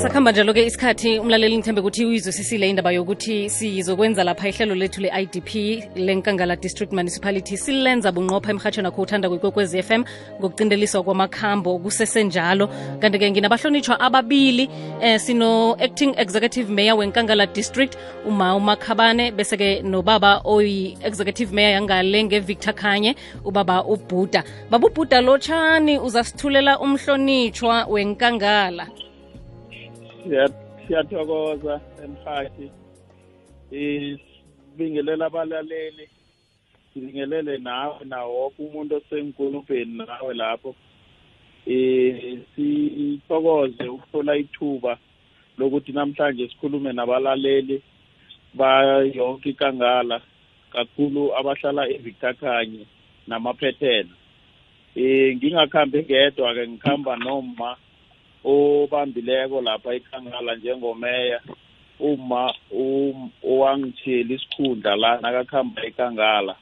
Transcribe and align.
sakhamba 0.00 0.32
njalo-ke 0.32 0.66
isikhathi 0.66 1.18
umlaleli 1.18 1.56
ngithembe 1.58 1.80
ukuthi 1.80 2.04
uyizwisisile 2.04 2.68
indaba 2.70 2.92
yokuthi 2.92 3.50
sizokwenza 3.50 4.24
lapha 4.24 4.48
ihlelo 4.48 4.74
lethu 4.74 5.00
le-idp 5.00 5.50
lenkangala 5.96 6.56
district 6.56 6.92
municipality. 6.92 7.56
Silenza 7.56 8.12
bunqopha 8.12 8.50
emhatshweni 8.50 8.88
akho 8.88 9.02
uthanda 9.02 9.28
kwekwezi 9.28 9.78
m 9.90 10.04
ngokucindeliswa 10.40 11.02
kwamakhambo 11.02 11.78
kusesenjalo. 11.78 12.68
Kanti-ke 12.98 13.30
nginabahlonitshwa 13.30 14.00
ababili 14.00 14.70
eh, 15.02 15.20
sino-acting 15.20 16.14
executive 16.16 16.72
mayor 16.72 16.96
wenkangala 16.96 17.46
district 17.46 17.98
uma 18.26 18.56
umakhabane 18.56 19.32
bese-ke 19.32 19.82
nobaba 19.82 20.40
oyi-executive 20.44 21.52
mayor 21.52 21.72
yangale 21.72 22.24
nge-victor 22.24 22.74
khanye 22.74 23.16
ubaba 23.44 23.84
ubhuda. 23.84 24.44
Baba 24.70 24.86
ubhuda 24.86 25.20
lotshani 25.20 25.98
uzasithulela 25.98 26.78
umhlonitshwa 26.80 27.84
wenkangala 27.84 28.86
siyathokoza 30.86 31.80
emhathi 32.04 32.66
sibingelela 33.70 35.26
abalaleli 35.26 36.08
sibingelele 36.92 37.58
nawe 37.58 38.04
nawo 38.04 38.30
woke 38.40 38.62
umuntu 38.62 38.96
osenkulubheni 38.96 39.94
nawe 39.98 40.34
lapho. 40.34 40.74
Eh 41.66 42.38
sithokoze 42.54 43.84
ukuthola 43.88 44.36
ithuba 44.36 44.98
lokuthi 45.58 45.92
namhlanje 45.92 46.48
sikhulume 46.48 46.92
nabalaleli 46.92 47.82
bayonke 48.54 49.50
ikangala 49.50 50.20
kakhulu 50.72 51.36
abahlala 51.38 51.88
eVictor 51.88 52.34
Khanye 52.34 52.86
namaphethela 53.28 54.14
eh 54.96 55.36
ngingakhambi 55.36 55.98
ngedwa 56.02 56.54
ke 56.54 56.68
ngikhamba 56.68 57.16
noma 57.16 57.76
obambileko 58.44 59.60
lapha 59.60 59.94
ekhangala 59.94 60.54
njengomeya 60.56 61.40
uma 62.00 62.54
owangitshiyela 63.50 64.34
isikhundla 64.34 64.96
la 64.96 65.20
nakakuhamba 65.20 65.80
ekangala 65.88 66.54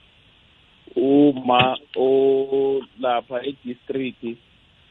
uma 0.97 1.79
olapha 1.97 3.37
e-district 3.49 4.23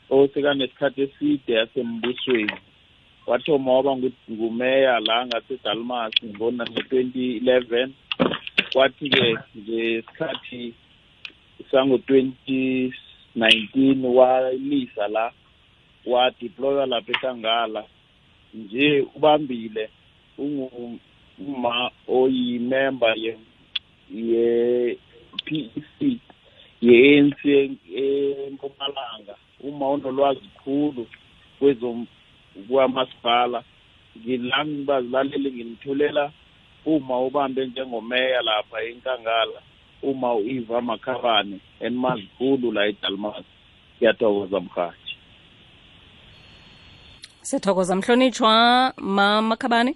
osekanesikhathi 0.09 1.01
eside 1.01 1.53
yasembusweni 1.53 2.57
wathoma 3.27 3.71
waba 3.73 3.97
ngumeya 4.31 4.99
la 4.99 5.25
ngasedalmas 5.27 6.13
ngo-twenty 6.23 7.37
eleven 7.37 7.93
kwathi-ke 8.73 9.27
ngesikhathi 9.57 10.73
sango-twenty 11.71 12.93
nineteen 13.35 14.05
walisa 14.05 15.07
la 15.07 15.31
wadeploywa 16.11 16.85
lapha 16.85 17.11
eKangala 17.15 17.83
nje 18.53 18.87
ubambile 19.15 19.89
unguma 20.43 21.91
oyimember 22.07 23.15
ye 23.25 23.33
ye 24.29 24.97
PEC 25.45 26.19
ye-ANC 26.81 27.41
eMpumalanga. 28.03 29.35
Uma 29.67 29.89
unolwazi 29.89 30.49
khulu 30.63 31.07
kwezo 31.59 32.05
kwamasipala 32.67 33.63
ngila 34.17 34.65
ngibazilaleli 34.65 35.49
ngimthulela 35.51 36.31
uma 36.85 37.19
ubambe 37.19 37.65
njengomeya 37.65 38.41
lapha 38.41 38.77
enkangala 38.89 39.59
uma 40.03 40.33
u-eva 40.35 40.81
makhabane 40.81 41.57
enimazi 41.79 42.27
khulu 42.37 42.71
la 42.71 42.87
edalmas. 42.87 43.45
Ngiyathokoza 43.97 44.59
mhathi 44.59 45.06
sithokoza 47.47 47.95
mhlonitshwa 47.95 48.53
mamakhabane 48.97 49.95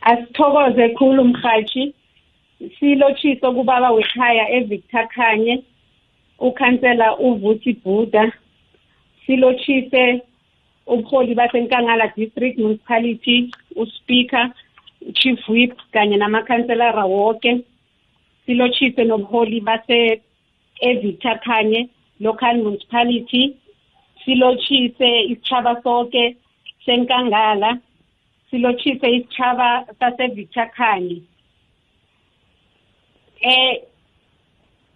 asithokoze 0.00 0.88
khulu 0.88 1.24
mhathi 1.24 1.94
silotshiso 2.78 3.52
kubaba 3.52 3.90
wekhaya 3.90 4.50
evictor 4.50 5.08
khanye 5.08 5.64
ukhansela 6.38 7.18
uvuthi 7.18 7.72
buda. 7.72 8.32
Silotshise 9.26 10.22
ubuholi 10.86 11.34
basenkangala 11.34 12.12
district 12.16 12.58
municipality 12.58 13.50
uspeaker 13.76 14.52
chief 15.14 15.48
whip 15.48 15.72
kanye 15.92 16.16
namakhanselara 16.16 17.04
wonke 17.04 17.64
silotshise 18.46 19.04
nobuholi 19.04 19.60
base 19.60 20.22
evictor 20.80 21.40
khanye 21.44 21.88
local 22.20 22.54
municipality. 22.54 23.56
Silotshise 24.26 25.10
isitshaba 25.32 25.72
sonke 25.82 26.36
senkangala 26.86 27.70
silotshise 28.50 29.08
eh 33.40 33.74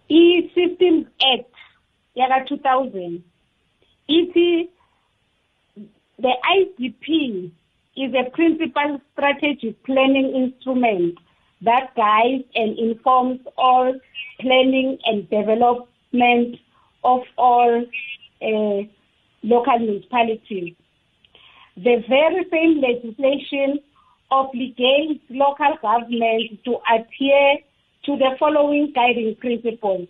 i-systems 0.09 1.05
act 1.33 1.55
yaka-2000 2.15 3.21
ithi 4.19 4.69
the 6.19 6.33
idp 6.57 7.05
is 7.95 8.13
a 8.13 8.29
principal 8.31 8.99
strategic 9.11 9.81
planning 9.83 10.35
instrument 10.35 11.17
that 11.61 11.95
guides 11.95 12.43
and 12.55 12.77
informs 12.77 13.39
all 13.57 13.93
planning 14.39 14.97
and 15.05 15.29
development 15.29 16.57
of 17.03 17.21
all 17.37 17.85
uh, 18.41 18.81
local 19.43 19.79
municipalities. 19.79 20.75
The 21.75 22.03
very 22.07 22.45
same 22.51 22.81
legislation 22.81 23.79
obligates 24.31 25.21
local 25.29 25.77
governments 25.81 26.55
to 26.65 26.77
adhere 26.93 27.57
to 28.05 28.17
the 28.17 28.35
following 28.39 28.91
guiding 28.93 29.35
principles. 29.39 30.07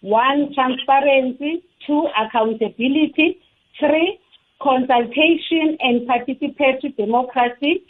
One, 0.00 0.52
transparency. 0.54 1.62
Two, 1.86 2.08
accountability. 2.18 3.40
Three, 3.78 4.18
consultation 4.62 5.76
and 5.80 6.08
participatory 6.08 6.96
democracy. 6.96 7.84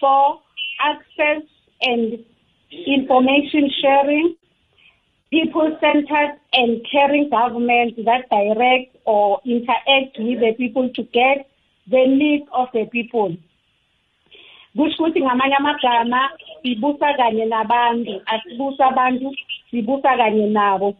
Four, 0.00 0.40
access 0.80 1.42
and 1.82 2.24
information 2.70 3.70
sharing 3.80 4.36
people-centered 5.30 6.38
and 6.52 6.86
caring 6.90 7.28
government 7.28 7.96
that 8.04 8.28
direct 8.30 8.96
or 9.04 9.40
interact 9.44 10.18
with 10.18 10.40
the 10.40 10.54
people 10.56 10.88
to 10.90 11.02
get 11.02 11.48
the 11.86 12.06
needs 12.06 12.48
of 12.52 12.68
the 12.72 12.86
people. 12.86 13.36
Kusho 14.76 15.02
ukuthi 15.02 15.20
ngamanye 15.20 15.54
amagama 15.56 16.30
sibusa 16.62 17.14
kanye 17.14 17.44
nabantu 17.44 18.22
asibusa 18.26 18.86
abantu 18.86 19.34
sibusa 19.70 20.16
kanye 20.16 20.46
nabo. 20.46 20.94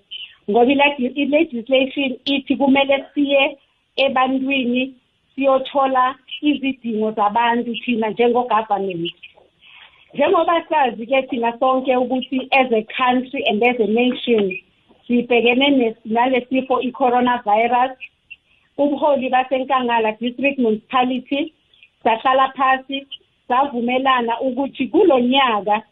Ngoba 0.51 0.73
i-legislation 0.99 2.19
ithi 2.25 2.57
kumele 2.57 3.05
siye 3.15 3.59
ebantwini 3.97 4.95
siyothola 5.35 6.15
izidingo 6.43 7.13
zabantu 7.13 7.75
thina 7.85 8.11
njengo-government. 8.11 9.15
Njengoba 10.15 10.65
sazi 10.69 11.07
ke 11.07 11.23
thina 11.29 11.53
sonke 11.61 11.97
ukuthi 11.97 12.49
as 12.53 12.73
a 12.73 12.83
country 12.97 13.45
and 13.47 13.63
as 13.63 13.77
a 13.81 13.87
nation 13.87 14.57
sibhekene 15.07 15.97
nalesifo 16.05 16.81
i-coronavirus. 16.83 17.93
Ubuholi 18.79 19.29
basenkangala 19.31 20.13
district 20.21 20.59
municipality 20.59 21.53
sahlala 22.05 22.53
phasi 22.57 23.07
savumelana 23.49 24.41
ukuthi 24.41 24.89
kulo 24.89 25.21
nyaka 25.21 25.83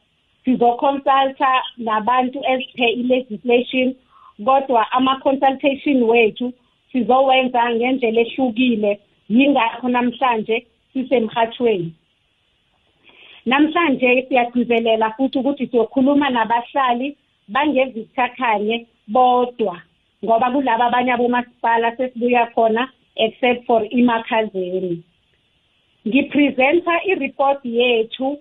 sizoconsulta 0.44 1.62
nabantu 1.78 2.38
as 2.46 2.62
per 2.76 2.88
i-legislation 2.88 3.94
kodwa 4.44 4.92
ama-consultation 4.92 6.02
wethu 6.02 6.52
sizowenza 6.92 7.70
ngendlela 7.70 8.20
ehlukile. 8.20 9.00
Yingakho 9.28 9.88
namhlanje 9.88 10.66
sisemhathweni 10.92 11.92
namhlanje 13.46 14.26
siyagcizelela 14.28 15.10
futhi 15.16 15.38
ukuthi 15.38 15.66
siyokhuluma 15.66 16.30
nabahlali 16.30 17.16
bangevictor 17.48 18.30
khanye 18.36 18.86
bodwa 19.08 19.76
ngoba 20.24 20.50
kulabo 20.50 20.84
abanye 20.84 21.12
abomasipala 21.12 21.96
sesibuya 21.96 22.46
khona 22.54 22.88
except 23.16 23.66
for 23.66 23.82
imakhazeni. 23.90 25.02
Ngipresenta 26.08 26.94
i-report 27.10 27.60
yethu 27.64 28.38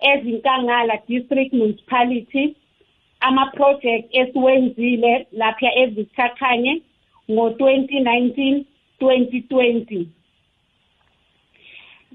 ezinkangala 0.00 0.94
district 1.08 1.52
municipality 1.52 2.54
ama-project 3.20 4.04
esiwenzile 4.20 5.26
lapha 5.32 5.70
evictor 5.82 6.30
khanye 6.38 6.82
ngo-2019 7.30 8.64
2020 9.00 10.06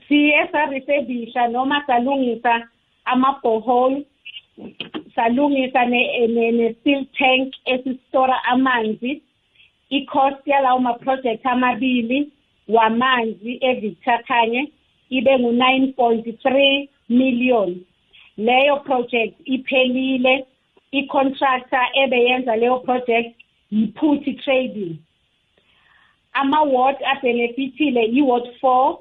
siye 0.10 0.48
sarefebisha 0.52 1.48
noma 1.48 1.84
salungisa 1.88 2.68
ama-bohole 3.06 4.06
salungisa 5.16 5.86
ne-steel 5.86 7.06
tank 7.18 7.54
esistora 7.66 8.44
amanzi 8.44 9.22
i-cost 9.90 10.48
yalawo 10.48 10.80
ma-project 10.80 11.46
amabili 11.46 12.30
wamanzi 12.68 13.58
evictor 13.62 14.24
khanye 14.24 14.72
ibe 15.10 15.38
ngu-9.3 15.40 16.88
million. 17.10 17.86
Leyo 18.38 18.78
project 18.78 19.36
iphelile 19.46 20.46
i-contractor 20.92 21.86
ebeyenza 21.94 22.56
leyo 22.56 22.80
project 22.80 23.36
yiphuthi 23.72 24.34
trading. 24.34 24.96
Ama-ward 26.34 26.98
abenefithile 27.04 28.04
i-ward 28.06 28.48
four 28.62 29.00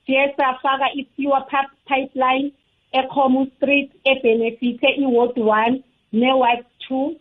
siye 0.06 0.34
safaka 0.38 0.90
i-sewer 0.98 1.46
pipeline 1.86 2.52
ecomu 2.92 3.46
street 3.56 3.92
ebenefithe 4.04 4.90
i-ward 5.04 5.38
1 5.38 5.80
ne-ward 6.14 6.66
2 6.90 7.16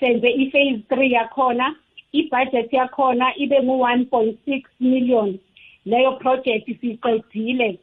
senze 0.00 0.28
i-phase 0.28 0.80
3 0.90 1.12
yakhona 1.12 1.76
ibudget 2.12 2.72
yakhona 2.72 3.36
ibe 3.36 3.62
ngu-1.6 3.62 4.62
million. 4.80 5.38
Leyo 5.86 6.12
project 6.12 6.80
siqedile 6.80 7.78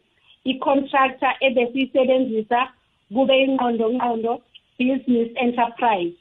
i-contractor 0.45 1.33
ebesiyisebenzisa 1.41 2.67
kube 3.13 3.43
ingqondo 3.43 3.89
ngqondo 3.89 4.41
business 4.79 5.29
enterprise. 5.35 6.13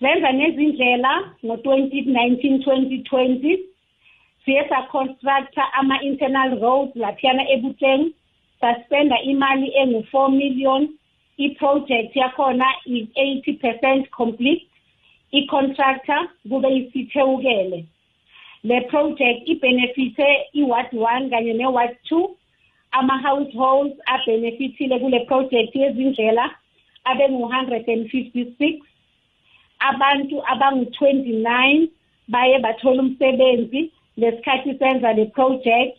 Senza 0.00 0.32
nezindlela 0.32 1.12
ngo-2019 1.44 2.64
2020 2.64 3.71
siye 4.44 4.68
saconstructa 4.68 5.72
ama-internal 5.72 6.60
roads 6.60 6.96
laphiyana 6.96 7.44
ebutleng 7.54 8.12
saspenda 8.60 9.16
imali 9.22 9.68
engu-4 9.82 10.30
million. 10.36 10.88
I-project 11.38 12.16
yakhona 12.16 12.66
is 12.86 13.08
80 13.16 13.52
percent 13.62 14.10
complete. 14.10 14.68
I-contractor 15.32 16.28
kube 16.48 16.68
isithewukele. 16.78 17.84
Le 18.64 18.80
project 18.90 19.48
ibenefithe 19.48 20.28
i-ward 20.54 20.92
one 20.92 21.30
kanye 21.30 21.54
ne-ward 21.54 21.96
two. 22.08 22.36
Ama-households 22.92 23.96
abenefithile 24.06 24.98
kule 25.00 25.20
project 25.26 25.74
yezindlela 25.74 26.50
abengu-156 27.04 28.80
abantu 29.80 30.42
abangu-29 30.46 31.88
baye 32.28 32.58
bathola 32.58 33.02
umsebenzi. 33.02 33.90
Lesikhathi 34.16 34.78
senza 34.78 35.12
le 35.12 35.26
project 35.26 35.98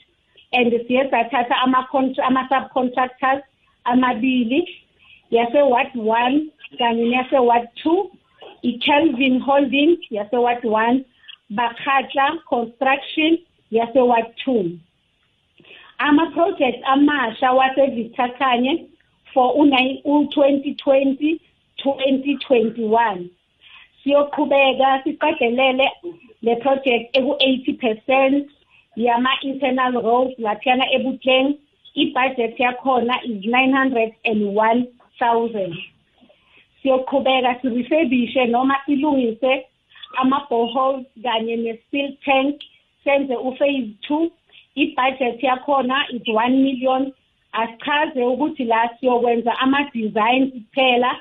and 0.53 0.71
siye 0.87 1.09
sathatha 1.09 1.55
ama-subcontractors 1.65 3.43
amabili 3.85 4.67
yase-ward 5.31 5.91
one 5.95 6.49
kanye 6.79 7.05
neyase-ward 7.05 7.67
two 7.75 8.11
i-calvin 8.63 9.39
holding 9.39 9.97
yase-ward 10.09 10.63
one 10.63 11.05
bakhatla 11.51 12.39
construction 12.49 13.37
yase-ward 13.71 14.25
two. 14.43 14.77
Ama-project 15.99 16.83
amasha 16.85 17.51
wase-victor 17.53 18.29
kanye 18.39 18.87
for 19.33 19.53
u-2020 19.55 21.39
2021 21.83 23.29
siyoqhubeka 24.03 25.01
siqedelele 25.03 25.87
le 26.41 26.55
project 26.55 27.17
eku-80 27.17 27.77
percent 27.79 28.47
yama-internal 28.95 29.93
roads 30.03 30.35
laphiyana 30.39 30.85
ebutleng. 30.95 31.57
I-budget 31.95 32.57
yakhona 32.59 33.15
is 33.23 33.45
901 33.45 34.87
000 35.19 35.73
siyoqhubeka 36.81 37.55
sirefurbishe 37.61 38.45
noma 38.45 38.75
silungise 38.85 39.65
ama-boreholes 40.17 41.05
kanye 41.23 41.55
ne-spill 41.55 42.17
tank 42.25 42.61
senze 43.03 43.35
uphase 43.35 43.93
two. 44.07 44.31
I-budget 44.75 45.43
yakhona 45.43 46.05
is 46.09 46.21
1 46.27 46.63
million. 46.63 47.13
Asichaze 47.53 48.23
ukuthi 48.23 48.65
la 48.65 48.89
siyokwenza 48.99 49.59
ama-design 49.59 50.51
kuphela 50.51 51.15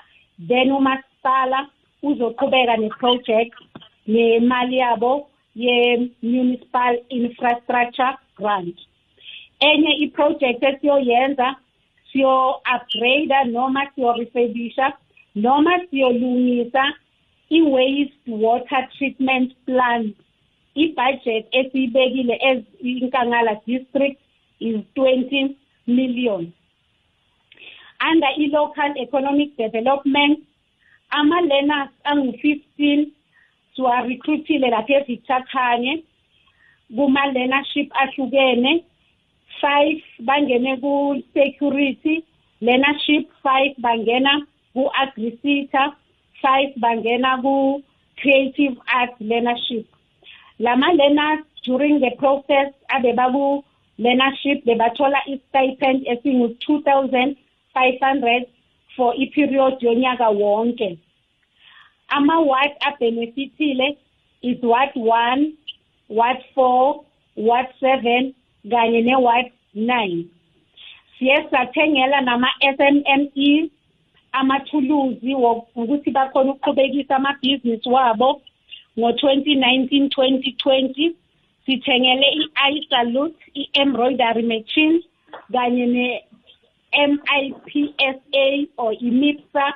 then 0.48 0.72
umasipala 0.72 1.68
uzoqhubeka 2.02 2.76
ne-project 2.76 3.54
nemali 4.06 4.76
yabo 4.76 5.28
ye-municipal 5.54 6.94
infrastructure 7.09 8.14
grant. 8.37 8.76
Enye 9.61 9.92
i-project 10.04 10.62
esiyoyenza 10.62 11.56
siyo-upgrade 12.12 13.44
noma 13.52 13.87
siyo-refurbisha 13.94 14.92
noma 15.35 15.78
siyolungisa 15.90 16.85
i-waste 17.50 18.26
water 18.26 18.88
treatment 18.99 19.54
plant. 19.66 20.16
I-budget 20.75 21.47
esiyibekile 21.52 22.64
inkangala 22.82 23.54
district 23.66 24.18
is 24.61 24.76
20 24.94 25.56
million. 25.87 26.52
Under 28.00 28.32
i-local 28.38 28.92
economic 28.97 29.56
development 29.56 30.40
ama-learners 31.19 31.90
angu-15 32.11 33.07
siwarecruitile 33.75 34.69
lapha 34.75 34.95
evictor 35.00 35.42
khanye 35.52 35.92
kuma-learnership 36.97 37.88
ahlukene 38.02 38.73
five 39.61 40.00
bangene 40.28 40.73
ku-security 40.83 42.14
learnership 42.66 43.25
five 43.42 43.73
bangena 43.85 44.33
ku-agrisita 44.75 45.83
five 46.42 46.71
bangena 46.85 47.31
ku-creative 47.42 48.76
arts 48.99 49.19
learnership. 49.21 49.85
Lama-learners 50.59 51.40
during 51.66 52.00
the 52.00 52.11
process 52.23 52.69
abebaku 52.95 53.62
learnership 53.99 54.59
bebathola 54.66 55.21
i-stipend 55.33 56.00
esingu-2500 56.12 58.47
for 58.96 59.14
iperiod 59.14 59.82
yonyaka 59.82 60.28
wonke. 60.30 60.99
Ama-ward 62.08 62.72
abenefithile 62.80 63.96
is 64.42 64.58
ward 64.62 64.90
1 64.94 65.52
ward 66.08 66.38
4 66.54 67.04
ward 67.37 67.66
7 67.80 68.32
kanye 68.70 69.00
ne-ward 69.02 69.50
9 69.75 70.25
siye 71.18 71.46
sathengela 71.50 72.20
nama-SMME 72.20 73.70
amathuluzi 74.32 75.34
ukuthi 75.34 76.11
bakhona 76.11 76.52
ukuqhubekisa 76.52 77.16
amabhizinisi 77.16 77.88
wabo. 77.88 78.42
Ngo-2019 78.99 80.08
2020 80.08 81.12
sithengele 81.66 82.26
i-isalute 82.32 83.37
i-embroidery 83.54 84.42
machine 84.42 85.02
kanye 85.52 85.87
MIPSA 86.92 88.68
or 88.76 88.92
iMIPSA 88.92 89.66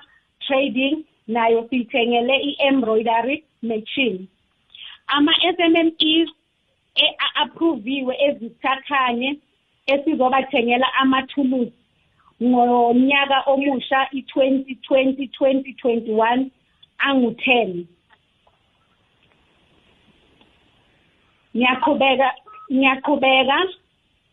Trading 0.46 1.04
nayo 1.28 1.66
siyithengele 1.68 2.37
i-embroidery 2.50 3.44
machine. 3.62 4.28
ama-SMMEs 5.06 6.28
e-approviwe 7.04 8.14
ezithakhanye 8.26 9.30
esizobathengela 9.87 10.88
amathulusi 11.02 11.73
ngonyaka 12.42 13.38
omusha 13.52 14.08
i-2020 14.18 15.28
2021 15.40 16.50
angu-10 16.99 17.85
ngiyaqhubeka 21.56 22.28
ngiyaqhubeka 22.73 23.58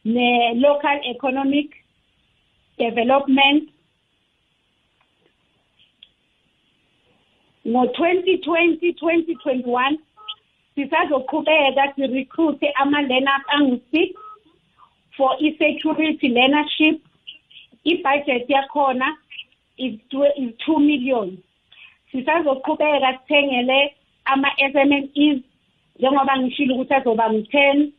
ne-local 0.05 0.99
economic 1.13 1.69
development. 2.77 3.69
Ngo-2020 7.65 8.93
2021 8.99 9.97
sisazoqhubeka 10.75 11.93
sirecruite 11.95 12.67
ama-learners 12.81 13.45
angu-six 13.55 14.11
for 15.17 15.31
i-security 15.39 16.27
learnership. 16.29 16.99
I-budget 17.85 18.49
yakhona 18.49 19.09
is 19.77 19.99
two 20.65 20.79
million. 20.79 21.37
Sisazoqhubeka 22.11 23.19
sithengele 23.19 23.93
ama-SMMEs 24.25 25.39
njengoba 25.99 26.37
ngishilo 26.37 26.75
ukuthi 26.75 26.93
azoba 26.93 27.29
ngu-10 27.29 27.91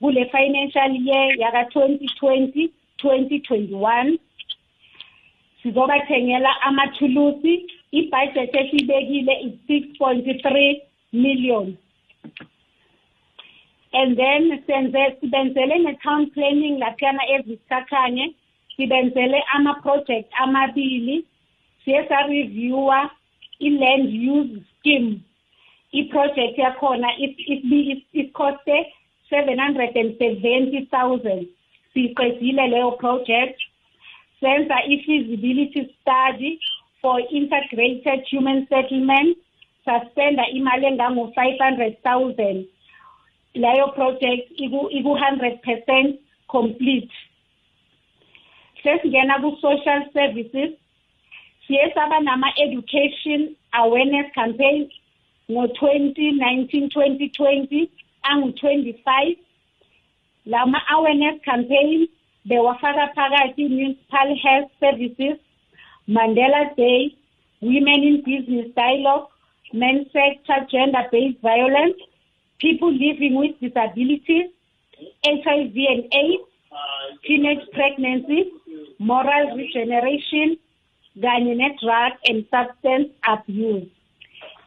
kule 0.00 0.24
financial 0.24 0.96
year 1.06 1.38
yaka-2020 1.38 2.70
2021 3.02 4.18
sizobathengela 5.62 6.62
amathulusi. 6.62 7.66
Ibudget 7.92 8.54
esibekile 8.54 9.34
is 9.46 9.54
6.3 9.68 10.80
million. 11.12 11.76
And 13.92 14.16
then 14.16 14.62
senze 14.66 15.16
sibenzele 15.20 15.78
ne-town 15.84 16.30
planning 16.30 16.78
laphiyana 16.78 17.24
ezithakhanye 17.34 18.34
sibenzele 18.76 19.42
ama-project 19.54 20.32
amabili. 20.42 21.24
Siye 21.84 22.08
sareviewa 22.08 23.10
i-land 23.60 24.08
use 24.36 24.62
scheme. 24.78 25.20
I-project 25.92 26.58
yakhona 26.58 27.08
and 29.32 30.18
seventy 30.18 30.88
thousand 30.90 31.46
siyiqedile 31.94 32.66
leyo 32.68 32.90
project. 32.98 33.58
Senza 34.40 34.76
i-feasibility 34.86 35.94
study 36.00 36.58
for 37.02 37.20
integrated 37.30 38.24
human 38.30 38.66
settlement. 38.68 39.36
Suspenda 39.84 40.44
imali 40.54 40.86
engango-five 40.86 41.58
hundred 41.60 42.02
thousand. 42.02 42.66
Leyo 43.54 43.94
project 43.94 44.52
iku-hundred 44.56 45.62
percent 45.62 46.20
complete. 46.48 47.10
Sesingena 48.82 49.40
ku-social 49.40 50.04
services. 50.12 50.72
Siye 51.66 51.92
saba 51.94 52.20
nama-education 52.20 53.54
awareness 53.72 54.26
campaign 54.34 54.90
ngo-2019 55.50 56.90
2020 56.94 57.90
angu-25 58.24 59.36
lama-awareness 60.46 61.40
campaign 61.44 62.08
bewafaka 62.48 63.12
phakathi 63.14 63.68
municipal 63.68 64.36
health 64.44 64.70
services 64.80 65.36
mandela 66.08 66.62
day 66.76 67.14
women 67.60 68.02
in 68.10 68.16
business 68.30 68.68
dialogue 68.76 69.28
men 69.72 70.06
sector 70.12 70.66
gender 70.70 71.04
based 71.12 71.40
violence 71.42 71.98
people 72.58 72.92
living 72.92 73.36
with 73.36 73.54
disabilities 73.60 74.48
hiv 75.24 75.76
and 75.92 76.04
aids 76.22 76.44
teenage 77.26 77.64
pregnancy 77.72 78.40
moral 78.98 79.56
regeneration 79.56 80.56
kanye 81.22 81.54
ne-drug 81.56 82.12
and 82.24 82.44
substance 82.50 83.08
abuse. 83.26 83.88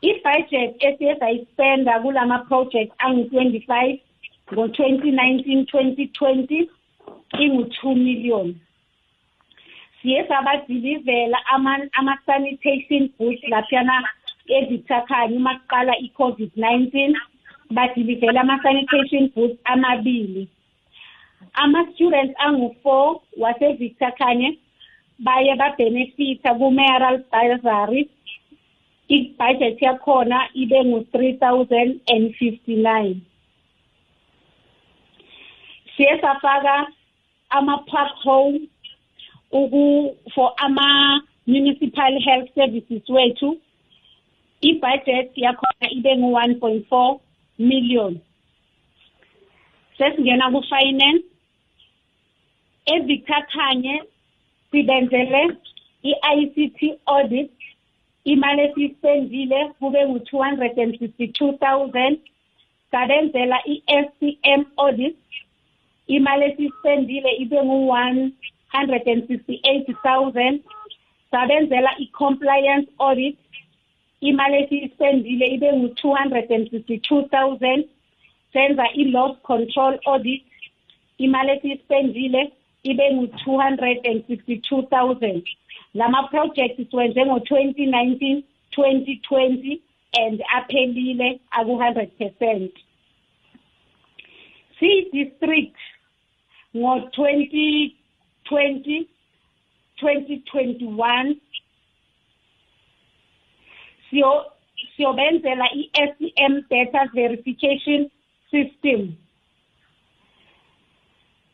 If 0.02 0.18
i-budget 0.26 0.76
esiye 0.84 1.16
sayispenda 1.20 2.00
kulama 2.00 2.40
project 2.48 2.92
angu-25 2.98 4.02
ngo-2019 4.52 5.66
2020 5.72 6.70
ingu-2 7.40 7.96
million. 7.96 8.56
Siye 10.02 10.28
sabadilivela 10.28 11.38
ama-sanitation 11.96 13.10
booth 13.18 13.44
laphiyana 13.48 14.04
ezithakhanye 14.48 15.38
uma 15.38 15.54
kuqala 15.60 15.94
i-covid-19 16.06 17.16
badilivela 17.72 18.42
ama-sanitation 18.42 19.32
booth 19.36 19.58
amabili. 19.64 20.48
Ama-students 21.54 22.36
angu-four 22.46 23.22
wase-victor 23.38 24.12
khanye 24.20 24.58
baye 25.20 25.56
babenefitha 25.56 26.54
ku-mayoral 26.60 27.18
bursary 27.32 28.10
i-budget 29.10 29.82
yakhona 29.82 30.50
ibe 30.54 30.80
ngu-three 30.86 31.34
thousand 31.38 32.00
and 32.08 32.36
fifty-nine. 32.40 33.22
Siye 35.98 36.22
safaka 36.22 36.88
ama-park 37.50 38.12
home 38.24 38.60
for 40.34 40.54
ama-municipal 40.58 42.20
health 42.26 42.50
services 42.56 43.10
wethu. 43.10 43.58
I-budget 44.62 45.32
yakhona 45.36 45.92
ibe 45.92 46.18
ngu-one 46.18 46.56
point 46.60 46.88
four 46.90 47.20
million. 47.60 48.22
Sesingena 49.98 50.52
ku-finance. 50.52 51.24
Evictor 52.86 53.44
khanye 53.54 54.02
sibenzele 54.72 55.58
i-ICT 56.04 57.00
audit. 57.06 57.52
Imali 58.26 58.62
esiyisendile 58.62 59.70
kube 59.80 60.08
ngu-two 60.08 60.44
hundred 60.44 60.78
and 60.80 60.98
fifty-two 61.00 61.58
thousand. 61.58 62.18
Sabenzela 62.92 63.58
i-SCM 63.66 64.66
audit. 64.78 65.18
Imali 66.16 66.44
esiyisendile 66.50 67.32
ibe 67.44 67.60
ngu-one 67.68 68.22
hundred 68.74 69.08
and 69.12 69.22
sixty-eight 69.28 69.88
thousand. 70.06 70.56
Sabenzela 71.32 71.92
i-compliance 72.04 72.90
audit. 73.00 73.38
Imali 74.22 74.56
esiyisendile 74.64 75.46
ibe 75.56 75.70
ngu-two 75.78 76.14
hundred 76.20 76.52
and 76.56 76.70
fifty-two 76.72 77.22
thousand. 77.34 77.82
Senza 78.54 78.86
i-loss 79.02 79.38
control 79.44 79.94
audit. 80.06 80.44
Imali 81.18 81.52
esiyisendile 81.52 82.52
ibe 82.84 83.06
ngu-two 83.14 83.58
hundred 83.64 83.98
and 84.10 84.24
sixty-two 84.28 84.82
thousand. 84.94 85.44
Lama-project 85.94 86.76
siwenze 86.90 87.26
ngo-twenty 87.26 87.86
nineteen 87.86 88.44
twenty 88.72 89.16
twenty 89.28 89.82
and 90.24 90.42
aphelile 90.58 91.40
aku-hundred 91.52 92.10
percent. 92.18 92.72
Siyi-district 94.80 95.76
ngo-twenty 96.76 97.96
twenty 98.50 99.10
twenty 100.00 100.44
twenty-one 100.52 101.36
siyobenzela 104.96 105.66
i-SCM 105.74 106.54
data 106.70 107.10
verification 107.14 108.10
system. 108.52 109.18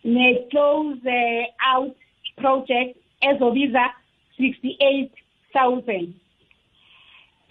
Ne-close 0.03 0.99
uh, 1.05 1.45
out 1.75 1.95
project 2.38 2.97
ezobiza 3.21 3.93
68000 4.38 6.13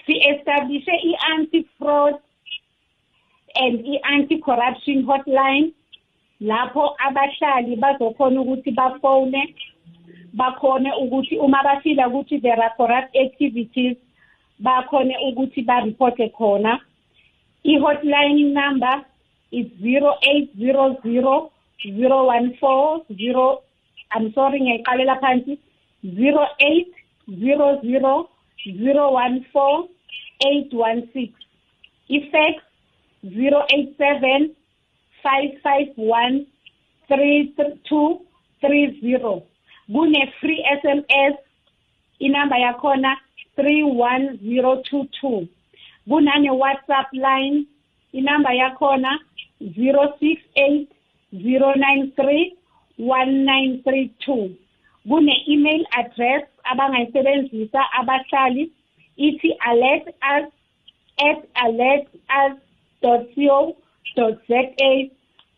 si-establishe 0.06 0.94
i-anti-fraud 1.10 2.14
and 3.54 3.84
i-anti-corruption 3.86 5.04
hotline 5.04 5.72
lapho 6.40 6.96
abahlali 6.98 7.76
bazokhona 7.76 8.40
ukuthi 8.40 8.70
bafone 8.70 9.54
bakhone 10.32 10.92
ukuthi 10.92 11.38
uma 11.38 11.62
bafila 11.62 12.08
ukuthi 12.08 12.38
there 12.40 12.62
are 12.62 12.72
corrupt 12.76 13.16
activities 13.16 13.96
bakhone 14.60 15.16
ukuthi 15.28 15.62
baripote 15.62 16.28
khona. 16.36 16.80
I-hotline 17.64 18.52
number 18.52 19.04
is 19.52 19.66
0800 19.80 21.50
014 21.84 23.58
I'm 24.10 24.32
sorry 24.32 24.60
ngiyayiqalela 24.60 25.20
phansi 25.20 25.58
0800 26.04 28.24
014 28.58 29.88
816 30.40 31.32
ifax 32.08 32.62
087 33.24 34.50
551 35.22 36.46
3230 37.08 39.42
kune-free 39.92 40.64
sms 40.82 41.34
inamba 42.18 42.58
yakhona 42.58 43.16
31022 43.58 45.46
kunane-whatsapp 46.08 47.12
line. 47.12 47.66
Inamba 48.12 48.52
yakhona 48.52 49.18
068 49.60 50.86
093 51.32 52.56
1932 52.98 54.50
kune-email 55.08 55.86
address 55.92 56.42
abangayisebenzisa 56.64 57.80
abahlali. 58.00 58.70
Ithi 59.16 59.56
alert 59.66 60.08
us 60.08 60.52
at 61.18 61.44
alert 61.64 62.06
us 64.14 64.14
co 64.14 64.32
za 64.48 65.10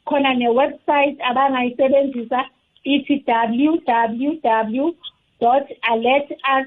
khona 0.07 0.35
ne-website 0.35 1.19
abangayisebenzisa 1.31 2.45
ithi 2.85 3.25
www 3.29 4.85
alert 5.83 6.31
us 6.31 6.67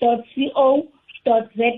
co 0.00 1.40
za 1.56 1.70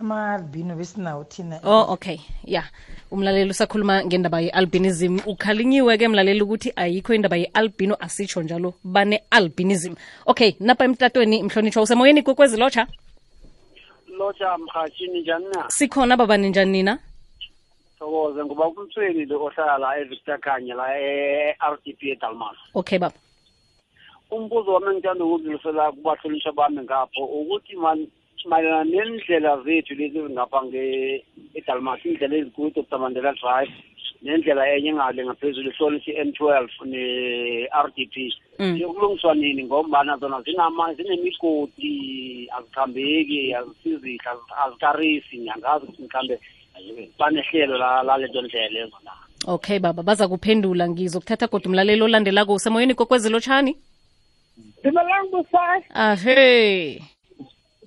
ama-albino 0.00 0.74
besinawo 0.76 1.24
thina 1.24 1.60
oh 1.64 1.92
okay. 1.92 2.18
Ya. 2.44 2.64
Umlaleli 3.10 3.50
usakhuluma 3.50 4.04
ngendaba 4.04 4.40
ye-albinism. 4.40 5.18
Ukhalinyiwe-ke 5.26 6.08
mlaleli 6.08 6.42
ukuthi 6.42 6.72
ayikho 6.76 7.14
indaba 7.14 7.36
ye-albino 7.36 7.94
asitsho 8.00 8.42
njalo 8.42 8.74
bane-albinism. 8.84 9.94
Okay 10.26 10.56
napha 10.60 10.84
emtatweni 10.84 11.42
mhlonitshwa 11.42 11.82
usemoyeni 11.82 12.22
kwekwezi 12.22 12.56
lotsha? 12.56 12.86
Lotsha 14.18 14.58
mhatshini 14.58 15.20
njani 15.20 15.46
na? 15.54 15.70
Sikhona 15.70 16.16
baba 16.16 16.36
njani 16.36 16.72
nina 16.72 16.98
thokoze 18.04 18.44
ngoba 18.44 18.70
kumthweni 18.70 19.24
lo 19.24 19.44
ohlala 19.44 19.78
la 19.78 19.98
evictor 20.00 20.38
kanye 20.38 20.74
la 20.74 20.86
e-r 20.98 21.78
d 21.84 21.96
p 21.98 22.12
edalmas. 22.12 22.56
Okay 22.74 22.98
baba. 22.98 23.16
Umbuzo 24.30 24.72
wami 24.72 24.96
engithanda 24.96 25.24
ukudlulisela 25.24 25.92
kubahlonishwa 25.92 26.52
bami 26.52 26.82
ngapho 26.84 27.24
ukuthi 27.24 27.76
man- 27.76 28.08
mayelana 28.44 28.84
nendlela 28.84 29.62
zethu 29.64 29.94
lezi 29.94 30.20
ngapha 30.20 30.60
edalmas 31.54 32.04
indlela 32.04 32.36
ezikude 32.36 32.80
okutamandela 32.80 33.32
drive 33.40 33.72
nendlela 34.22 34.68
enye 34.76 34.88
engale 34.92 35.24
ngaphezulu 35.24 35.70
ihlonisa 35.70 36.10
i-n 36.12 36.32
twelve 36.32 36.72
ne-r 36.84 37.88
d 37.96 38.06
p. 38.12 38.32
Mm. 38.58 38.76
yokulungiswa 38.76 39.34
nini? 39.34 39.64
Ngombana 39.64 40.16
zona 40.18 40.42
zinemigodi 40.44 42.48
azikhambeki 42.56 43.54
azisizihle 43.54 44.28
azi- 44.30 44.54
azikarisi 44.62 45.38
ngiyangazi 45.38 45.84
ukuthi 45.84 46.02
mhlambe 46.02 46.40
banehlelo 47.18 47.78
la- 47.78 48.02
lalezo 48.02 48.42
ndlela 48.42 48.80
ezona 48.80 49.12
okay 49.46 49.78
baba 49.78 50.02
baza 50.02 50.28
kuphendula 50.28 50.88
ngizokuthatha 50.88 51.48
kodwa 51.48 51.68
umlaleli 51.68 52.02
olandelako 52.02 52.54
usemoyeni 52.54 52.94
kokwezi 52.94 53.30
lotshani? 53.30 53.76
Dumelang 54.84 55.30
ahe. 55.94 57.00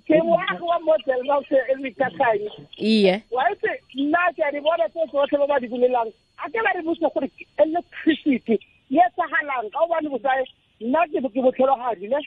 Ke 0.08 0.22
moagi 0.24 0.64
wa 0.64 0.80
model 0.80 1.24
mause 1.26 1.56
evitakhanye 1.72 2.50
iye. 2.78 3.24
Wa 3.32 3.52
itse 3.52 3.68
nna 3.96 4.34
ke 4.36 4.44
a 4.44 4.52
di 4.52 4.60
bona 4.62 4.88
tse 4.90 5.08
tsotlhe 5.08 5.38
ba 5.38 5.48
ba 5.48 5.60
di 5.60 5.68
bolelang. 5.68 6.12
A 6.38 6.50
ke 6.50 6.60
ba 6.64 6.72
re 6.76 6.82
botse 6.82 7.08
gore 7.14 7.30
electricity 7.58 8.56
e 8.92 8.96
etsagalang 9.04 9.70
ka 9.72 9.80
obane 9.84 10.10
bosae 10.10 10.44
nna 10.82 11.04
ke 11.12 11.20
botlhologadi 11.22 12.08
ne? 12.08 12.20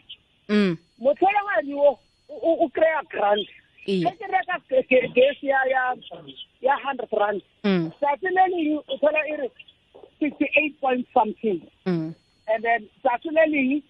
Mm. 0.48 0.76
Motlhologadi 1.00 1.72
o 1.74 1.98
o 2.28 2.50
o 2.64 2.68
kry-a 2.68 3.02
grant 3.10 3.48
iye 3.90 4.04
ge 4.06 4.12
ke 4.20 4.26
reka 4.34 4.56
ge- 4.70 4.86
ge- 4.90 5.08
gas 5.18 5.42
ya 5.42 5.58
ya 5.74 5.82
ya 6.68 6.74
hundred 6.86 7.12
rand 7.22 7.42
mm 7.64 7.90
tsatsi 8.00 8.28
le 8.36 8.44
leng 8.54 8.78
o 8.88 8.96
thola 9.02 9.20
e 9.32 9.36
re 9.42 9.48
sixty 10.20 10.46
eight 10.62 10.80
point 10.80 11.06
something 11.14 11.60
mm 11.86 12.14
and 12.52 12.64
then 12.64 12.88
tsatsi 13.02 13.30
le 13.38 13.44
leng 13.54 13.82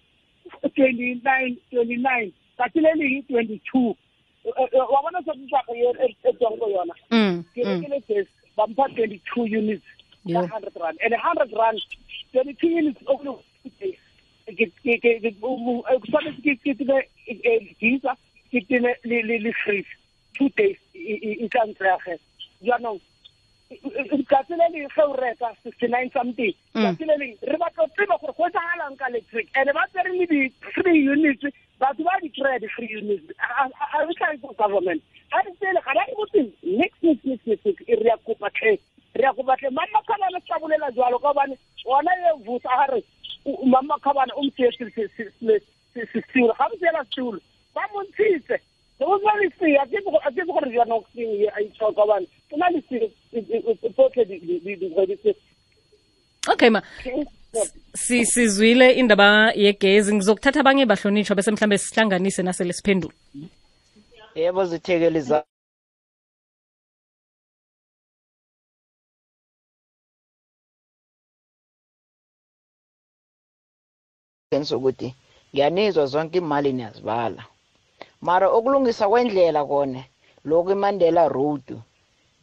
twenty 0.75 1.09
nine 1.23 1.57
twenty 1.71 1.97
nine 1.97 2.31
tsatsi 2.57 2.79
le 2.85 2.91
leng 3.01 3.23
twenty 3.29 3.61
two 3.71 3.95
wa 4.91 5.01
bona 5.05 5.21
setsaka 5.25 5.71
e 5.75 6.07
tswang 6.23 6.57
ko 6.59 6.65
yona 6.75 6.95
mm 7.11 7.43
ke 7.55 7.61
mm 7.65 7.69
rekile 7.71 7.99
gas 8.07 8.27
ba 8.57 8.67
mpha 8.67 8.87
twenty 8.95 9.21
two 9.33 9.45
units 9.45 9.85
Yo. 10.25 10.41
ka 10.41 10.47
hundred 10.53 10.75
rand 10.81 10.97
and 11.05 11.13
hundred 11.25 11.51
rand 11.59 11.79
twenty 12.33 12.53
two 12.61 12.69
units 12.69 13.01
only 13.07 13.31
kufanele 16.01 16.37
ke 16.41 16.73
tine 16.77 17.05
disa 17.79 18.11
ke 18.13 18.19
tine 18.19 18.30
le 18.53 19.51
freeze 19.63 19.91
two 20.37 20.49
days 20.57 20.77
e 20.93 21.47
tla 21.51 21.65
ntsege 21.65 22.19
jaanong 22.61 22.99
tsatsi 24.27 24.53
le 24.59 24.67
leng 24.73 24.87
ge 24.95 25.01
o 25.03 25.13
reka 25.15 25.49
sixty 25.63 25.87
nine 25.87 26.09
something 26.13 26.53
Mm. 26.75 26.81
tsatsi 26.83 27.05
le 27.05 27.15
leng 27.21 27.35
re 27.51 27.57
batla 27.57 27.83
go 27.83 27.87
tseba 27.95 28.17
gore 28.21 28.33
go 28.37 28.45
etsagalang 28.47 28.95
ka 28.99 29.07
electric 29.11 29.47
and 29.55 29.69
ba 29.73 29.83
tsere 29.91 30.11
le 30.17 30.25
di-free 30.31 30.99
units 31.13 31.43
batho 31.79 32.03
ba 32.03 32.15
di 32.21 32.29
kry-a 32.29 32.59
di-free 32.59 32.91
units 32.99 33.23
a 33.39 34.03
re 34.05 34.13
tlhae 34.19 34.37
ko 34.41 34.53
government 34.63 35.01
ga 35.31 35.39
di 35.47 35.51
tsele 35.59 35.79
ga 35.87 35.93
ba 35.95 36.03
di 36.07 36.13
botse 36.19 36.39
nix 36.63 36.91
nix 37.01 37.17
nix 37.23 37.39
nix 37.47 37.59
nix 37.65 37.77
re 37.87 38.07
ya 38.11 38.17
kopa 38.27 38.49
tlhe 38.59 38.75
re 39.15 39.23
ya 39.23 39.33
kopa 39.33 39.55
mammakhabane 39.71 40.39
se 40.43 40.47
ka 40.51 40.59
bolela 40.59 40.91
jalo 40.95 41.19
ka 41.19 41.29
obane 41.31 41.55
ona 41.85 42.11
ye 42.23 42.31
vusa 42.45 42.69
a 42.83 42.85
re 42.93 43.01
mammakhabane 43.75 44.31
o 44.35 44.43
mtseye 44.43 44.71
sesiulo 45.93 46.53
ga 46.59 46.69
mtseela 46.69 47.03
sesiulo 47.05 47.39
ba 47.75 47.81
montshitse 47.93 48.57
go 48.99 49.17
na 49.17 49.33
lesea 49.41 49.81
a 49.81 50.31
ke 50.31 50.43
gore 50.45 50.69
janoxing 50.71 51.33
ye 51.41 51.47
a 51.49 51.59
itshoka 51.61 52.01
obane 52.01 52.27
ke 52.49 52.55
na 52.57 52.69
le 52.69 52.81
sea 52.89 53.07
tsotlhe 53.95 54.23
dikgwedi 54.25 55.15
tse 55.17 55.35
okay 56.53 56.69
ma 56.69 56.81
si 57.93 58.25
sizwile 58.25 58.87
indaba 59.01 59.51
yegezi 59.55 60.15
ngizokuthatha 60.15 60.59
abanye 60.61 60.85
bahlonitshwa 60.85 61.35
bese 61.35 61.51
mhlambe 61.51 61.77
sihlanganise 61.77 62.41
nasele 62.43 62.73
siphendule 62.73 63.15
yebo 64.35 64.65
zithekeli 64.65 65.21
ukuthi 74.77 75.15
ngiyanizwa 75.53 76.05
zonke 76.05 76.37
imali 76.37 76.73
niyazibala 76.73 77.43
mara 78.21 78.51
ukulungisa 78.53 79.09
kwendlela 79.09 79.65
kone 79.65 80.05
lokhu 80.45 80.71
imandela 80.71 81.27
road 81.27 81.77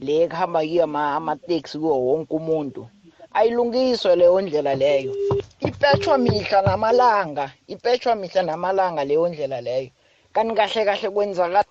le 0.00 0.28
kuhamba 0.28 0.60
kiyo 0.62 0.84
ama- 0.84 1.14
amateksi 1.16 1.78
kuwo 1.78 1.98
wonke 2.06 2.34
umuntu. 2.34 2.88
Ayilungiswe 3.34 4.16
leyo 4.16 4.40
ndlela 4.40 4.74
leyo. 4.74 5.12
Ipetshwa 5.60 6.18
mihla 6.18 6.62
namalanga 6.62 7.50
ipetshwa 7.66 8.14
mihla 8.14 8.42
namalanga 8.42 9.04
leyo 9.04 9.28
ndlela 9.28 9.60
leyo. 9.60 9.90
Kanti 10.32 10.54
kahle 10.54 10.84
kahle 10.84 11.10
kwenzakala 11.10 11.64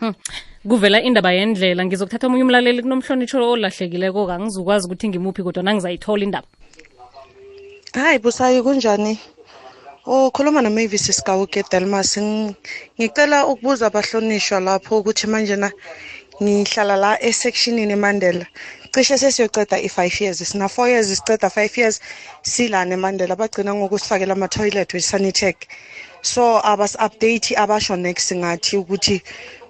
Hmm. 0.00 0.14
kuvela 0.68 1.02
indaba 1.02 1.32
yendlela. 1.32 1.84
Ngizokuthatha 1.84 2.26
omunye 2.26 2.42
umlaleli 2.42 2.82
kunomhlonitsho 2.82 3.38
olahlekileko 3.50 4.30
angizukwazi 4.30 4.86
ukuthi 4.86 5.08
ngimuphi 5.08 5.42
kodwa 5.42 5.62
nangizayithola 5.62 6.22
indaba. 6.24 6.48
Hayi 7.94 8.18
busayi 8.18 8.62
kunjani? 8.62 9.18
Oh 10.06 10.30
khuluma 10.30 10.62
nomavis 10.62 11.06
sigawuke 11.06 11.62
delmas. 11.70 12.16
Ng- 12.16 12.54
ngicela 12.98 13.46
ukubuza 13.46 13.86
abahlonishwa 13.86 14.60
lapho 14.60 14.98
ukuthi 14.98 15.26
manje 15.26 15.56
na 15.56 15.70
ngihlala 16.42 16.96
la 16.96 17.22
esectionini 17.22 17.92
emandela. 17.92 18.46
Cishe 18.92 19.18
sesiyoceda 19.18 19.78
i-five 19.78 20.20
years. 20.20 20.38
Sina 20.38 20.68
four 20.68 20.88
years 20.88 21.06
siceda 21.08 21.50
five 21.50 21.76
years 21.76 22.00
silana 22.42 22.94
emandela. 22.94 23.36
Bagcina 23.36 23.74
ngokusifakela 23.74 24.32
ama-toilet 24.32 24.92
we-sanitec. 24.92 25.56
So 26.22 26.60
abasi-update 26.60 27.56
abasho 27.56 27.96
next 27.96 28.32
ngathi 28.32 28.76
ukuthi 28.76 29.22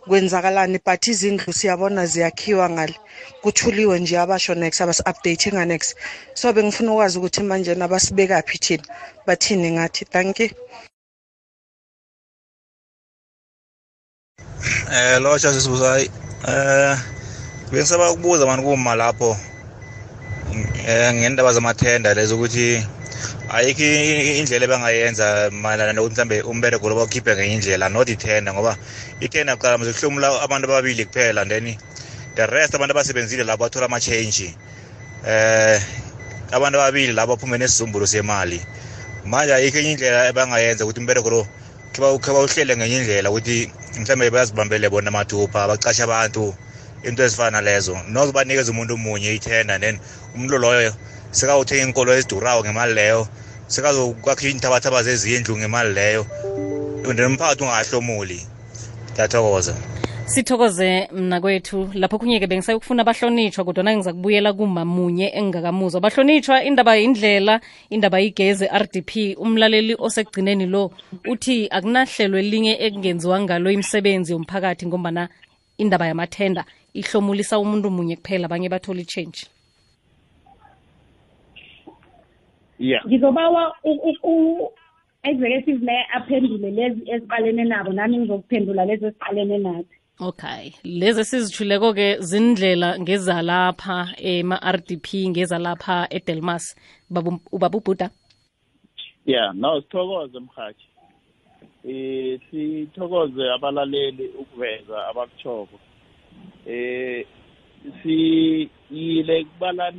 kwenzakalani 0.09 0.79
but 0.87 1.07
izindlu 1.09 1.53
siyabona 1.53 2.07
ziyakhiwa 2.07 2.71
ngale 2.71 2.97
kuthuliwe 3.43 4.01
nje 4.01 4.19
abasho 4.19 4.55
next 4.55 4.81
abasi-update 4.81 5.53
nganext 5.53 5.97
so 6.35 6.53
bengifuna 6.53 6.93
ukwazi 6.93 7.19
ukuthi 7.19 7.43
manje 7.43 7.75
nabasibekaphi 7.75 8.59
thina? 8.59 8.85
Bathini 9.27 9.71
ngathi? 9.71 10.05
Thank 10.05 10.41
you. 10.41 10.51
Eh 14.93 15.21
lotsha 15.23 15.53
sisibusayi. 15.53 16.11
Eh 16.49 16.99
bengisaba 17.73 18.11
ukubuza 18.12 18.47
mani 18.47 18.62
kuma 18.62 18.95
lapho 18.95 19.37
eh 20.87 21.15
ngendaba 21.15 21.53
zamathenda 21.53 22.15
lezo 22.15 22.37
ukuthi 22.37 22.87
ayikho 23.53 23.85
indlela 24.41 24.65
ebangayenza 24.65 25.51
mayelana 25.53 25.93
nokuthi 25.93 26.15
mhlambe 26.15 26.37
umbereko 26.43 26.88
lo 26.88 26.95
bawukhiphe 26.97 27.37
ngenye 27.37 27.55
indlela 27.55 27.93
not 27.93 28.09
ithenda 28.09 28.53
ngoba 28.53 28.73
ithenda 29.21 29.57
kuqala 29.57 29.79
mase 29.79 29.93
kuhlomula 29.93 30.41
abantu 30.41 30.65
ababili 30.73 31.05
kuphela 31.05 31.45
then 31.45 31.77
the 32.35 32.47
rest 32.47 32.75
abantu 32.75 32.93
abasebenzile 32.97 33.45
lapho 33.45 33.69
bathola 33.69 33.87
ama-change 33.87 34.57
eh 35.29 35.81
abantu 36.53 36.81
ababili 36.81 37.12
labo 37.12 37.37
baphume 37.37 37.59
nesizumbulu 37.59 38.07
semali. 38.07 38.61
Manje 39.25 39.55
ayikho 39.55 39.79
enye 39.79 39.93
indlela 39.93 40.29
ebangayenza 40.33 40.85
ukuthi 40.85 41.01
umbereko 41.01 41.31
lo 41.31 41.47
khe 41.93 42.33
bawuhlele 42.33 42.77
ngenye 42.77 42.97
indlela 43.05 43.31
ukuthi 43.31 43.69
mhlawumbe 44.01 44.31
bayazibambele 44.31 44.88
bona 44.88 45.11
mathupha 45.11 45.69
bacashe 45.69 46.03
abantu 46.03 46.55
into 47.05 47.23
ezifana 47.23 47.61
nalezo 47.61 48.01
noze 48.09 48.33
banikeze 48.33 48.71
umuntu 48.71 48.95
omunye 48.95 49.35
ithenda 49.37 49.79
then 49.79 50.01
umuntu 50.35 50.59
loyo 50.59 50.93
sekawuthenga 51.33 51.85
inkolo 51.85 52.12
ezidurawo 52.17 52.65
ngemali 52.65 52.95
leyo 52.95 53.29
sekazokwakha 53.73 54.49
iinthabathaba 54.49 55.03
zezindlu 55.03 55.57
ngemali 55.57 55.93
leyo. 55.95 56.27
And 57.09 57.19
ungahlomuli. 57.19 58.41
Ngiyathokoza. 59.13 59.75
Sithokoze 60.27 61.09
mna 61.13 61.41
kwethu. 61.41 61.91
Lapho 61.95 62.19
kunye-ke 62.19 62.47
bengisayokufuna 62.47 63.03
abahlonitshwa 63.03 63.65
kodwa 63.65 63.85
ngiza 63.85 64.13
kubuyela 64.13 64.53
kumamunye 64.53 65.33
engingakamuzwa 65.35 65.99
abahlonitshwa 65.99 66.65
indaba 66.65 66.97
yindlela 66.97 67.61
indaba 67.91 68.19
yigezi 68.21 68.67
rdp 68.67 69.39
umlaleli 69.39 69.97
osekugcineni 69.99 70.67
lo 70.67 70.93
uthi 71.27 71.69
akunahlelo 71.71 72.39
elinye 72.39 72.77
ekungenziwa 72.81 73.41
ngalo 73.41 73.71
imisebenzi 73.71 74.33
yomphakathi 74.33 74.87
ngombana 74.87 75.29
indaba 75.79 76.07
yamathenda 76.07 76.65
ihlomulisa 76.95 77.59
umuntu 77.59 77.91
munye 77.91 78.17
kuphela 78.17 78.47
abanye 78.47 78.69
bathola 78.69 79.01
i-change 79.01 79.49
yeah. 82.83 83.03
Ngizobawa 83.07 83.62
executive 85.31 85.81
mayor 85.87 86.07
aphendule 86.16 86.71
lezi 86.71 87.01
eziqalene 87.14 87.64
nabo 87.64 87.92
nami 87.92 88.18
ngizokuphendula 88.18 88.85
lezi 88.85 89.05
eziqalene 89.07 89.59
nazo 89.59 89.88
okay. 90.29 90.64
Lezi 90.85 91.21
esizithuleko-ke 91.21 92.16
zindlela 92.21 92.99
ngezalapha 92.99 93.99
ema-rdp 94.18 95.07
ngezalapha 95.31 95.97
edelmas. 96.11 96.64
Babu- 97.11 97.40
ubaba 97.53 97.79
ubhuda 97.79 98.11
yeah 99.27 99.53
no 99.55 99.81
sithokoze 99.81 100.38
mhathi 100.40 100.87
eh 101.85 102.40
sithokoze 102.51 103.45
abalaleli 103.55 104.27
ukuveza 104.42 104.97
abakuchoko 105.11 105.77
eh 106.66 107.27
siyile 108.03 109.45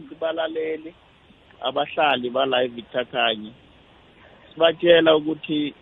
kubalaleli. 0.10 0.94
Abahlali 1.64 2.30
bala 2.30 2.64
eVictor 2.64 3.06
Khanye 3.06 3.52
sibatshela 4.50 5.16
ukuthi 5.16 5.74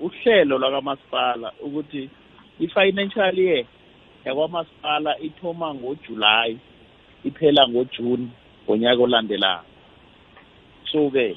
uhlelo 0.00 0.58
lwakamasipala 0.58 1.52
ukuthi 1.66 2.10
i-financial 2.60 3.38
year 3.38 3.64
yakwamasipala 4.24 5.18
ithoma 5.20 5.74
ngoJuly 5.74 6.58
iphela 7.24 7.68
ngoJune 7.68 8.28
ngonyaka 8.64 9.02
olandelayo. 9.02 9.64
So-ke 10.92 11.36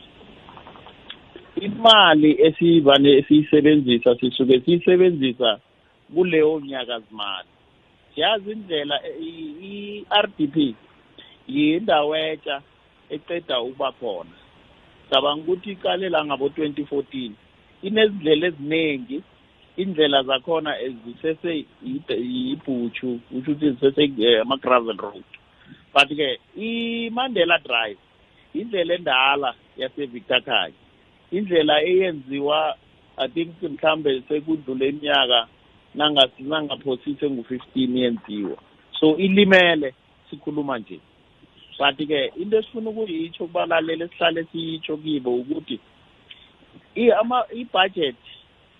imali 1.62 2.32
esivane 2.42 3.10
esiyisebenzisa 3.20 4.16
sisuke 4.16 4.60
siyisebenzisa 4.60 5.60
kuleyo 6.14 6.60
nyaka 6.60 7.00
zimali. 7.00 7.50
Siyazi 8.16 8.52
indlela 8.52 9.00
i-RDP 9.20 10.76
yindawo 11.48 12.16
etsha 12.18 12.62
eqeda 13.16 13.62
ukuba 13.62 13.92
khona. 14.00 14.36
Cabanga 15.10 15.42
ukuthi 15.44 15.72
ikalela 15.72 16.26
ngabo 16.26 16.48
2014 16.48 17.32
inezindlela 17.82 18.48
eziningi 18.48 19.18
indlela 19.78 20.24
zakhona 20.24 20.72
zisese 21.06 21.66
yibhutshu 21.84 23.20
usho 23.36 23.52
ukuthi 23.52 23.70
zisese 23.72 24.40
ama-gravel 24.42 24.98
road. 24.98 25.24
But 25.94 26.08
ke 26.08 26.40
i-mandela 26.56 27.58
drive 27.64 28.00
indlela 28.54 28.94
endala 28.96 29.56
yase-victor 29.78 30.42
khanye. 30.42 30.80
Indlela 31.32 31.84
eyenziwa 31.84 32.76
i 33.18 33.28
think 33.28 33.62
mhlambe 33.62 34.22
sekudlule 34.28 34.90
iminyaka 34.90 35.48
nangaphosise 35.96 37.30
ngu-fifteen 37.30 37.98
yenziwa. 37.98 38.58
So 39.00 39.18
ilimele 39.18 39.94
sikhuluma 40.30 40.80
nje. 40.80 41.00
But-ke 41.82 42.32
into 42.42 42.58
esifuna 42.58 42.90
ukuyitsho 42.90 43.44
kubalaleli 43.48 44.04
esihlale 44.04 44.44
siyitsho 44.52 44.98
kibo 44.98 45.36
ukuthi 45.36 45.80
i-budget 47.62 48.22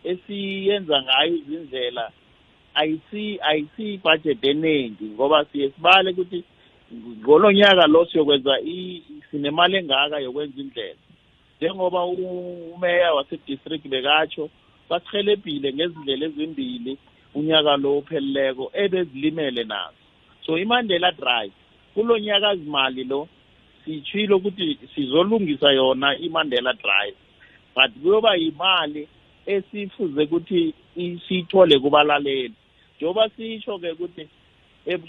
esiyenza 0.04 1.02
ngayo 1.04 1.36
izindlela 1.36 2.12
ayisi 2.74 3.40
ayisi 3.42 3.98
budget 3.98 4.44
eningi 4.44 5.06
ngoba 5.16 5.46
siye 5.46 5.70
sibale 5.70 6.10
ukuthi 6.12 6.44
ngolo 7.22 7.52
nyaka 7.52 7.88
lo 7.88 8.06
siyokwenza 8.06 8.54
sinemali 9.32 9.78
engaka 9.78 10.20
yokwenza 10.20 10.62
indlela. 10.62 11.02
Njengoba 11.58 12.06
umeya 12.06 13.14
wase-district 13.14 13.88
bekatsho 13.88 14.50
basihelebhile 14.90 15.74
ngezindlela 15.74 16.26
ezimbili 16.26 16.98
unyaka 17.36 17.78
lo 17.78 17.98
opheleleko 17.98 18.72
ebezilimele 18.74 19.64
nazo. 19.64 20.02
So 20.46 20.58
imandela 20.58 21.12
drive 21.12 21.54
kulo 21.94 22.20
nyaka 22.20 22.56
zimali 22.56 23.04
lo 23.04 23.28
sitshilo 23.86 24.38
ukuthi 24.38 24.80
sizolungisa 24.96 25.72
yona 25.72 26.18
imandela 26.18 26.74
drive 26.74 27.18
but 27.76 27.92
kuyoba 28.02 28.36
yimali 28.36 29.08
esifuze 29.46 30.24
ukuthi 30.24 30.74
siyithole 31.28 31.80
kubalaleli. 31.80 32.54
Njengoba 32.98 33.30
siyitsho-ke 33.30 33.92
ukuthi 33.92 34.28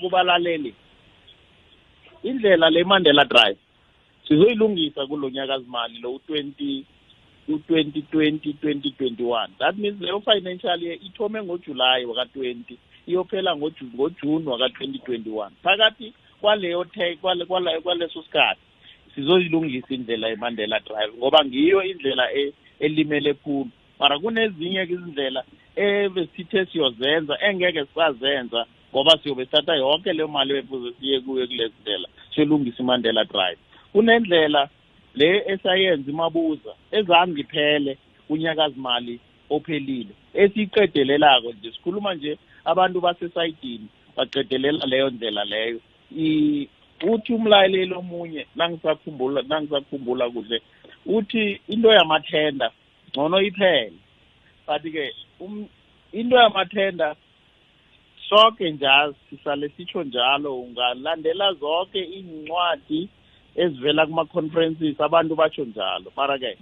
kubalaleli 0.00 0.74
indlela 2.22 2.70
le 2.70 2.84
mandela 2.84 3.24
drive 3.24 3.58
sizoyilungisa 4.28 5.06
kulo 5.06 5.30
nyaka 5.30 5.58
zimali 5.58 5.98
lo 5.98 6.12
u-twenty 6.12 6.84
u-2020 7.48 8.54
2021 8.62 9.48
that 9.58 9.76
means 9.76 10.00
leyo 10.00 10.20
financial 10.20 10.82
year 10.82 10.98
ithome 11.06 11.42
ngojulayi 11.42 12.04
waka-20 12.04 12.76
iyophela 13.06 13.54
ngoJu- 13.56 13.94
ngojuni 13.94 14.46
waka-2021 14.46 15.50
phakathi 15.62 16.12
kwaleyo 16.42 16.84
te- 16.84 17.16
kwale- 17.22 17.44
kwale- 17.50 17.80
kwaleso 17.80 18.22
sikhathi 18.22 18.60
sizoyilungisa 19.14 19.94
indlela 19.94 20.28
yemandela 20.28 20.80
drive 20.86 21.12
ngoba 21.18 21.44
ngiyo 21.44 21.82
indlela 21.90 22.24
e- 22.34 22.52
elimele 22.80 23.34
khulu. 23.34 23.70
Mara 24.00 24.18
kunezinye-ke 24.18 24.92
izindlela 24.92 25.40
ebesithe 25.76 26.60
siyozenza 26.66 27.34
engeke 27.48 27.84
sisazenza 27.84 28.60
ngoba 28.90 29.18
siyobe 29.22 29.44
sithatha 29.44 29.74
yonke 29.76 30.12
leyo 30.12 30.28
mali 30.28 30.52
efuze 30.60 30.90
siye 31.00 31.20
kuyo 31.20 31.46
kulezi 31.46 31.74
ndlela 31.80 32.08
siyolungisa 32.34 32.82
imandela 32.82 33.24
drive. 33.24 33.58
Kunendlela 33.92 34.68
le 35.14 35.28
esayenza 35.52 36.10
imabuza 36.10 36.72
ezange 36.90 37.40
iphele 37.40 37.92
kunyakazimali 38.28 39.20
ophelile 39.50 40.14
esiyiqedelelako 40.34 41.52
nje 41.52 41.72
sikhuluma 41.72 42.14
nje 42.14 42.38
abantu 42.64 43.00
basesayidini 43.00 43.86
baqedelela 44.16 44.86
leyo 44.86 45.10
ndlela 45.10 45.44
leyo. 45.44 45.80
I- 46.16 46.68
uthi 47.02 47.32
umlaleli 47.34 47.94
omunye 47.94 48.46
nangisakhumbula 48.56 49.42
nangisakhumbula 49.42 50.30
kuhle 50.30 50.62
uthi 51.06 51.60
into 51.68 51.88
yamathenda 51.92 52.70
ngcono 53.10 53.40
iphele. 53.42 53.98
Kanti-ke 54.66 55.04
um- 55.40 55.68
into 56.12 56.36
yamathenda 56.36 57.16
sonke 58.28 58.70
njalo 58.70 59.14
sisale 59.30 59.68
sitsho 59.68 60.04
njalo 60.04 60.60
ungalandela 60.60 61.52
zonke 61.54 61.98
iy'ncwadi 61.98 63.08
ezivela 63.56 64.06
kuma-conferences 64.06 65.00
abantu 65.00 65.34
batsho 65.36 65.64
njalo. 65.64 66.12
Mara-ke 66.16 66.56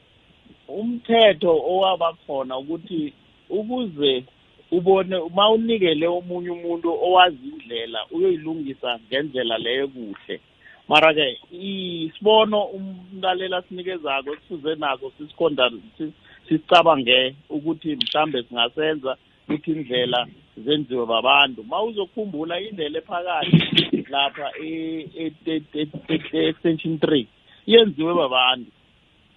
umthetho 0.68 1.52
owaba 1.72 2.12
khona 2.26 2.58
ukuthi 2.58 3.12
ukuze 3.50 4.24
ubone 4.70 5.16
uma 5.16 5.50
unikele 5.50 6.06
omunye 6.06 6.50
umuntu 6.50 6.88
owazi 7.06 7.46
indlela 7.52 8.06
uyoyilungisa 8.11 8.98
ngendlela 9.06 9.59
leyo 9.59 9.88
kuhle. 9.88 10.40
Mara-ke 10.88 11.38
isibono 11.52 12.62
umlalela 12.64 13.56
asinikezako 13.56 14.33
esifuze 14.35 14.74
naso 14.74 15.12
sisikhonda 15.18 15.70
sis- 15.98 16.12
sisicabange 16.48 17.35
ukuthi 17.48 17.96
mhlambe 17.96 18.42
singasenza 18.42 19.16
ukuthi 19.48 19.70
indlela 19.72 20.26
zenziwe 20.56 21.06
babantu. 21.06 21.64
Ma 21.64 21.83
uzokhumbula 21.83 22.61
indlela 22.61 22.98
ephakathi 22.98 24.04
lapha 24.11 24.50
e- 24.62 25.06
e- 25.16 25.33
e- 25.46 25.62
e- 25.74 26.22
e-extension 26.33 26.98
three 26.98 27.26
yenziwe 27.66 28.14
babantu. 28.14 28.70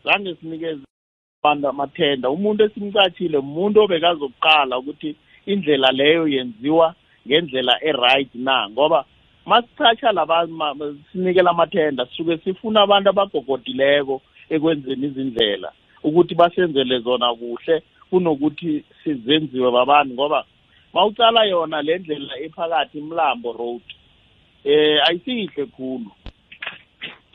Zange 0.03 0.35
sinikeze 0.35 0.81
abantu 1.43 1.67
amathenda. 1.67 2.29
Umuntu 2.29 2.63
esimcatshile 2.63 3.37
umuntu 3.37 3.81
obekazokuqala 3.81 4.77
ukuthi 4.77 5.15
indlela 5.45 5.91
leyo 5.91 6.27
yenziwa 6.27 6.95
ngendlela 7.27 7.79
e-right 7.83 8.35
na? 8.35 8.69
Ngoba 8.69 9.05
masichatsha 9.45 10.13
ma- 10.13 10.75
sinikela 11.11 11.49
amathenda 11.51 12.05
sisuke 12.05 12.37
sifuna 12.37 12.81
abantu 12.81 13.09
abagogodileko 13.09 14.21
ekwenzeni 14.49 15.07
izindlela 15.07 15.71
ukuthi 16.03 16.35
basenzele 16.35 16.99
zona 16.99 17.35
kuhle 17.35 17.83
kunokuthi 18.09 18.83
sizenziwe 19.03 19.71
babantu 19.71 20.13
ngoba 20.13 20.45
mawucala 20.93 21.43
yona 21.45 21.81
le 21.81 21.97
ndlela 21.99 22.39
ephakathi 22.39 23.01
mlambo 23.01 23.51
road 23.53 23.81
eh 24.63 24.99
ayisihle 25.07 25.65
khulu. 25.65 26.11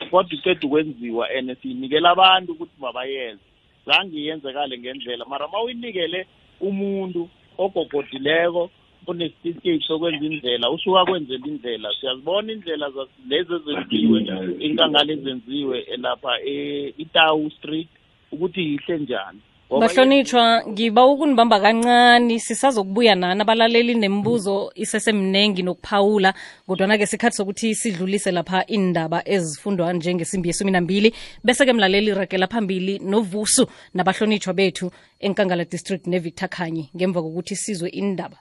Kodwa 0.09 0.33
iceda 0.33 0.67
ukwenziwa 0.67 1.29
and 1.29 1.57
siyinikela 1.61 2.11
abantu 2.11 2.51
ukuthi 2.51 2.71
mabayenze. 2.79 3.43
Zange 3.85 4.17
yenzekale 4.17 4.77
ngendlela 4.77 5.25
mara 5.25 5.47
ma 5.47 5.61
uyinikele 5.61 6.25
umuntu 6.61 7.29
ogogodileko 7.63 8.69
onesitifiketi 9.07 9.85
sokwenza 9.87 10.25
indlela 10.25 10.69
usuka 10.69 11.05
kwenzela 11.05 11.47
indlela. 11.47 11.89
Siyazibona 11.99 12.51
indlela 12.53 12.87
zas- 12.95 13.19
lezi 13.29 13.53
ezenziwe 13.53 14.19
inkangala 14.65 15.11
ezenziwe 15.13 15.77
lapha 15.97 16.33
e- 16.45 16.93
itawu 16.97 17.49
street 17.51 17.87
ukuthi 18.31 18.61
yihle 18.61 18.97
njani. 18.97 19.39
Ngoba 19.39 19.48
bahlonitshwa 19.69 20.63
ngiba 20.67 21.05
ukunibamba 21.05 21.59
kancane 21.59 22.39
sisazokubuya 22.39 23.15
nani? 23.15 23.41
Abalaleli 23.41 23.95
nemibuzo 23.95 24.71
isesemnengi 24.75 25.63
nokuphawula 25.63 26.33
kodwana-ke 26.67 27.05
sikhathi 27.05 27.37
sokuthi 27.37 27.75
sidlulise 27.75 28.31
lapha 28.31 28.65
indaba 28.67 29.21
ezifundwa 29.29 29.93
njengesimbi 29.93 30.49
yesumi 30.49 30.71
nambili. 30.71 31.13
Bese-ke 31.43 31.73
mlaleli 31.73 32.13
ragela 32.13 32.47
phambili 32.47 32.99
novusu 32.99 33.67
nabahlonitshwa 33.93 34.53
bethu 34.53 34.91
enkangala 35.19 35.65
district 35.65 36.07
nevictor 36.07 36.49
khanyi 36.49 36.89
ngemva 36.95 37.21
kokuthi 37.21 37.55
sizwe 37.55 37.89
indaba 37.89 38.37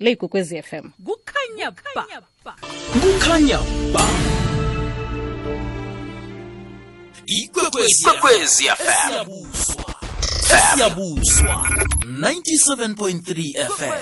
le 0.00 0.10
igwekwezi 0.10 0.62
FM 0.62 0.90
kukhanya 1.04 1.70
ba. 1.94 2.06
Kukhanya 2.92 3.58
ba. 3.92 4.04
Ikwekwezi 7.26 8.64
fm 8.64 9.99
siyabuswa. 10.50 11.66
97.3 12.20 13.66
fm 13.66 13.92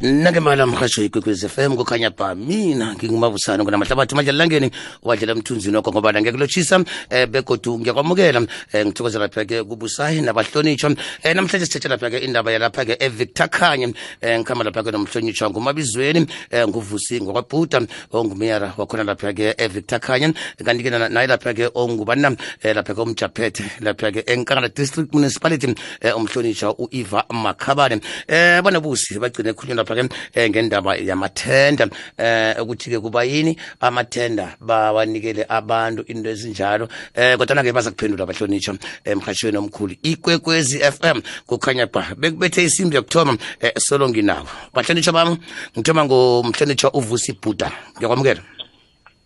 nake 0.00 0.40
mala 0.40 0.66
mhatsho 0.66 1.04
ikwekwezi 1.04 1.48
fm 1.48 1.76
kukhanya 1.76 2.10
ba 2.10 2.34
mina 2.34 2.94
ngingumabusana 2.94 3.62
ngonamahlabathi 3.64 4.14
madlalelangeni 4.14 4.70
wadlela 5.02 5.34
mthunzini 5.34 5.76
wakho 5.76 5.92
ngoba 5.92 6.12
ngiyakulotshisa 6.12 6.84
eh 7.10 7.26
begodu 7.28 7.78
ngiyakwamukela. 7.78 8.46
Eh 8.72 8.86
ngithokoza 8.86 9.18
lapha-ke 9.18 9.62
kubusayi 9.64 10.20
nabahlonitshwa 10.20 10.96
eh 11.22 11.34
namhlanje 11.36 11.66
sithethe 11.66 11.88
lapha-ke 11.88 12.18
indaba 12.18 12.52
yalapha-ke 12.52 12.96
evictor 13.00 13.48
khanye. 13.48 13.86
Um 13.86 13.94
ngikhamba 14.22 14.64
lapha-ke 14.64 14.90
nomhlonitshwa 14.92 15.50
ngumabizweni. 15.50 16.26
Um 16.52 16.68
nguvusi 16.68 17.20
ngokwabhuda 17.20 17.80
ongumeyara 18.12 18.74
wakhona 18.76 19.04
lapha-ke 19.04 19.54
evictor 19.58 20.00
khanye. 20.00 20.34
Kanti-ke 20.64 20.90
na- 20.90 21.08
naye 21.08 21.26
lapha-ke 21.26 21.70
ongubana 21.74 22.36
eh 22.62 22.74
lapha-ke 22.74 23.00
umjaphethe 23.00 23.64
lapha-ke 23.80 24.20
enkangala 24.26 24.68
district 24.68 25.14
municipality 25.34 25.74
eh 26.00 26.16
umhlonitshwa 26.16 26.74
u-eva 26.78 27.24
makhabane. 27.30 28.00
Eh 28.28 28.62
bona 28.62 28.80
busi 28.80 29.18
bagcine 29.18 29.50
ekhulunywa 29.50 29.84
lapha-ke 29.84 30.08
eh 30.34 30.50
ngendaba 30.50 30.96
yamathenda. 30.96 31.88
Eh 32.18 32.56
ukuthi-ke 32.60 33.00
kuba 33.00 33.24
yini? 33.24 33.56
Amathenda 33.80 34.56
bawanikele 34.60 35.44
abantu 35.48 36.04
into 36.06 36.30
ezinjalo. 36.30 36.88
Eh 37.14 37.36
kodwana-ke 37.36 37.72
baza 37.72 37.90
kuphendula 37.90 38.24
abahlonitshwa 38.24 38.76
emhatshweni 39.04 39.58
omkhulu. 39.58 39.94
Ikwekwezi 40.02 40.78
fm 40.78 41.20
kukhanya 41.46 41.86
ba 41.86 42.06
bekubethe 42.16 42.64
isimbi 42.64 42.96
yokuthoma 42.96 43.36
eh, 43.60 43.72
solo 43.78 44.08
nginawo 44.08 44.46
bahlonitshwa 44.72 45.12
bami 45.12 45.38
ngithoma 45.76 46.04
ngomhlonitshwa 46.04 46.94
uvusi 46.94 47.32
bhuda 47.32 47.72
ngiyakwamukela. 47.96 48.42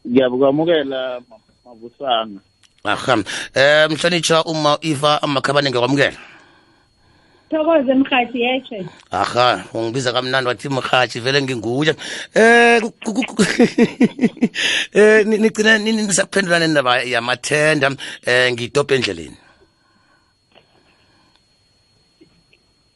Ngiyabukwamukela 0.08 1.20
ma- 1.28 1.36
mabusana 1.64 2.40
aha. 2.84 3.16
Eh 3.54 3.88
mhlonitshwa 3.90 4.44
uma 4.44 4.78
iva 4.80 5.22
amakhabane 5.22 5.70
ngiyakwamukela 5.70 6.18
thokoze 7.50 7.94
mhathi 7.94 8.40
yeshe 8.40 8.86
aha 9.10 9.64
ungibiza 9.74 10.12
kamnandi 10.12 10.48
wathi 10.48 10.68
mrhatshi 10.68 11.20
vele 11.20 11.42
nginguye. 11.42 11.94
Eh 12.34 12.80
ku- 12.80 12.92
ku- 13.14 13.24
ku- 13.24 13.42
eh 14.98 15.26
ni- 15.26 15.38
nigcina 15.38 15.78
nini 15.78 16.02
nisakuphendula 16.02 16.58
nendaba 16.58 17.02
yamathenda. 17.02 17.96
Eh 18.26 18.52
ngidobhe 18.52 18.94
endleleni. 18.94 19.36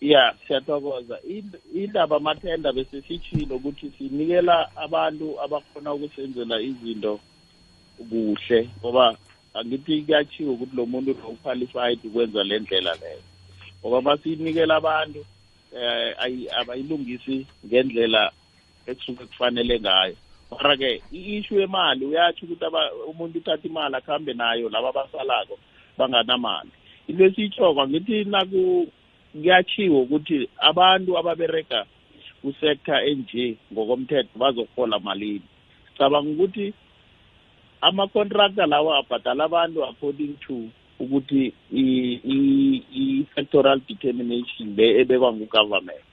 Ya 0.00 0.34
siyathokoza. 0.46 1.16
Ind- 1.28 1.60
indaba 1.74 2.16
amathenda 2.16 2.72
bese 2.72 3.02
sitshilo 3.08 3.56
ukuthi 3.56 3.92
sinikela 3.98 4.68
abantu 4.76 5.40
abakhona 5.40 5.92
ukusenzela 5.92 6.60
izinto 6.60 7.20
kuhle 8.10 8.68
ngoba 8.80 9.16
angithi 9.54 10.02
kuyachiwo 10.02 10.52
ukuthi 10.52 10.76
lo 10.76 10.86
muntu 10.86 11.10
lo 11.10 11.36
qualified 11.42 11.98
ukwenza 12.04 12.44
le 12.44 12.58
ndlela 12.58 12.94
leyo. 12.94 13.22
Ngoba 13.80 14.00
masiyinikela 14.02 14.76
abantu 14.76 15.24
eh 15.76 16.14
ayi- 16.22 16.48
abayilungisi 16.60 17.46
ngendlela 17.66 18.32
ekusuke 18.86 19.24
kufanele 19.24 19.80
ngayo. 19.80 20.16
Mara-ke 20.50 21.02
i-issue 21.12 21.60
yemali 21.60 22.04
uyatsho 22.04 22.46
ukuthi 22.46 22.64
aba- 22.64 22.92
umuntu 23.10 23.38
uthatha 23.38 23.68
imali 23.68 23.96
akuhambe 23.96 24.32
nayo 24.34 24.68
laba 24.68 24.88
abasalako 24.88 25.58
banganamali. 25.98 26.70
Into 27.08 27.24
esiyitshoko 27.24 27.88
ngithi 27.88 28.24
naku 28.24 28.88
kuyachiwo 29.32 30.02
ukuthi 30.02 30.48
abantu 30.58 31.18
ababerega 31.18 31.86
kusektor 32.42 33.00
enje 33.08 33.56
ngokomthetho 33.72 34.38
bazokuhola 34.38 34.98
malini. 34.98 35.46
Cabanga 35.98 36.30
ukuthi 36.30 36.74
ama-contractor 37.82 38.66
lawa 38.66 38.98
abhadala 38.98 39.44
abantu 39.44 39.84
according 39.84 40.34
to 40.46 40.54
ukuthi 41.00 41.52
i- 41.72 42.20
i- 42.34 42.82
i-sectoral 42.94 43.80
determination 43.88 44.74
le 44.76 45.00
ebekwa 45.00 45.32
ngugovernment. 45.32 46.04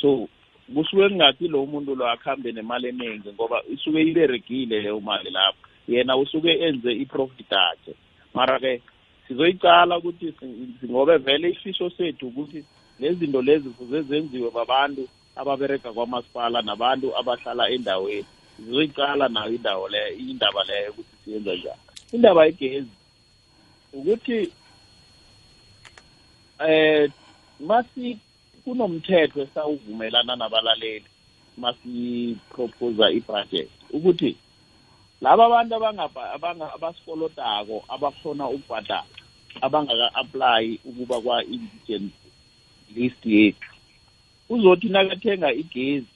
So 0.00 0.28
kusuke 0.74 1.08
kungathi 1.08 1.48
lo 1.48 1.66
muntu 1.66 1.94
lo 1.96 2.06
akuhambe 2.06 2.52
nemali 2.52 2.88
eningi 2.88 3.32
ngoba 3.34 3.62
isuke 3.72 4.00
iberegile 4.02 4.80
leyo 4.80 5.00
mali 5.00 5.30
lapho. 5.30 5.58
Yena 5.88 6.16
usuke 6.16 6.50
enze 6.66 6.92
i-profit 6.92 7.52
akhe 7.52 7.94
mara-ke 8.34 8.80
sizoyicala 9.28 9.98
ukuthi 9.98 10.32
si- 10.38 10.86
ngobe 10.90 11.16
vele 11.16 11.50
isifiso 11.50 11.90
sethu 11.90 12.26
ukuthi 12.28 12.64
lezinto 13.00 13.42
lezi 13.42 13.68
kuze 13.70 14.02
zenziwe 14.02 14.50
babantu 14.50 15.08
ababerega 15.36 15.92
kwamasipala 15.92 16.62
nabantu 16.62 17.16
abahlala 17.16 17.70
endaweni. 17.70 18.26
Sizoyicala 18.58 19.28
nayo 19.28 19.54
indawo 19.54 19.88
leyo 19.88 20.12
indaba 20.18 20.64
leyo 20.64 20.90
ukuthi 20.90 21.14
siyenza 21.24 21.54
njani. 21.54 21.80
Indaba 22.12 22.44
yegezi 22.46 22.90
ukuthi 23.92 24.52
eh 26.68 27.10
masi 27.60 28.18
kunomthetho 28.64 29.42
esawuvumelana 29.42 30.36
nabalaleli 30.36 31.04
masiproposa 31.56 33.10
ibudget 33.10 33.70
ukuthi 33.90 34.36
laba 35.20 35.46
abantu 35.46 35.74
abangaba- 35.74 36.32
abanga- 36.36 36.74
abasikolotako 36.74 37.84
abakhona 37.88 38.48
ukubhadala 38.48 39.06
abangaka-aplayi 39.60 40.80
ukuba 40.84 41.20
kwa-indigent 41.20 42.12
list 42.94 43.22
yethu. 43.26 43.68
Uzothi 44.48 44.88
nakathenga 44.88 45.52
igezi 45.52 46.06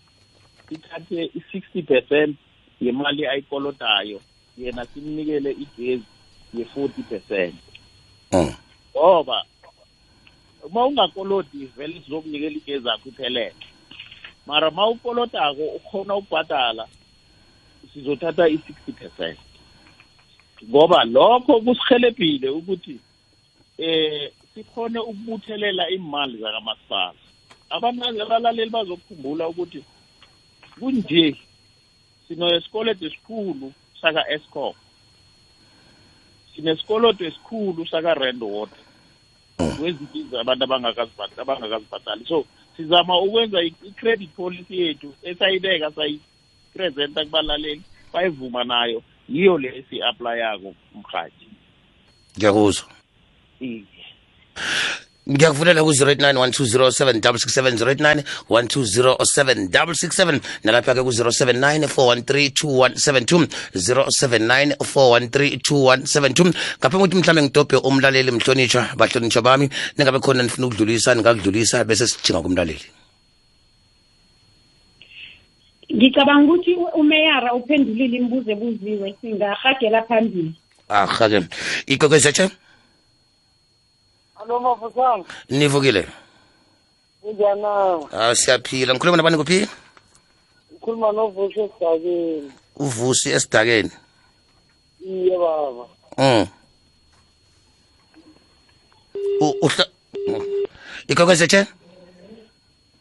sithathe 0.73 1.31
i-sixty 1.35 1.83
percent 1.83 2.37
yemali 2.81 3.27
ayikolodayo 3.27 4.21
yena 4.59 4.87
simnikele 4.87 5.51
igezi 5.51 6.05
ye-forty 6.55 7.03
percent. 7.03 7.55
Mm. 8.33 8.55
ngoba 8.97 9.45
uma 10.65 10.87
ungakolodi 10.87 11.67
vele 11.77 12.01
sizokunikela 12.01 12.57
igezi 12.57 12.91
akho 12.91 13.09
iphelele 13.09 13.55
mara 14.47 14.71
ma 14.71 14.89
ukolodako 14.89 15.65
ukhona 15.77 16.17
ukubhadala 16.17 16.89
sizothatha 17.93 18.49
i-sixty 18.49 18.93
percent. 18.93 19.39
Ngoba 20.69 21.05
lokho 21.05 21.61
kusihelebhile 21.61 22.49
ukuthi 22.49 23.01
eh 23.79 24.33
sikhone 24.55 24.99
ukubuthelela 24.99 25.91
imali 25.91 26.39
zakamasipala. 26.39 27.15
Abantu 27.71 28.23
abalaleli 28.23 28.71
bazokukhumbula 28.71 29.49
ukuthi 29.49 29.85
kunje 30.79 31.37
sinesikoloto 32.29 33.07
esikhulu 33.07 33.73
saka-escom 34.01 34.75
sinesikoloto 36.55 37.25
esikhulu 37.25 37.87
saka-rand 37.87 38.43
water 38.43 38.79
kwezinto 39.79 40.41
abantu 40.41 40.65
abangakazibhat- 40.65 41.41
abangakazibhatali 41.41 42.25
so 42.27 42.45
sizama 42.77 43.21
ukwenza 43.21 43.63
i-credit 43.63 44.31
policy 44.31 44.77
yethu 44.81 45.15
esayibeka 45.23 45.91
sayipresenta 45.91 47.25
kubalaleli 47.25 47.83
bayivuma 48.13 48.65
nayo. 48.65 49.03
Yiyo 49.29 49.59
le 49.59 49.69
esi-aplayako 49.79 50.75
mhathi 50.95 51.47
ngiyakuzwa. 52.37 52.89
Iye. 53.61 53.85
Ngiyakuvulela 55.23 55.83
ku-089 55.87 56.35
120767089 56.51 58.27
1207667 58.51 60.41
nalapha-ke 60.67 61.03
ku-079 61.07 61.87
413 61.87 63.47
079 63.71 64.75
413 64.83 66.53
ngaphambi 66.83 66.99
kokuthi 66.99 67.17
mhlawumbe 67.17 67.43
ngidobhe 67.43 67.77
umlaleli 67.87 68.31
mhlonitshwa 68.35 68.83
bahlonitshwa 68.99 69.43
bami 69.43 69.67
ningabe 69.97 70.19
khona 70.19 70.43
nifuna 70.43 70.67
ukudlulisa 70.67 71.15
ningakudlulisa 71.15 71.85
bese 71.85 72.07
sijinga 72.11 72.43
kumlaleli. 72.43 72.83
Ngicabanga 75.95 76.45
ukuthi 76.51 76.73
umeyara 76.99 77.55
uphendulile 77.55 78.17
imibuzo 78.17 78.51
ebuziwe 78.51 79.15
singahagela 79.21 80.03
phambili. 80.09 80.53
Ahake 80.89 81.41
ikwekwezetshe 81.87 82.51
alo 84.43 84.61
mafusana 84.61 85.25
nivukile. 85.51 86.07
Kunjani 87.23 87.65
ah 88.13 88.35
siyaphila. 88.35 88.95
Ngikhuluma 88.95 89.17
nabani 89.17 89.37
kuphi? 89.37 89.69
Ukhuluma 90.77 91.13
novusi 91.13 91.61
esigabeni. 91.61 92.53
Uvusi 92.77 93.31
esidakeni 93.31 93.91
iye 95.07 95.39
baba. 95.39 95.85
Mm. 96.19 96.47
U- 99.41 99.57
uhla 99.63 99.87
ikwekwezetshe 101.09 101.67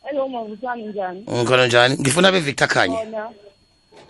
hello 0.04 0.28
mavusana 0.28 0.76
njani? 0.86 1.26
Ngikhona 1.30 1.68
njani? 1.68 1.98
Ngifuna 2.00 2.32
be-victor 2.32 2.68
khanye. 2.68 2.96
Khona. 2.98 3.30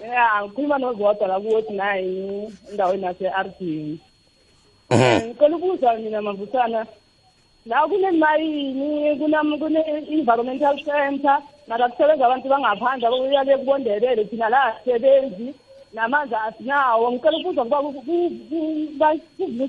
Ya 0.02 0.44
ngikhuluma 0.46 0.78
nozodwa 0.78 1.28
la 1.28 1.40
kuwothi 1.40 1.72
nine 1.74 2.52
endaweni 2.72 3.04
yase-ardini 3.04 4.00
Mhm. 4.90 5.28
ngicela 5.28 5.56
ukubuza 5.58 5.94
mina 5.94 6.22
mavusana 6.22 6.86
la 7.66 7.88
kunemayini 7.88 9.18
kune-environmental 9.20 10.78
center. 10.84 11.42
Mara 11.68 11.90
kusebenza 11.90 12.26
abantu 12.26 12.50
bangaphandle 12.50 13.08
abuyale 13.08 13.58
kubondebele 13.58 14.26
thina 14.26 14.50
la 14.50 14.64
asisebenzi 14.66 15.54
namanzi 15.94 16.36
asinawo. 16.36 17.12
Ngicela 17.12 17.38
ukubuza 17.38 17.64
kuba 17.64 17.82
kuvumisa 17.82 19.14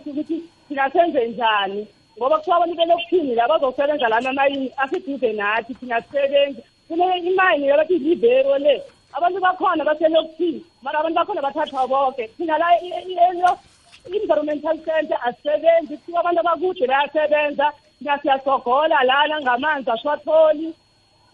ukuthi 0.07 0.43
thina 0.69 0.91
senze 0.91 1.29
njani? 1.29 1.87
Ngoba 2.19 2.39
kuthiwa 2.39 2.57
abantu 2.57 2.77
belokuthini 2.77 3.35
la 3.35 3.49
bazosebenza 3.49 4.09
lana 4.09 4.31
amayini 4.31 4.73
aseduze 4.77 5.33
nathi 5.33 5.75
thina 5.75 6.03
sisebenzi 6.03 6.63
kune 6.89 7.19
imayini 7.19 7.67
yabathi 7.69 7.99
libero 7.99 8.59
le. 8.59 8.83
Abantu 9.13 9.41
bakhona 9.41 9.85
baselokuthini? 9.85 10.65
Mara 10.83 10.99
abantu 10.99 11.17
bakhona 11.17 11.43
bathathwa 11.43 11.87
bonke 11.87 12.29
thina 12.37 12.59
la 12.59 12.67
i-environmental 12.81 14.79
center 14.79 15.19
asisebenzi 15.25 15.97
kuthiwa 15.97 16.21
abantu 16.21 16.41
abakude 16.41 16.87
bayasebenza. 16.87 17.73
thina 17.73 17.82
siyasogola 18.23 19.05
lana 19.05 19.41
ngamanzi 19.41 19.91
asiwatholi. 19.91 20.75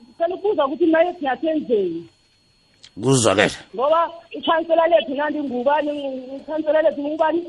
Ngicela 0.03 0.35
ukubuza 0.35 0.67
ukuthi 0.67 0.87
naye 0.87 1.13
thina 1.13 1.37
senzeni 1.37 2.09
kuzwakele. 3.03 3.57
Ngoba 3.75 4.11
ikhansela 4.31 4.87
lethu 4.87 5.15
nandi 5.15 5.39
ngubani? 5.43 5.91
Ikhansela 6.37 6.83
lethu 6.83 7.01
ngubani? 7.03 7.43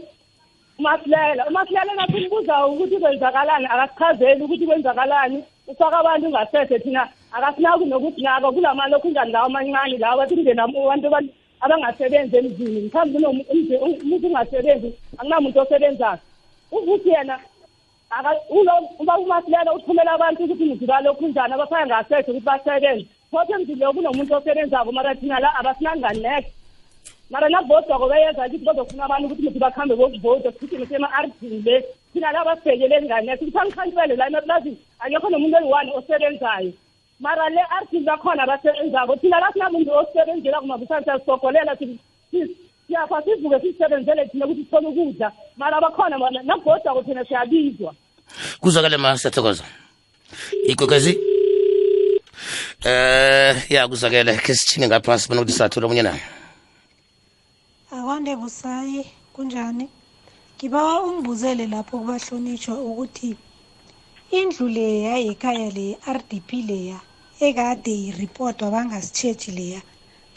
Umasilela. 0.80 1.48
Umasilela 1.48 1.94
nathi 1.96 2.18
umbuza 2.18 2.68
ukuthi 2.68 2.98
kwenzakalani? 2.98 3.66
Akasichazeli 3.66 4.44
ukuthi 4.44 4.66
kwenzakalani? 4.66 5.44
Ufaka 5.68 6.00
abantu 6.00 6.30
ngasethe 6.30 6.80
thina. 6.80 7.10
Akasinaki 7.32 7.86
nokuthi 7.86 8.22
nako 8.22 8.52
kulama 8.52 8.88
lokhu 8.88 9.10
njani 9.10 9.32
lawo 9.32 9.46
amancane 9.46 9.98
lawo 9.98 10.18
bathi 10.18 10.36
kungena 10.36 10.64
abantu 10.64 11.30
abangasebenzi 11.62 12.38
emzini. 12.38 12.82
Mhlawumbe 12.82 13.78
umuntu 13.78 14.28
ungasebenzi 14.28 14.94
akunamuntu 15.18 15.60
osebenzayo 15.60 16.20
ukuthi 16.72 17.10
yena 17.10 17.40
uba 19.00 19.18
umasilela 19.18 19.74
uthumela 19.74 20.12
abantu 20.14 20.44
ukuthi 20.44 20.66
muthi 20.66 20.86
balokhu 20.86 21.28
njani 21.28 21.54
abafaka 21.54 21.86
ngasethe 21.86 22.32
ukuthi 22.32 22.46
basebenze. 22.46 23.06
Phothi 23.32 23.52
emzini 23.54 23.80
lo 23.80 23.94
kunomuntu 23.94 24.34
osebenzako 24.34 24.92
mara 24.92 25.16
thina 25.16 25.40
la 25.40 25.56
abasinanganeke 25.60 26.52
mara 27.30 27.50
nabodwako 27.50 28.08
bayenza 28.10 28.50
kithi 28.50 28.66
bazofuna 28.66 29.06
abantu 29.06 29.26
ukuthi 29.28 29.44
muthi 29.44 29.60
bakhambe 29.60 29.96
bokuvota 29.96 30.52
futhi 30.52 30.78
nisema-ardini 30.78 31.62
le. 31.62 31.86
Thina 32.14 32.32
la 32.32 32.46
basibhekeleli 32.46 33.06
nganeke 33.06 33.46
kuthi 33.46 33.58
angikhansele 33.60 34.16
la 34.16 34.28
emaplazini 34.28 34.78
akekho 35.00 35.30
nomuntu 35.30 35.58
oyi-one 35.58 35.92
osebenzayo. 35.98 36.74
Mara 37.20 37.50
le 37.50 37.62
ardini 37.78 38.06
bakhona 38.06 38.44
abasebenzako 38.44 39.16
thina 39.22 39.40
la 39.40 39.52
sinamuntu 39.54 39.92
osebenzela 39.92 40.62
kumabusani 40.62 41.04
siyasisogolela 41.06 41.76
siyafa 42.90 43.22
sivuke 43.24 43.60
sisebenzele 43.62 44.26
thina 44.26 44.46
ukuthi 44.46 44.64
sithole 44.64 44.88
ukudla. 44.88 45.32
Mara 45.58 45.82
bakhona 45.82 46.18
bona 46.18 46.42
nabodwako 46.44 47.04
thina 47.04 47.26
siyabizwa. 47.26 47.94
Kuzwakele 48.62 48.98
ma 48.98 49.18
siyathokoza. 49.18 49.64
Ikwekwezi 50.66 51.20
eh 52.86 53.72
ya 53.72 53.88
kuzwakele. 53.88 54.38
Ke 54.38 54.56
sithinge 54.56 54.88
ngapha 54.88 55.20
sibona 55.20 55.42
ukuthi 55.42 55.58
sathola 55.58 55.86
omunye 55.86 56.04
nayo 56.04 56.26
akwande 57.92 58.36
busayi 58.36 59.06
kunjani? 59.34 59.90
Ngibawa 60.58 61.04
ungibuzele 61.04 61.68
lapho 61.68 61.98
kubahlonitshwa 61.98 62.76
ukuthi 62.90 63.36
indlu 64.32 64.68
leya 64.68 65.18
yekhaya 65.18 65.70
leya 65.70 65.98
r-d 66.06 66.42
p 66.48 66.62
leya 66.70 67.00
ekade 67.40 67.94
iripotwa 68.10 68.72
bangasitshetshi 68.72 69.52
leya. 69.52 69.82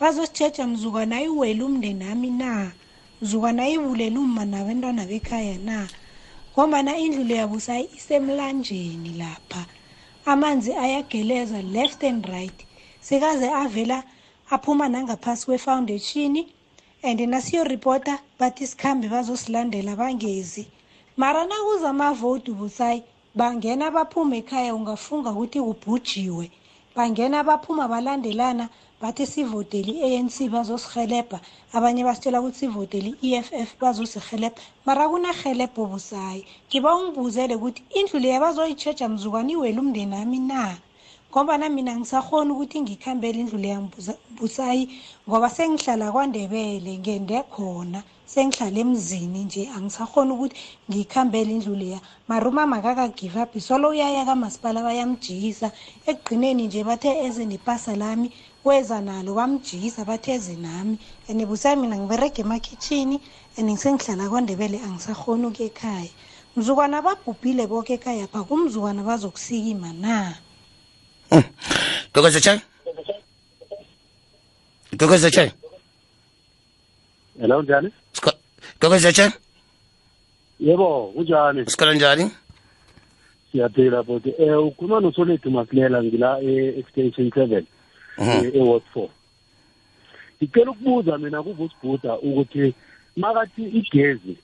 Bazositshetshwa 0.02 0.66
mzukwana 0.66 1.16
ayiwele 1.16 1.62
umndeni 1.64 2.04
ami 2.12 2.30
na? 2.30 2.72
Mzukwana 3.20 3.62
ayibulela 3.62 4.18
umma 4.20 4.44
nabentwana 4.44 5.06
bekhaya 5.06 5.58
na? 5.58 5.88
Ngombana 6.52 6.98
indlu 6.98 7.24
leya 7.24 7.46
busayi 7.46 7.88
isemlanjeni 7.96 9.12
lapha. 9.20 9.62
Amanzi 10.26 10.72
ayageleza 10.74 11.62
left 11.62 12.02
and 12.04 12.26
right. 12.26 12.58
Sekaze 13.00 13.48
avela 13.50 14.02
aphuma 14.50 14.88
nangaphasi 14.88 15.46
kwefoundation 15.46 16.36
and 17.04 17.20
nasiyoripota 17.20 18.18
bathi 18.38 18.66
sikhambe 18.66 19.08
bazosilandela 19.08 19.96
bangezi. 19.96 20.66
Mara 21.16 21.46
nakuza 21.46 21.90
amavoti 21.90 22.50
busayi 22.50 23.02
bangena 23.34 23.90
baphuma 23.90 24.36
ekhaya 24.36 24.74
ungafunga 24.74 25.30
ukuthi 25.30 25.60
kubhujiwe 25.60 26.50
bangena 26.96 27.44
baphuma 27.44 27.88
balandelana 27.88 28.68
bathi 29.02 29.26
sivoteli 29.26 29.92
i-anc 30.06 30.36
bazosihelebha 30.54 31.38
abanye 31.76 32.02
basitshela 32.08 32.38
ukuthi 32.40 32.58
sivoteli 32.60 33.10
i-eff 33.26 33.70
bazosihelebha 33.82 34.60
mara 34.86 35.04
kunahelebho 35.10 35.82
busayi. 35.90 36.42
Ngiba 36.68 36.90
ungibuzele 36.96 37.54
ukuthi 37.56 37.82
indlu 37.98 38.18
leya 38.22 38.40
bazoyitsheja 38.44 39.08
mzukwana 39.08 39.50
iwele 39.54 39.78
umndeni 39.82 40.14
ami 40.22 40.38
na 40.38 40.78
ngoba 41.32 41.56
na 41.58 41.68
mina 41.68 41.96
ngisakhona 41.96 42.52
ukuthi 42.52 42.80
ngikhambele 42.84 43.40
indlu 43.40 43.58
leya 43.58 43.80
Mbuza- 43.80 44.20
busayi 44.36 44.84
ngoba 45.28 45.48
sengihlala 45.50 46.12
kwandebele 46.12 46.92
ngende 47.00 47.38
khona 47.48 48.04
sengihlala 48.32 48.78
emzini 48.84 49.44
nje. 49.44 49.62
Angisakhona 49.76 50.34
ukuthi 50.34 50.56
ngiyikhambele 50.90 51.50
indlu 51.56 51.74
leya. 51.74 52.00
Maruma 52.28 52.66
makaka-give 52.66 53.36
up 53.42 53.52
solo 53.60 53.88
uyaya 53.96 54.24
kamasipala 54.28 54.82
bayamjikisa 54.84 55.72
ekugqineni 56.10 56.66
nje 56.68 56.84
bathe 56.84 57.08
eze 57.24 57.44
nepasa 57.48 57.96
lami 57.96 58.28
weza 58.64 59.00
nalo 59.00 59.32
bamjikisa 59.34 60.04
bathe 60.04 60.32
eze 60.36 60.56
nami. 60.56 60.98
And 61.28 61.40
busayi 61.48 61.76
mina 61.80 61.96
ngiberega 61.96 62.44
emakhitshini 62.44 63.16
and 63.56 63.70
sengihlala 63.78 64.28
kwandebele 64.28 64.78
angisakhona 64.84 65.48
ukuya 65.48 65.68
ekhaya. 65.72 66.12
Mzukwana 66.56 67.00
babhubhile 67.00 67.64
boke 67.66 67.94
ekhayapha 67.96 68.44
kumzukwana 68.44 69.00
bazokusikima 69.02 69.92
na? 69.96 70.41
Gogoza 72.14 72.40
chai. 72.40 72.60
Gogoza 74.96 75.30
chai. 75.30 75.52
Hello 77.40 77.62
njani? 77.62 77.88
Gogoza 78.80 79.12
chai. 79.12 79.30
Yebo, 80.60 81.12
kunjani? 81.14 81.70
Sikhala 81.70 81.94
njani? 81.94 82.30
Siyaphila 83.52 84.02
bodi. 84.02 84.34
Eh 84.38 84.58
ukhuluma 84.66 85.00
noSolethu 85.00 85.50
Masilela 85.50 86.02
ngila 86.02 86.40
e-extension 86.42 87.30
7 87.30 87.64
Mhm. 88.18 88.50
e 88.54 88.60
Ward 88.60 88.82
4. 88.94 89.08
Ngicela 90.42 90.70
ukubuza 90.70 91.18
mina 91.18 91.42
kuVusibhuda 91.42 92.18
ukuthi 92.18 92.74
makathi 93.16 93.62
igezi 93.62 94.36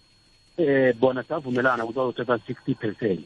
eh 0.59 0.95
bona 0.97 1.23
savumelana 1.23 1.85
ukuthi 1.85 1.99
bazothatha 1.99 2.39
60% 2.39 3.19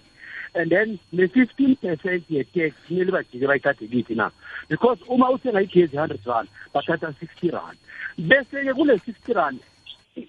and 0.54 0.70
then 0.70 0.98
le 1.12 1.26
15% 1.28 2.22
ye 2.28 2.44
tax 2.44 2.74
kumele 2.88 3.10
bajike 3.10 3.46
bayithathe 3.46 3.88
kithi 3.88 4.14
na? 4.14 4.30
Because 4.68 4.98
uma 5.08 5.30
uthenga 5.30 5.62
igezi 5.62 5.96
100 5.96 6.26
rand 6.26 6.48
bathatha 6.74 7.14
60 7.20 7.50
rand. 7.50 7.78
Bese 8.18 8.64
ke 8.64 8.74
kule 8.74 8.98
60 8.98 9.34
rand 9.34 9.60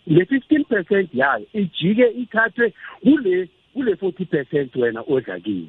le 0.07 0.24
15% 0.24 1.07
yayo 1.13 1.45
ijike 1.53 2.07
ithathwe 2.07 2.74
kule 3.03 3.49
kule 3.74 3.93
40% 3.93 4.82
wena 4.82 5.03
odla 5.07 5.39
kiyo. 5.39 5.67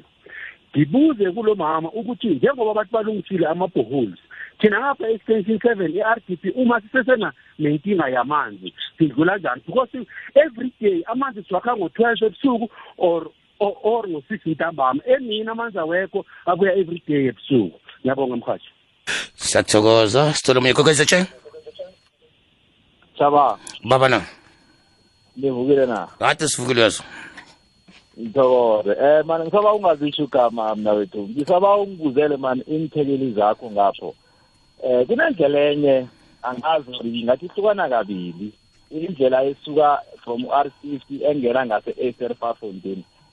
Ngibuze 0.75 1.31
kulo 1.31 1.55
mama 1.55 1.91
ukuthi 1.91 2.27
njengoba 2.27 2.71
abantu 2.71 2.91
balungisile 2.91 3.47
ama-boreholes 3.47 4.19
thina 4.59 4.79
ngapha 4.79 5.09
extension 5.09 5.59
seven 5.59 5.91
i-r 5.91 6.19
d 6.27 6.35
p 6.35 6.51
uma 6.55 6.81
sisesena 6.81 7.33
nenkinga 7.59 8.09
yamanzi 8.09 8.73
sidlula 8.97 9.37
njani? 9.37 9.61
Because 9.65 9.89
every 10.35 10.73
day 10.81 11.03
amanzi 11.07 11.43
siwakha 11.43 11.75
ngo-twelve 11.75 12.25
ebusuku 12.25 12.69
or 12.97 13.31
or 13.59 14.07
ngo-six 14.07 14.41
ntambama 14.45 15.01
emini 15.05 15.49
amanzi 15.49 15.79
awekho 15.79 16.25
abuya 16.45 16.75
every 16.75 17.01
day 17.07 17.27
ebusuku 17.27 17.79
ngiyabonga 18.01 18.35
mhathi 18.35 18.69
Siyathokoza. 19.35 20.33
Sithola 20.33 20.59
umoya 20.59 20.73
gogoza 20.73 21.05
chai. 21.05 21.25
Chaba, 23.17 23.59
Baba 23.83 24.09
na. 24.09 24.21
ngivukile 25.37 25.85
na. 25.85 26.07
Kade 26.19 26.47
sivukile 26.47 26.81
yazo. 26.81 27.03
Ngithokoze. 28.19 28.91
Eh 28.91 29.25
man 29.25 29.41
ngisaba 29.41 29.73
ungazisho 29.73 30.23
igama 30.23 30.75
mina 30.75 30.91
wethu. 30.91 31.29
Ngisaba 31.29 31.75
ungibuzele 31.77 32.37
man 32.37 32.63
inthekeli 32.67 33.33
zakho 33.33 33.71
ngapho. 33.71 34.15
Eh 34.83 35.07
kunendlela 35.07 35.59
enye 35.59 36.07
angazi 36.43 37.23
ngathi 37.23 37.45
ihlukana 37.45 37.89
kabili. 37.89 38.51
Indlela 38.91 39.43
esuka 39.43 39.99
from 40.23 40.43
R50 40.43 41.23
engena 41.29 41.65
ngase 41.65 41.91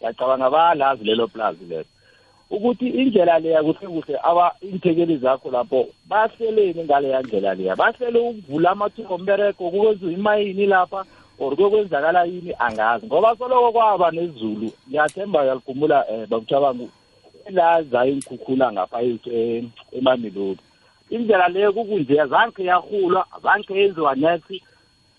Esterpafontein. 0.02 0.40
Yacabanga 0.40 0.50
balazi 0.50 1.04
lelo 1.04 1.26
plaza 1.26 1.64
lelo. 1.68 1.84
ukuthi 2.52 2.88
indlela 2.88 3.38
leya 3.38 3.62
kuhle 3.62 3.88
kuhle 3.88 4.18
aba 4.22 4.52
inthekeli 4.60 5.16
zakho 5.16 5.50
lapho 5.50 5.86
bahleleni 6.08 6.84
ngaleya 6.84 7.22
ndlela 7.22 7.54
leya 7.54 7.76
bahlele 7.76 8.18
ukuvula 8.18 8.70
amathuba 8.70 9.14
ombereko 9.14 9.70
kukwenziwa 9.70 10.12
imayini 10.12 10.66
lapha 10.66 11.04
or 11.38 11.56
kuyokwenzakala 11.56 12.24
yini 12.24 12.54
angazi 12.58 13.06
ngoba 13.06 13.36
soloko 13.36 13.72
kwaba 13.72 14.10
nezulu 14.10 14.70
ngiyathemba 14.88 15.42
uyalikhumbula 15.42 16.04
um 16.08 16.26
bakutshabangu 16.26 16.90
elaza 17.46 18.06
inkhukhula 18.06 18.72
ngapha 18.72 19.02
e- 19.02 19.64
emamelodi 19.92 20.60
indlela 21.10 21.48
leyo 21.48 21.72
kukunje 21.72 22.20
azange 22.20 22.64
yahulwa 22.64 23.26
azange 23.36 23.74
yenziwa 23.74 24.14
next 24.14 24.62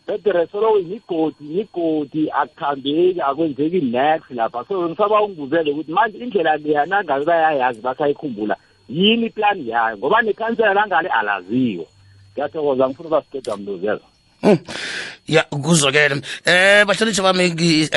bedere 0.08 0.48
soloko 0.48 0.80
imigodi 0.80 1.36
imigodi 1.40 2.32
akuhambeki 2.32 3.22
akwenzeki 3.22 3.82
next 3.82 4.32
lapha. 4.32 4.66
So 4.68 4.90
ngisaba 4.90 5.22
ungibuzele 5.22 5.72
ukuthi 5.72 5.92
manje 5.92 6.18
indlela 6.18 6.58
leya 6.58 6.86
nangabe 6.86 7.26
bayayazi 7.26 7.82
basayikhumbula 7.82 8.56
yini 8.90 9.26
iplani 9.26 9.70
yayo 9.70 9.98
ngoba 9.98 10.22
nekhansela 10.22 10.74
langale 10.74 11.10
alaziwa. 11.10 11.86
Ngiyathokoza 12.32 12.90
ngifuna 12.90 13.10
basiqeda 13.10 13.58
mluzela 13.58 14.13
ya 15.28 15.44
kuzokele 15.48 16.20
eh 16.46 16.84
bahlonitshi 16.86 17.22
bami 17.24 17.46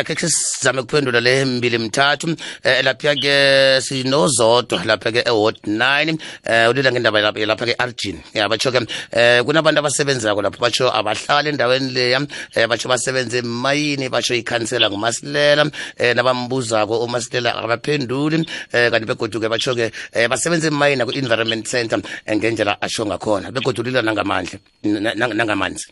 akhe 0.01 0.15
sizame 0.29 0.83
kuphendula 0.83 1.21
le 1.21 1.45
mbili 1.45 1.79
mthathu. 1.79 2.37
Eh 2.63 2.83
lapha 2.85 3.15
ke 3.19 3.81
sinozodwa 3.83 4.85
lapha 4.85 5.11
ke 5.13 5.23
eward 5.27 5.59
9 5.67 6.19
eh 6.47 6.71
ulila 6.71 6.93
ngendaba 6.93 7.21
lapha 7.21 7.67
ke 7.67 7.75
Argin 7.79 8.21
ya 8.35 8.49
batsho 8.49 8.71
ke 8.71 8.87
eh 9.11 9.43
kunabantu 9.43 9.81
abasebenzako 9.83 10.43
lapho 10.43 10.61
batsho 10.63 10.87
abahlali 10.95 11.49
endaweni 11.51 11.91
leya. 11.93 12.21
Eh 12.55 12.67
batsho 12.71 12.89
basebenze 12.89 13.39
emayini 13.43 14.09
batsho 14.09 14.35
ikhansela 14.35 14.91
ngumasilela. 14.91 15.67
Eh 15.99 16.15
nabambuzako 16.15 17.03
umasilela 17.05 17.59
akabaphenduli. 17.59 18.47
Eh 18.73 18.91
kanti 18.91 19.07
begoduke 19.07 19.49
batsho 19.51 19.75
ke 19.75 19.91
eh 20.15 20.29
basebenze 20.29 20.69
emayini 20.71 21.03
ku 21.05 21.11
environment 21.11 21.67
center 21.67 21.99
eh, 22.27 22.37
ngendlela 22.37 22.79
asho 22.81 23.03
ngakhona. 23.05 23.51
Begodulila 23.51 24.03
nangamandla 24.03 24.59
na- 24.85 25.15
na- 25.15 25.35
nangamanzi 25.35 25.91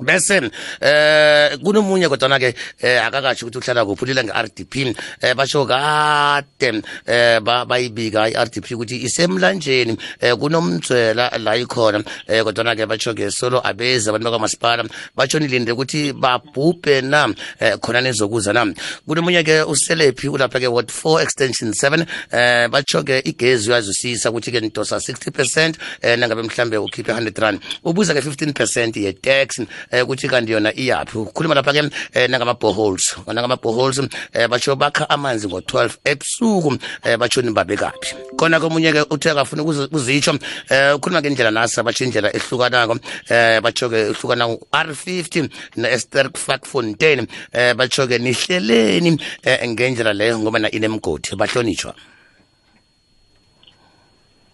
bese 0.00 0.50
eh 0.80 1.58
kunomunye 1.62 2.08
kodwa 2.08 2.38
ke 2.38 2.54
eh 2.80 2.98
akakatsho 3.04 3.46
ukuthi 3.46 3.58
uhlala 3.58 3.84
kuphi 3.84 4.04
ulila 4.04 4.24
nge-RDP 4.24 4.74
eh 5.22 5.34
basho 5.34 5.66
kade 5.66 6.82
eh 7.06 7.40
ba- 7.40 7.64
bayibika 7.64 8.28
i-RDP 8.28 8.74
ukuthi 8.74 9.04
isemlanjeni. 9.04 9.96
Eh 10.20 10.34
kunomdzwela 10.34 11.30
la 11.38 11.56
ikhona. 11.56 12.02
Eh 12.28 12.42
kodwa 12.42 12.74
ke 12.76 12.86
batsho 12.86 13.14
ke 13.14 13.30
solo 13.30 13.60
abeze 13.60 14.08
abantu 14.08 14.30
bakamasipala 14.30 14.84
batsho 15.16 15.38
nilinde 15.38 15.72
ukuthi 15.72 16.12
babhubhe 16.12 17.02
na 17.02 17.28
eh 17.60 17.76
khona 17.78 18.00
nizokuza 18.00 18.52
na. 18.52 18.66
Kunomunye 19.06 19.44
ke 19.44 19.62
uselephi 19.62 20.28
ulapha 20.28 20.60
ke 20.60 20.68
ward 20.68 20.88
4 20.88 21.22
extension 21.22 21.70
7 21.70 22.06
eh 22.32 22.68
batsho 22.68 23.02
ke 23.02 23.22
igezi 23.24 23.70
uyazwisisa 23.70 24.30
ukuthi 24.30 24.52
ke 24.52 24.60
nidosa 24.60 24.96
60% 24.96 25.74
eh 26.02 26.18
nangabe 26.18 26.42
mhlambe 26.42 26.76
ukhiphe 26.76 27.12
100 27.12 27.40
rand. 27.40 27.60
Ubuza 27.84 28.14
ke 28.14 28.20
15% 28.20 28.98
ye 29.00 29.12
tax 29.12 29.60
eh 29.90 30.02
ukuthi 30.04 30.28
kanti 30.28 30.52
yona 30.52 30.72
iyaphi? 30.74 31.18
Ukhuluma 31.18 31.54
lapha 31.54 31.72
ke 31.72 31.90
eh, 32.14 32.28
nangama 32.28 32.54
boreholes 32.54 33.16
nangama 33.26 33.56
boreholes 33.56 33.98
eh 34.34 34.46
batsho 34.48 34.76
bakha 34.76 35.08
amanzi 35.10 35.48
ngo12 35.48 35.98
ebusuku 36.04 36.78
eh 37.04 37.16
batsho 37.16 37.42
nibabe 37.42 37.76
kaphi 37.76 38.14
khona 38.36 38.60
komunye 38.60 38.92
ke 38.92 39.02
uthe 39.10 39.30
akafuna 39.30 39.62
ukuzi- 39.62 39.88
ukuzitsho 39.88 40.38
eh 40.70 40.94
ukhuluma 40.96 41.20
ngendlela 41.20 41.50
nasa 41.50 41.82
batsho 41.82 42.04
indlela 42.04 42.30
ehlukanako 42.36 42.98
eh 43.30 43.60
batsho 43.60 43.88
ke 43.88 44.10
ehlukana 44.12 44.46
R50 44.72 45.48
na 45.76 45.88
Esterkfak 45.88 46.66
Fontaine 46.66 47.26
eh 47.52 47.74
batsho 47.74 48.06
ke 48.06 48.18
nihleleni 48.18 49.18
eh, 49.44 49.68
ngendlela 49.68 50.12
leyo 50.12 50.38
ngoba 50.38 50.58
na 50.58 50.68
inemgodi. 50.70 51.36
Bahlonitshwa 51.36 51.94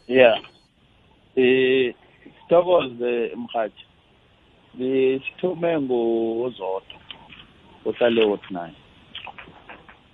yeah 0.09 0.37
eh 1.37 1.95
sithokoze 2.41 3.37
mhathi 3.37 3.85
besithume 4.79 5.81
ngozodwa 5.81 6.99
ohlale 7.87 8.22
wot 8.24 8.45
nine 8.51 8.79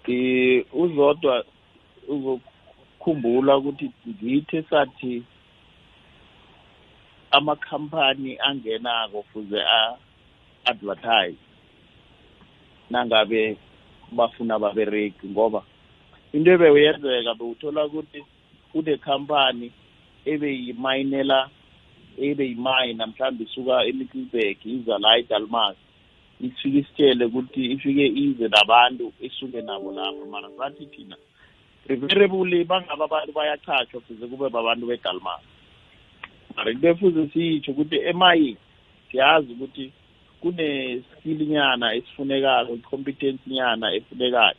eh 0.08 0.64
uzodwa 0.72 1.44
uzokhumbula 2.08 3.56
ukuthi 3.56 3.90
ngithe 4.08 4.62
sathi 4.70 5.22
amakhampani 7.30 8.38
angenako 8.48 9.22
fuze 9.32 9.60
a-advertise 9.60 11.42
nangabe 12.90 13.56
bafuna 14.12 14.54
ababereki 14.54 15.26
ngoba 15.26 15.62
into 16.32 16.50
ebeyenzeka 16.50 17.34
bewuthola 17.34 17.84
ukuthi 17.86 18.20
kunekhampani 18.72 19.72
ebeyimayinela 20.24 21.38
ebeyimayina 22.18 23.06
mhlawumbe 23.06 23.44
isuka 23.44 23.84
emiddleburg 23.84 24.58
iza 24.66 24.98
la 24.98 25.18
edalmas. 25.18 25.76
Ifike 26.40 26.78
isitshele 26.78 27.24
ukuthi 27.24 27.72
ifike 27.72 28.06
ize 28.06 28.48
nabantu 28.48 29.12
isuke 29.20 29.60
nabo 29.62 29.92
lapho 29.92 30.26
mara 30.26 30.48
sathi 30.58 30.86
thina 30.86 31.16
preferably 31.86 32.64
bangabe 32.64 33.04
abantu 33.04 33.32
bayachashwa 33.32 34.00
fuze 34.00 34.26
kube 34.26 34.48
babantu 34.48 34.86
bedalmas. 34.86 35.42
Mara 36.56 36.70
into 36.70 36.88
efuze 36.88 37.28
siyitsho 37.32 37.72
ukuthi 37.72 37.96
emayini 37.96 38.56
siyazi 39.10 39.52
ukuthi 39.52 39.92
kune-skill 40.40 41.46
nyana 41.46 41.94
esifunekayo 41.94 42.74
i-competence 42.74 43.42
nyana 43.46 43.94
efunekayo. 43.94 44.56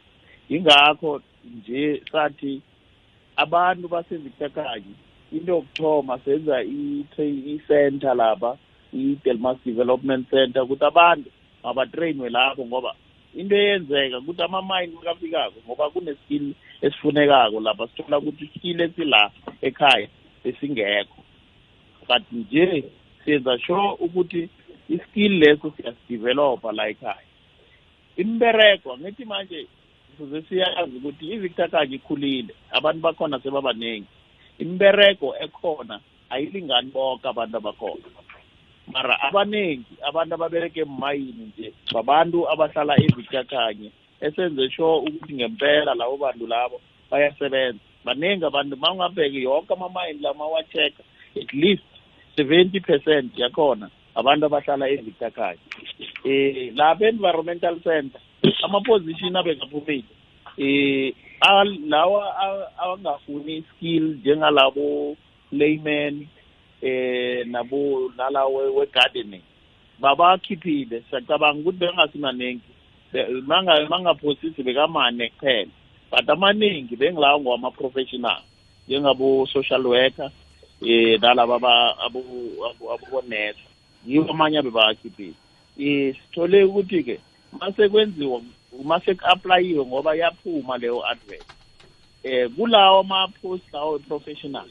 Yingakho 0.50 1.22
nje 1.46 2.02
sathi 2.12 2.62
abantu 3.36 3.88
basevictakanyi 3.88 4.96
into 5.36 5.52
yokuthoma 5.52 6.20
senza 6.26 6.64
i-center 6.64 8.16
lapha 8.16 8.58
i-delmas 8.94 9.58
development 9.66 10.30
center 10.30 10.62
ukuthi 10.64 10.86
abantu 10.86 11.30
mabatrainwe 11.64 12.30
lapho 12.30 12.66
ngoba 12.66 12.96
into 13.36 13.56
eyenzeka 13.56 14.18
ukuthi 14.18 14.42
amamayini 14.42 14.96
makafikako 14.96 15.60
ngoba 15.66 15.90
kune-skill 15.90 16.54
esifunekako 16.82 17.60
lapha 17.60 17.88
sithola 17.88 18.18
ukuthi 18.18 18.46
iskill 18.46 18.82
esila 18.82 19.32
ekhaya 19.62 20.08
esingekho. 20.44 21.24
Kanti 22.08 22.36
nje 22.36 22.84
senza 23.26 23.60
sure 23.60 23.98
ukuthi 24.00 24.50
iskill 24.90 25.34
leso 25.40 25.74
siyasidevelopa 25.78 26.72
la 26.72 26.88
ekhaya. 26.90 27.28
Imbereko 28.18 28.94
angithi 28.94 29.26
manje 29.26 29.68
fuze 30.18 30.42
siyazi 30.42 30.98
ukuthi 30.98 31.34
ivictor 31.34 31.70
kanye 31.70 31.96
ikhulile 31.96 32.54
abantu 32.72 33.02
bakhona 33.02 33.40
sebabaningi 33.40 34.08
imbereko 34.60 35.36
ekhona 35.44 36.00
ayilingani 36.30 36.92
bonke 36.92 37.28
abantu 37.28 37.58
abakhona. 37.58 38.08
Mara 38.94 39.22
abaningi 39.22 39.86
abantu 40.08 40.34
ababereke 40.36 40.80
emayini 40.82 41.52
nje 41.58 41.74
babantu 41.94 42.50
abahlala 42.50 42.96
evictor 43.02 43.46
kanye 43.46 43.92
esenze 44.22 44.70
sure 44.70 45.00
ukuthi 45.08 45.34
ngempela 45.34 45.94
labo 45.96 46.18
bantu 46.18 46.48
labo 46.48 46.82
bayasebenza. 47.12 47.80
Baningi 48.06 48.46
abantu 48.46 48.78
ma 48.78 48.92
ungabheki 48.92 49.44
yonke 49.44 49.74
amamayini 49.74 50.22
la 50.22 50.34
mawachecka 50.34 51.04
at 51.42 51.54
least 51.54 51.84
seventy 52.36 52.80
percent 52.80 53.32
yakhona 53.38 53.90
abantu 54.16 54.46
abahlala 54.46 54.90
evictor 54.90 55.32
kanye 55.32 55.60
eh 56.26 56.72
lapha 56.76 57.08
environmental 57.10 57.80
center 57.82 58.22
ama-position 58.64 59.36
abekaphumile 59.36 60.04
eh 60.58 61.14
al- 61.14 61.25
lawa 61.90 62.36
awangafuni 62.78 63.64
skill 63.70 64.04
njengalabo 64.04 65.16
layman 65.52 66.28
eh 66.82 67.46
nabo 67.48 68.12
nalawo 68.18 68.74
we-gardening. 68.76 69.42
Babakhiphile 70.00 71.04
siyacabanga 71.10 71.60
ukuthi 71.62 71.78
bengasimaningi 71.78 72.62
manga 73.46 73.88
mangaphosisi 73.90 74.64
bekamane 74.64 75.30
kuphela. 75.30 75.72
But 76.12 76.30
amaningi 76.30 76.96
bengilawo 76.96 77.40
ngowama-professional 77.40 78.42
njengabo-social 78.88 79.86
worker 79.88 80.32
eh 80.82 81.18
nalaba 81.22 81.56
aba- 81.56 81.96
abo- 82.06 82.66
abo- 82.70 82.92
abobonesa 82.94 83.60
yiwo 84.06 84.30
amanye 84.32 84.58
abebawakhiphile 84.60 85.34
um 85.78 86.14
sithole 86.14 86.64
ukuthi-ke 86.64 87.20
mase 87.60 87.90
kwenziwa 88.76 88.84
mase 88.84 89.16
ku-aplayiwe 89.16 89.86
ngoba 89.86 90.16
yaphuma 90.16 90.78
leyo 90.78 91.06
advert. 91.08 91.46
Eh 92.24 92.50
kulawo 92.56 93.00
ama-post 93.00 93.64
lawo 93.74 94.00
professional 94.00 94.66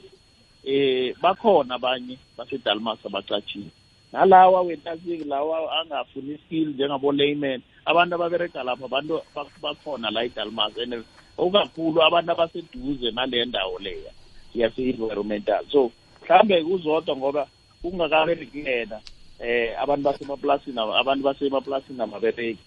eh 0.64 1.14
bakhona 1.22 1.74
abanye 1.74 2.18
basedalmas 2.38 2.98
abacatshiwe 3.06 3.70
nalawa 4.12 4.62
wentasiki 4.62 5.24
lawa 5.24 5.80
angafuni 5.80 6.38
skill 6.38 6.68
njengabo 6.68 7.12
layman 7.12 7.62
abantu 7.84 8.14
ababereka 8.14 8.62
lapha 8.62 8.84
abantu 8.84 9.20
bak- 9.34 9.60
bakhona 9.62 10.10
la 10.10 10.24
edalmas 10.24 10.72
and 10.78 11.04
okakhulu 11.38 12.02
abantu 12.02 12.32
abaseduze 12.32 13.10
nale 13.10 13.44
ndawo 13.44 13.78
leya 13.78 14.10
yase-environmental. 14.54 15.64
So 15.70 15.90
mhlambe 16.22 16.62
kuzodwa 16.64 17.16
ngoba 17.16 17.46
kungakabereki 17.82 18.58
yena 18.58 19.00
eh 19.40 19.74
abantu 19.82 20.02
basemaplasini 20.04 20.78
aba- 20.80 20.98
abantu 20.98 21.24
basemaplasini 21.24 22.02
ababereki 22.02 22.58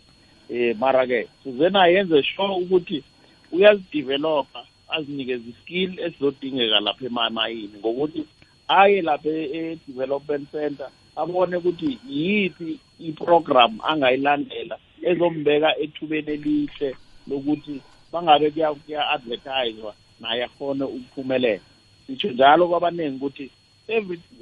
eh 0.50 0.76
mara 0.80 1.08
ke 1.08 1.28
sizena 1.43 1.88
yenze 1.88 2.24
sure 2.24 2.54
ukuthi 2.64 3.04
uyazidevelopa 3.52 4.66
azinikeze 4.89 5.50
iskill 5.50 6.00
esizodingeka 6.00 6.80
lapha 6.80 7.06
emamayini 7.06 7.78
ngokuthi 7.80 8.24
aye 8.68 9.02
lapha 9.02 9.30
e-development 9.30 10.52
center 10.52 10.89
abone 11.16 11.56
ukuthi 11.58 12.00
yiphi 12.10 12.80
i-program 13.00 13.80
angayilandela 13.89 14.78
ezombeka 15.10 15.70
ethubeni 15.84 16.32
elihle 16.32 16.89
lokuthi 17.30 17.82
bangabe 18.12 18.52
kuya- 18.52 18.76
kuya-advertiswa 18.76 19.93
naye 20.20 20.43
akhone 20.43 20.84
ukuphumelela. 20.84 21.62
Sitsho 22.08 22.30
njalo 22.32 22.68
kwabaningi 22.68 23.16
ukuthi 23.16 23.52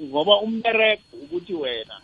ngoba 0.03 0.39
umbereko 0.41 1.03
ukuthi 1.23 1.53
wena 1.53 1.95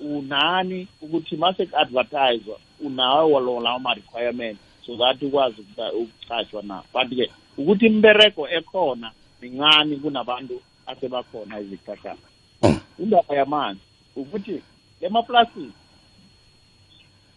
unani 0.00 0.88
ukuthi 1.02 1.36
mase 1.36 1.66
ku-advertiswa 1.66 2.58
unawo 2.80 3.40
lo 3.40 3.60
lawo 3.60 3.78
ma-requirement 3.78 4.58
so 4.86 4.96
that 4.96 5.22
ukwazi 5.22 5.60
ukuca- 5.60 5.92
ukucatshwa 5.92 6.62
na. 6.62 6.82
But-ke 6.92 7.30
ukuthi 7.58 7.86
imbereko 7.86 8.48
ekhona 8.48 9.12
mincane 9.42 9.96
kunabantu 9.96 10.60
asebakhona 10.86 11.58
ezikhahlana 11.58 12.28
indaba 12.98 13.34
yamanzi 13.34 13.80
ukuthi 14.16 14.62
emaplasini 15.00 15.72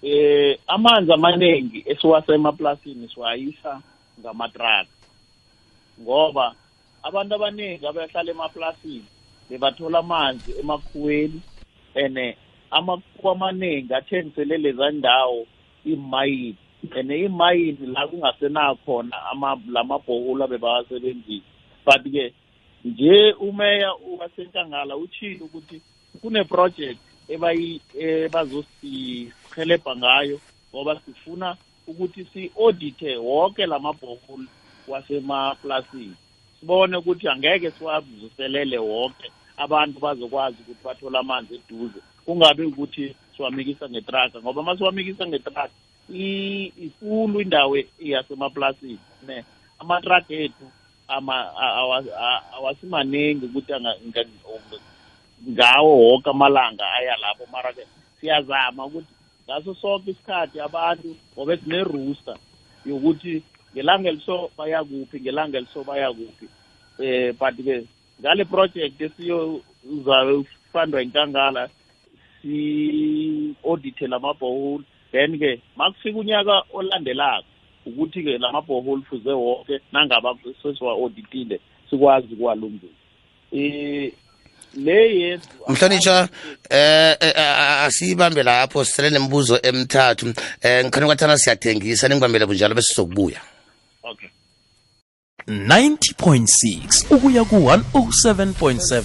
eh 0.03 0.59
amanzi 0.67 1.13
amaningi 1.13 1.83
esiwasa 1.85 2.33
emaplasini 2.33 3.09
siwayisa 3.09 3.81
ngamatraka 4.19 4.89
ngoba 6.01 6.55
abantu 7.03 7.35
abaningi 7.35 7.87
abahlala 7.87 8.31
emaplasini 8.31 9.05
bebathola 9.49 9.99
amanzi 9.99 10.51
emakhuweni 10.59 11.41
ene 11.95 12.37
amakhuwa 12.71 13.31
amaningi 13.33 13.93
athengisele 13.93 14.57
leza 14.57 14.91
ndawo 14.91 15.47
imayini 15.85 16.55
and 16.95 17.11
imayini 17.11 17.87
la 17.87 18.07
kungasenakhona 18.07 19.25
ama- 19.31 19.61
lamabhoholo 19.71 20.43
abebawasebenzisa 20.45 21.45
but-ke 21.85 22.33
nje 22.85 23.33
umeya 23.33 23.93
wasenkangala 24.19 24.97
utshilo 24.97 25.45
ukuthi 25.45 25.81
kune-project 26.21 26.99
ebazosihelebha 27.99 29.95
ngayo 29.95 30.41
ngoba 30.75 31.01
sifuna 31.05 31.57
ukuthi 31.87 32.25
si-audite 32.33 33.17
wonke 33.17 33.65
la 33.65 33.79
mabhoholo 33.79 34.47
wasemaplasini. 34.87 36.15
Sibone 36.59 36.97
ukuthi 36.97 37.27
angeke 37.27 37.71
siwavuselele 37.71 38.77
wonke 38.77 39.31
abantu 39.57 39.99
bazokwazi 39.99 40.61
ukuthi 40.61 40.83
bathole 40.83 41.17
amanzi 41.17 41.55
eduze. 41.55 42.01
Kungabi 42.29 42.63
ukuthi 42.69 43.15
siwamikisa 43.33 43.89
ngetraka 43.89 44.37
ngoba 44.41 44.61
uma 44.61 44.77
siwamikisa 44.77 45.25
ngetraka 45.27 45.73
i- 46.13 46.69
ikulu 46.85 47.41
indawo 47.41 47.73
yasemaplasini 47.99 48.99
ne 49.27 49.43
amatraka 49.81 50.33
ethu 50.33 50.65
ama- 51.07 51.49
a- 51.57 51.75
awa- 51.81 52.13
a- 52.27 52.43
awasimaningi 52.57 53.45
ukuthi 53.45 53.73
anga- 53.73 53.97
nga- 54.07 54.29
ngawo 55.49 55.91
wonke 56.03 56.29
amalanga 56.29 56.85
aya 56.93 57.17
lapho 57.17 57.45
mara 57.51 57.73
ke 57.73 57.83
siyazama 58.21 58.85
ukuthi 58.85 59.13
ngaso 59.45 59.73
sonke 59.81 60.11
isikhathi 60.11 60.59
abantu 60.61 61.15
ngoba 61.33 61.57
sine-rooster 61.57 62.37
yokuthi 62.85 63.41
ngelanga 63.73 64.09
eliso 64.09 64.51
baya 64.57 64.83
kuphi 64.83 65.17
ngelanga 65.21 65.57
eliso 65.57 65.83
baya 65.83 66.13
kuphi 66.13 66.45
eh 66.99 67.33
but 67.39 67.55
ke 67.65 67.87
ngale 68.21 68.45
project 68.45 69.01
esiyozafundwa 69.01 71.01
inkangala 71.01 71.69
si-audite 72.41 74.07
lamabhoholi 74.07 74.83
then 75.11 75.39
ke 75.39 75.61
makufika 75.77 76.19
unyaka 76.19 76.63
olandelako 76.73 77.45
ukuthi 77.85 78.23
ke 78.23 78.37
lamabhoholi 78.37 79.03
fuze 79.09 79.29
wonke 79.31 79.79
nangaba 79.91 80.35
sesiwa-auditile 80.63 81.59
sikwazi 81.89 82.33
ukuwalungisa. 82.33 82.93
Eh 83.51 84.11
le 84.75 85.39
mhlonitsha 85.67 86.29
eh 86.69 87.15
eh, 87.19 87.33
a- 87.37 87.83
asiyibambe 87.85 88.43
lapho 88.43 88.85
sisele 88.85 89.09
nemibuzo 89.09 89.59
emithathu. 89.63 90.33
Eh 90.61 90.83
ngikhona 90.85 91.05
kwathana 91.05 91.37
siyathengisa 91.37 92.07
ningibambele 92.07 92.45
bunjalo 92.45 92.75
bese 92.75 92.87
sizokubuya. 92.87 93.41
Okay. 94.03 94.29
90.6 95.47 97.15
ukuya 97.15 97.43
ku-107.7 97.43 99.03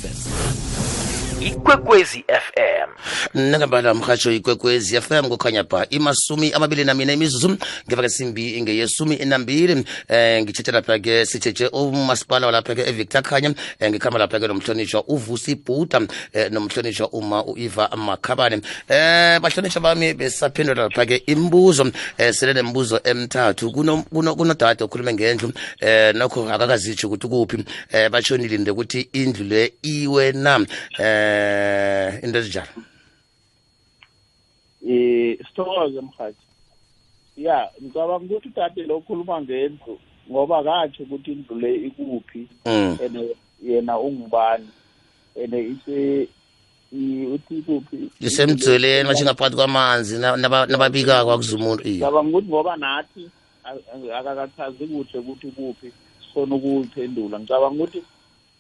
ikwekwezi 1.44 2.24
fm 2.28 2.88
nangambala 3.34 3.94
mrhatsho 3.94 4.32
ikwekwezi 4.32 5.00
fm 5.00 5.28
kukhanya 5.28 5.64
pha 5.64 5.86
imasumi 5.90 6.52
amabili 6.52 6.84
namina 6.84 7.12
imizuzu. 7.12 7.56
Ngeva 7.88 8.02
ke 8.02 8.08
simbi 8.08 8.62
ngeyesumi 8.62 9.16
enambili 9.20 9.84
eh 10.08 10.42
ngithethe 10.42 10.72
lapha 10.72 10.98
ke 10.98 11.26
sitshetshe 11.26 11.66
umasipala 11.66 12.46
walapha 12.46 12.74
ke 12.74 12.88
evictor 12.88 13.22
khanya. 13.22 13.54
Eh, 13.80 13.90
ngikhamba 13.90 14.18
lapha 14.18 14.40
ke 14.40 14.48
nomhlonishwa 14.48 15.04
uvusi 15.08 15.54
bhuda 15.54 16.00
eh, 16.32 16.50
nomhlonishwa 16.52 17.08
uma 17.12 17.44
uiva 17.44 17.88
makhabane. 17.96 18.60
Eh 18.88 19.40
bahlonishwa 19.40 19.82
bami 19.82 20.14
besaphendula 20.14 20.82
lapha 20.82 21.06
ke 21.06 21.22
imibuzo. 21.26 21.90
Eh 22.18 22.32
sele 22.32 22.62
kuno 22.62 24.02
kuno 24.02 24.34
kunodade 24.34 24.84
okhuluma 24.84 25.12
ngendlu. 25.12 25.52
Eh 25.80 26.14
nokho 26.14 26.48
akakazitsho 26.48 27.08
ukuthi 27.08 27.28
kuphi 27.28 27.64
eh 27.92 28.10
batshonile 28.10 28.70
ukuthi 28.70 29.08
indlu 29.12 29.44
le 29.44 29.72
iwe 29.82 30.32
na? 30.32 30.64
Eh 30.98 31.33
into 32.22 32.38
ezinjalo? 32.38 32.72
Eh 34.88 35.38
sithokoze 35.46 36.00
mhathi 36.00 36.44
ya 37.36 37.70
ngicabanga 37.82 38.24
ukuthi 38.24 38.48
udade 38.48 38.82
lo 38.82 38.96
ukhuluma 38.96 39.40
ngendlu 39.42 39.98
ngoba 40.30 40.62
katsho 40.62 41.02
ukuthi 41.02 41.32
indlu 41.32 41.54
le 41.60 41.74
ikuphi 41.74 42.48
and 42.64 43.16
yena 43.62 43.98
ungubani 43.98 44.68
and 45.42 45.54
ise 45.54 46.28
uthi 47.34 47.62
kuphi 47.66 48.10
isemdzweleni 48.20 49.08
basho 49.08 49.24
ngaphakathi 49.24 49.56
kwamanzi 49.56 50.18
na- 50.18 50.36
naba- 50.36 50.66
nababikako 50.66 51.32
akuzumuntu 51.32 51.82
ngicabanga 51.88 52.30
ukuthi 52.30 52.48
ngoba 52.48 52.76
nathi 52.76 53.30
akakachazi 54.18 54.84
kuhle 54.86 55.18
ukuthi 55.18 55.46
kuphi 55.50 55.92
sifona 56.22 56.54
ukuphendula 56.54 57.40
ngicabanga 57.40 57.74
ukuthi 57.82 58.02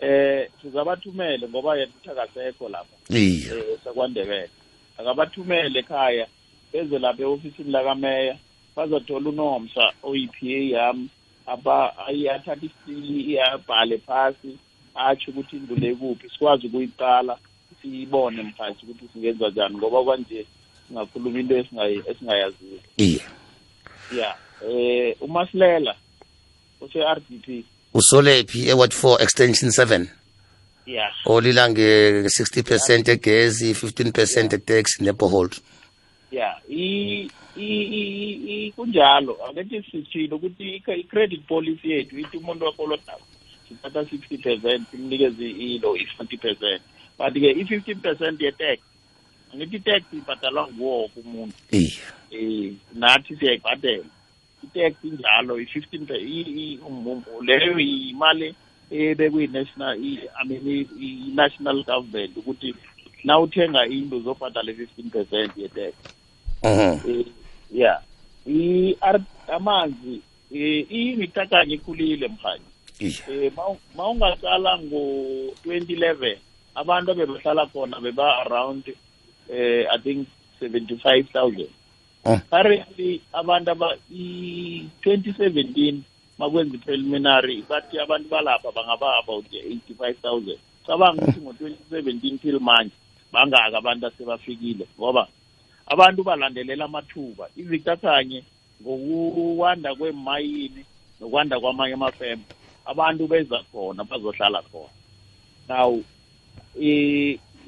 eh 0.00 0.43
sizabathumele 0.64 1.48
ngoba 1.48 1.76
yena 1.76 1.92
uthi 1.96 2.10
akasekho 2.10 2.68
lapha 2.68 2.96
eh 3.16 3.78
sakwandebele. 3.84 4.50
Akabathumele 4.98 5.78
ekhaya 5.78 6.26
beze 6.72 6.98
lapha 6.98 7.22
e-ofisini 7.22 7.70
lakameya 7.70 8.36
bazothola 8.76 9.28
unomsa 9.28 9.92
o-EPA 10.02 10.58
yami 10.74 11.08
apa 11.46 12.06
ayathatha 12.06 12.66
isili 12.66 13.20
iyabhale 13.20 13.98
phasi 13.98 14.58
atsho 14.94 15.30
ukuthi 15.30 15.56
indlu 15.56 15.76
le 15.76 15.94
kuphi 15.94 16.30
sikwazi 16.30 16.66
ukuyiqala 16.66 17.38
siyibone 17.82 18.42
mhathi 18.42 18.86
ukuthi 18.86 19.08
singenza 19.12 19.48
njani 19.48 19.76
ngoba 19.76 20.04
kwanje 20.04 20.46
singakhuluma 20.88 21.40
into 21.40 21.56
esingayaziyo 21.56 22.78
iye 22.96 23.20
ya 24.18 24.36
eh 24.68 25.16
umasilela 25.20 25.94
use-RDP 26.80 27.64
usolephi 27.94 28.68
eward 28.68 28.92
4 28.92 29.22
extension 29.22 29.70
7 29.70 30.06
ya 30.86 31.12
olila 31.26 31.68
nge-60 31.70 32.62
percent 32.62 33.08
egezi 33.08 33.72
15 33.72 34.12
percent 34.12 34.52
etax 34.52 35.00
nebohold 35.00 35.52
ya 36.32 36.56
i 36.68 37.28
i- 37.56 37.88
i- 38.00 38.38
i- 38.66 38.72
kunjalo. 38.76 39.38
Akethi 39.48 39.82
sithile 39.90 40.34
ukuthi 40.34 40.64
i- 40.76 41.00
i-credit 41.00 41.46
policy 41.46 41.88
yethu 41.90 42.18
ithi 42.18 42.36
umuntu 42.36 42.64
wakolodako 42.64 43.22
sithatha 43.68 44.00
60 44.04 44.38
percent 44.38 44.90
simnikeze 44.90 45.46
ilo 45.50 45.96
i-forty 45.96 46.36
percent. 46.36 46.82
But-ke 47.18 47.50
i-fifteen 47.60 48.00
percent 48.00 48.40
ye-tax 48.40 48.78
angithi 49.52 49.76
i-tax 49.76 50.02
ibhadalwa 50.12 50.68
nguwo 50.72 50.98
woke 51.00 51.20
umuntu. 51.20 51.54
Iye 51.70 51.92
um 52.32 52.76
nathi 52.94 53.36
siyayibhadela. 53.36 54.04
I-tax 54.64 54.94
injalo 55.04 55.60
i-fifteen 55.60 56.06
leyo 57.46 57.78
imali 57.78 58.54
ebekuyi-national 58.94 59.94
i- 60.08 60.28
I 60.40 60.42
mean 60.48 60.62
i- 60.68 60.88
i-national 61.06 61.78
government 61.84 62.36
ukuthi 62.36 62.70
na 63.24 63.38
uthenga 63.40 63.86
indlu 63.86 64.16
uzobhadala 64.18 64.70
i-fifteen 64.72 65.10
percent 65.10 65.50
ye-tax. 65.56 65.94
Mhm. 66.62 66.92
Eh, 67.10 67.26
ya 67.72 67.92
i 68.46 68.96
amanzi 69.56 70.20
eh 70.54 70.86
imitakanye 70.90 71.74
ikhulile 71.74 72.28
mkhanye 72.28 72.68
eh 73.28 73.52
ma 73.96 74.04
ungaqala 74.10 74.72
ngo-2011 74.86 76.36
abantu 76.74 77.10
abebehlala 77.12 77.66
khona 77.72 78.00
beba 78.00 78.26
around 78.46 78.84
eh 79.50 79.86
i 79.94 79.98
think 80.04 80.28
75000 80.60 81.68
Oh. 82.26 82.38
currently 82.50 83.20
abantu 83.32 83.70
aba 83.70 83.88
i-2017 84.12 85.94
makwenza 86.38 86.74
i-preliminary 86.76 87.64
bathi 87.68 87.98
abantu 87.98 88.28
balapha 88.28 88.72
bangaba 88.72 89.18
about 89.18 89.44
85000 89.52 90.58
cabanga 90.86 91.22
ukuthi 91.22 91.40
ngo-2017 91.40 92.38
till 92.38 92.60
manje 92.60 92.94
bangaka 93.32 93.78
abantu 93.78 94.06
asebafikile 94.06 94.86
ngoba 94.98 95.28
abantu 95.86 96.22
balandelela 96.22 96.84
amathuba. 96.84 97.48
Ivictor 97.56 97.96
kanye 97.96 98.44
ngokuwanda 98.82 99.94
kwemayini 99.94 100.84
nokwanda 101.20 101.60
kwamanye 101.60 101.94
amafema 101.94 102.42
abantu 102.86 103.26
beza 103.26 103.58
khona 103.72 104.04
bazohlala 104.04 104.62
khona. 104.62 104.92
Now 105.68 106.02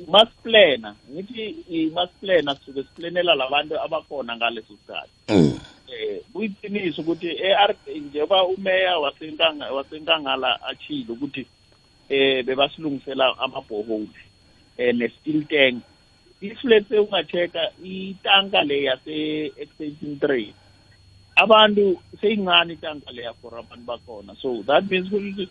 masiplana 0.09 0.95
ngithi 1.11 1.91
masiplana 1.95 2.55
sisuke 2.57 2.83
siplanela 2.83 3.35
labantu 3.35 3.81
abakhona 3.81 4.37
ngaleso 4.37 4.75
sikhathi. 4.77 5.12
Eh 5.89 6.20
kuyiqiniso 6.32 7.03
ukuthi 7.03 7.28
eR 7.28 7.74
njengoba 7.87 8.45
umeya 8.45 8.99
wasenkanga 8.99 9.72
wasenkangala 9.72 10.62
achile 10.62 11.12
ukuthi 11.12 11.47
eh 12.09 12.45
bebasilungisela 12.45 13.39
amabhoholi 13.39 14.09
eh 14.78 14.95
ne-steel 14.95 15.45
tank. 15.47 15.82
If 16.41 16.64
let's 16.64 16.89
say 16.89 16.99
ungacheka 16.99 17.72
itanka 17.82 18.62
le 18.64 18.82
yase 18.82 19.47
extension 19.57 20.14
3 20.20 20.53
abantu 21.37 22.01
seyincane 22.20 22.72
itanka 22.72 23.12
leya 23.12 23.32
for 23.41 23.59
abantu 23.59 23.87
bakhona. 23.87 24.37
So 24.43 24.62
that 24.66 24.91
means 24.91 25.09
ukuthi 25.09 25.49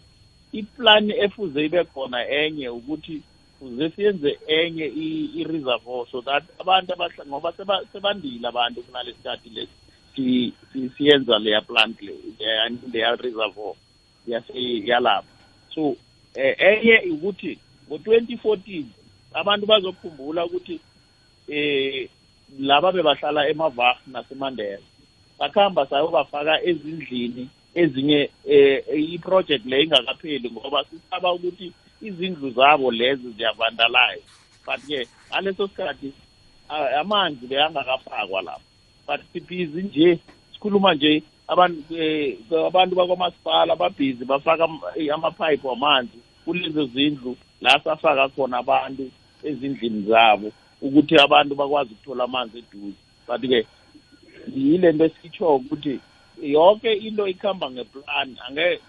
iplan 0.53 1.11
efuze 1.11 1.65
ibe 1.65 1.83
khona 1.83 2.27
enye 2.29 2.69
ukuthi 2.69 3.21
kuze 3.59 3.89
siyenze 3.89 4.37
enye 4.47 4.85
i-reservoir 4.85 6.05
so 6.11 6.21
that 6.21 6.43
abantu 6.59 6.93
ngoba 7.27 7.51
seba- 7.57 7.85
sebandile 7.91 8.47
abantu 8.47 8.83
kunalesikhathi 8.83 9.49
lesi. 9.49 9.67
si- 9.67 9.81
si- 9.81 9.84
siyenza 10.97 11.39
leya 11.39 11.61
plant 11.61 12.01
le 12.01 12.13
leya 12.39 12.69
leya 12.93 13.15
reservoir 13.15 13.75
yase 14.27 14.53
yalapha 14.85 15.27
so 15.73 15.95
eh, 16.33 16.55
enye 16.59 16.95
ukuthi 17.13 17.59
ngo-2014 17.87 18.83
abantu 19.33 19.65
bazokhumbula 19.65 20.45
ukuthi 20.45 20.79
eh 21.47 22.09
laba 22.59 22.91
bebahlala 22.91 23.49
emavah 23.49 23.97
nasemandela 24.07 24.87
bakhamba 25.39 25.85
sayobafaka 25.89 26.63
ezindlini 26.63 27.49
ezinye 27.75 28.29
eh 28.47 28.83
i-project 29.13 29.65
le 29.65 29.83
ingakapheli 29.83 30.51
ngoba 30.51 30.85
sisaba 30.89 31.33
ukuthi 31.33 31.73
izindlu 32.01 32.49
zabo 32.51 32.91
lezo 32.91 33.29
ziyavandalayo 33.37 34.23
but-ke 34.65 35.07
ngaleso 35.29 35.67
sikhathi 35.67 36.13
a- 36.69 36.99
amanzi 36.99 37.47
beyangakafakwa 37.47 38.41
lapho. 38.41 38.74
But 39.07 39.21
sibhizi 39.33 39.81
nje 39.83 40.19
sikhuluma 40.53 40.93
nje 40.93 41.23
abantu 41.47 41.97
eh, 41.97 42.37
abantu 42.67 42.95
bakwamasipala 42.95 43.75
babhizi 43.75 44.25
bafaka 44.25 44.63
am- 44.63 44.81
amapipe 45.13 45.67
wamanzi 45.67 46.17
kulezo 46.45 46.85
zindlu 46.85 47.37
la 47.61 47.79
safaka 47.83 48.29
khona 48.29 48.57
abantu 48.57 49.11
ezindlini 49.43 50.01
zabo 50.09 50.51
ukuthi 50.81 51.15
abantu 51.17 51.55
bakwazi 51.55 51.93
ukuthola 51.93 52.23
amanzi 52.23 52.57
eduze. 52.57 52.97
But-ke 53.27 53.65
yile 54.55 54.91
nto 54.91 55.05
esitsho 55.05 55.55
ukuthi 55.55 55.99
yonke 56.43 56.93
into 56.93 57.27
ikhamba 57.27 57.71
ngeplan. 57.71 58.35
Ange 58.47 58.79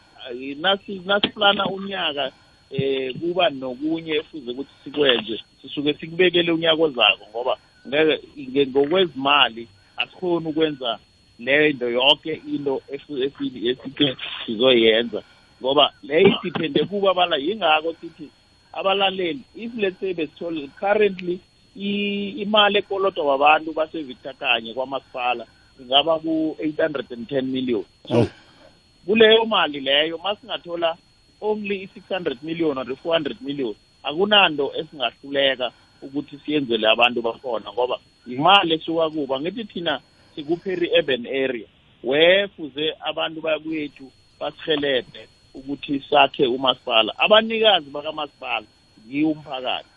nasi 0.61 1.01
nasiplana 1.07 1.67
unyaka 1.67 2.33
eh 2.71 3.15
kuba 3.21 3.51
nokunye 3.51 4.13
efuze 4.17 4.51
ukuthi 4.51 4.71
sikwenze 4.85 5.41
sisuke 5.63 5.95
sikubekele 5.95 6.53
unyaka 6.53 6.83
ozako 6.83 7.25
ngoba 7.31 7.57
ngeke 7.89 8.21
nge- 8.39 8.67
ngokwezimali 8.67 9.69
asikhoni 9.97 10.49
ukwenza 10.49 10.99
leyo 11.39 11.67
into 11.71 11.89
yonke 11.91 12.33
into 12.47 12.83
esithe 12.89 14.17
sizoyenza. 14.47 15.23
Ngoba 15.61 15.93
leyo 16.03 16.29
idiphende 16.29 16.85
kuba 16.85 17.11
abala 17.11 17.37
yingako 17.37 17.95
sithi 18.01 18.31
abalaleli 18.73 19.41
if 19.55 19.73
let's 19.77 20.01
say 20.01 20.15
besithole 20.15 20.69
currently 20.81 21.41
imali 21.77 22.79
ekolodwa 22.79 23.25
babantu 23.25 23.73
base-victor 23.73 24.35
kanye 24.35 24.75
kwamasipala 24.75 25.47
ingaba 25.81 26.19
ku-810 26.19 27.43
million. 27.43 27.85
So 28.09 28.27
kuleyo 29.07 29.45
mali 29.45 29.81
leyo 29.81 30.19
masingathola 30.19 30.97
only 31.41 31.83
i-six 31.85 32.05
hundred 32.09 32.43
million 32.43 32.79
or 32.79 32.91
i-four 32.93 33.13
hundred 33.15 33.41
million 33.41 33.75
akunanto 34.03 34.73
esingahluleka 34.79 35.71
ukuthi 36.03 36.39
siyenzele 36.39 36.89
abantu 36.89 37.23
bakhona 37.23 37.73
ngoba 37.73 37.99
imali 38.27 38.75
esuka 38.75 39.11
kuba 39.11 39.41
ngithi 39.41 39.65
thina 39.65 40.01
sikuperi 40.35 40.91
urban 40.99 41.27
area 41.27 41.69
wefuze 42.05 42.95
abantu 43.01 43.41
bakwethu 43.41 44.07
basihelebhe 44.41 45.29
ukuthi 45.55 46.05
sakhe 46.11 46.47
umasipala. 46.47 47.13
Abanikazi 47.19 47.91
bakamasipala 47.91 48.67
yiwo 49.09 49.31
umphakathi. 49.33 49.89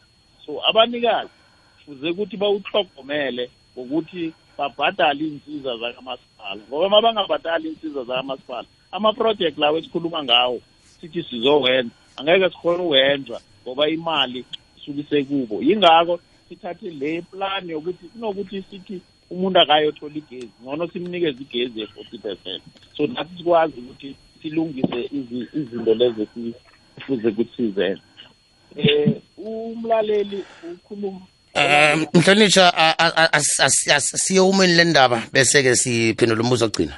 So 0.46 0.52
abanikazi 0.70 1.30
kufuze 1.76 2.10
ukuthi 2.10 2.38
bawuhlogomele 2.38 3.50
ngokuthi 3.78 4.34
babhadale 4.58 5.24
iy'nsiza 5.26 5.78
zakamasipala. 5.78 6.62
Ngoba 6.68 6.88
uma 6.88 7.02
bangabhadali 7.02 7.68
iy'nsiza 7.70 8.04
zakamasipala 8.04 8.68
ama-project 8.92 9.58
lawo 9.58 9.78
esikhuluma 9.78 10.24
ngawo 10.24 10.62
sithi 11.02 11.24
sizowenza. 11.24 11.96
Angeke 12.18 12.50
sikhone 12.50 12.84
uwenza 12.84 13.42
ngoba 13.64 13.90
imali 13.90 14.46
isuke 14.80 15.02
isekubo 15.02 15.62
yingakho 15.62 16.20
sithathe 16.50 16.90
le 16.90 17.22
plan 17.22 17.70
yokuthi 17.70 18.06
kunokuthi 18.14 18.64
sithi 18.72 19.02
umuntu 19.30 19.60
akayothola 19.60 20.16
igezi 20.16 20.50
ngcono 20.64 20.88
simnikeze 20.88 21.42
igezi 21.44 21.80
ye-forty 21.80 22.18
percent 22.18 22.64
so 22.98 23.08
nathi 23.08 23.38
sikwazi 23.38 23.74
ukuthi 23.80 24.16
silungise 24.42 25.00
izi- 25.18 25.48
izinto 25.54 25.94
lezo 25.94 26.22
esifuze 26.24 27.28
ukuthi 27.28 27.52
sizenze 27.56 28.02
eh 28.76 29.16
umlaleli 29.38 30.44
ukhuluma 30.72 31.22
um 31.56 32.06
mhlonitsha 32.14 32.74
a- 32.78 32.96
a- 33.06 33.16
a- 33.24 33.32
as- 33.38 33.60
as- 33.60 33.88
as- 33.92 34.16
siye 34.24 34.40
umeni 34.40 34.74
le 34.76 34.84
ndaba 34.84 35.24
bese-ke 35.34 35.76
siphendula 35.76 36.42
umbuzo 36.44 36.66
ogcina. 36.66 36.94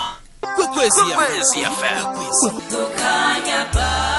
Kwekwezi 0.55 0.99
FM 0.99 2.05
kukhanya 2.69 3.65
ba. 3.73 4.12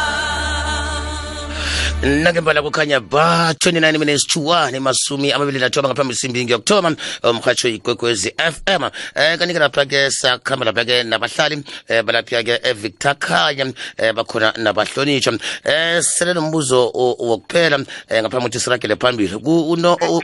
Nakembala 2.05 2.61
kukhanya 2.61 3.01
ba 3.01 3.55
29 3.57 3.99
minutes 3.99 4.27
to 4.27 4.41
1 4.41 4.79
masumi 4.81 5.33
amabili 5.33 5.59
nathoba 5.59 5.89
ngaphambi 5.89 6.15
simbi 6.15 6.45
ngiyokthoma 6.45 6.97
umhatsho 7.23 7.69
igwegwezi 7.69 8.35
fm 8.37 8.85
eh 9.17 9.39
kanike 9.39 9.59
lapha 9.59 9.87
ke 9.87 10.11
sakhamba 10.11 10.65
lapha 10.67 10.85
ke 10.85 11.03
nabahlali 11.03 11.65
eh 11.89 12.03
balapha 12.03 12.43
ke 12.45 12.61
evictor 12.63 13.15
khanya 13.17 13.73
eh 13.97 14.13
bakhona 14.13 14.53
nabahlonitshwa 14.53 15.39
eh 15.65 16.03
sele 16.03 16.35
nombuzo 16.35 16.93
wokuphela 16.93 17.81
eh 18.09 18.21
ngaphambi 18.21 18.47
ukuthi 18.47 18.61
siragele 18.61 18.97
phambili. 18.97 19.35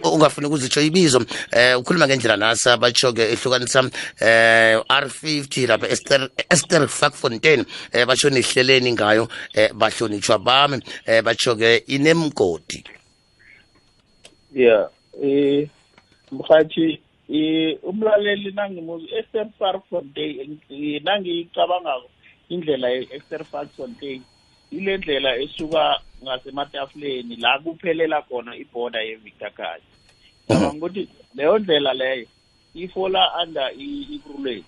Ungafuni 0.04 0.46
ukuzitsho 0.46 0.80
ibizo 0.80 1.24
eh 1.50 1.78
ukhuluma 1.78 2.06
ngendlela 2.06 2.36
nasa 2.36 2.76
batsho 2.76 3.12
ke 3.12 3.32
ehlukanisa 3.32 3.88
eh 4.20 4.76
R50 4.84 5.66
lapha 5.66 5.88
ester 5.88 6.28
Esther 6.50 6.88
Fakfontein 6.88 7.64
eh 7.92 8.04
basho 8.04 8.28
nihleleni 8.30 8.92
ngayo 8.92 9.28
eh 9.54 9.72
bahlonitshwa 9.72 10.38
bami 10.38 10.76
eh 11.06 11.22
batsho 11.22 11.56
ke 11.56 11.69
inemgodi. 11.76 12.84
Yeah 14.54 14.88
eh 15.22 15.68
mhathi 16.32 17.00
eh 17.28 17.78
umlaleli 17.82 18.52
nangimuzi 18.52 19.06
Esther 19.18 19.48
Farfontein 19.58 20.58
eh, 20.70 21.02
nangicabangako 21.02 22.08
indlela 22.48 22.88
ye-Esther 22.88 23.44
Farfontein 23.44 24.22
ile 24.70 24.96
ndlela 24.96 25.36
esuka 25.36 26.00
ngasematafuleni 26.22 27.36
la 27.36 27.58
kuphelela 27.58 28.22
khona 28.22 28.56
ibhoda 28.56 29.00
ye-Victor 29.00 29.50
Khaya 29.50 29.80
ngicabanga 30.46 30.76
ukuthi 30.76 31.08
leyo 31.34 31.58
ndlela 31.58 31.92
leyo 31.92 32.26
ifola 32.74 33.42
under 33.42 33.70
i-Ikruleni 33.76 34.64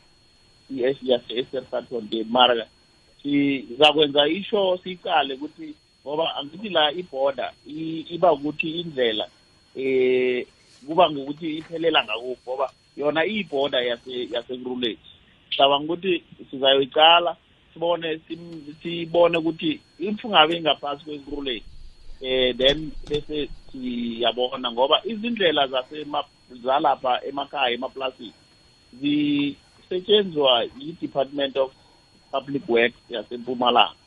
yase-Esther 0.71 1.65
Farfontein 1.71 2.27
mara 2.31 2.67
sizakwenza 3.23 4.29
isho 4.29 4.79
siqale 4.85 5.35
ukuthi 5.35 5.75
ngoba 6.07 6.37
angithi 6.37 6.69
la 6.69 6.93
ibhoda 6.93 7.53
i- 7.67 8.05
iba 8.15 8.33
ukuthi 8.33 8.81
indlela 8.81 9.27
eh 9.77 10.47
kuba 10.87 11.11
ngokuthi 11.11 11.59
iphelela 11.59 12.05
ngakuphi 12.05 12.43
ngoba 12.47 12.67
yona 12.97 13.23
yase 13.91 14.29
yasekuruleni 14.35 14.99
cabanga 15.57 15.85
ukuthi 15.93 16.23
sizayoyicala 16.51 17.37
sibone 17.73 18.21
sibone 18.83 19.37
ukuthi 19.39 19.81
if 19.99 20.25
ungabe 20.25 20.57
ingaphasi 20.57 21.05
kwekuruleni 21.05 21.63
eh 22.21 22.55
then 22.57 22.91
bese 23.09 23.49
siyabona 23.73 24.73
ngoba 24.73 25.01
izindlela 25.05 25.63
zalapha 26.65 27.13
emakhaya 27.29 27.75
emaplasini 27.75 28.33
zisetshenzwa 29.01 30.53
yi-department 30.79 31.57
of 31.57 31.71
public 32.33 32.69
works 32.69 33.01
yasempumalanga. 33.09 34.02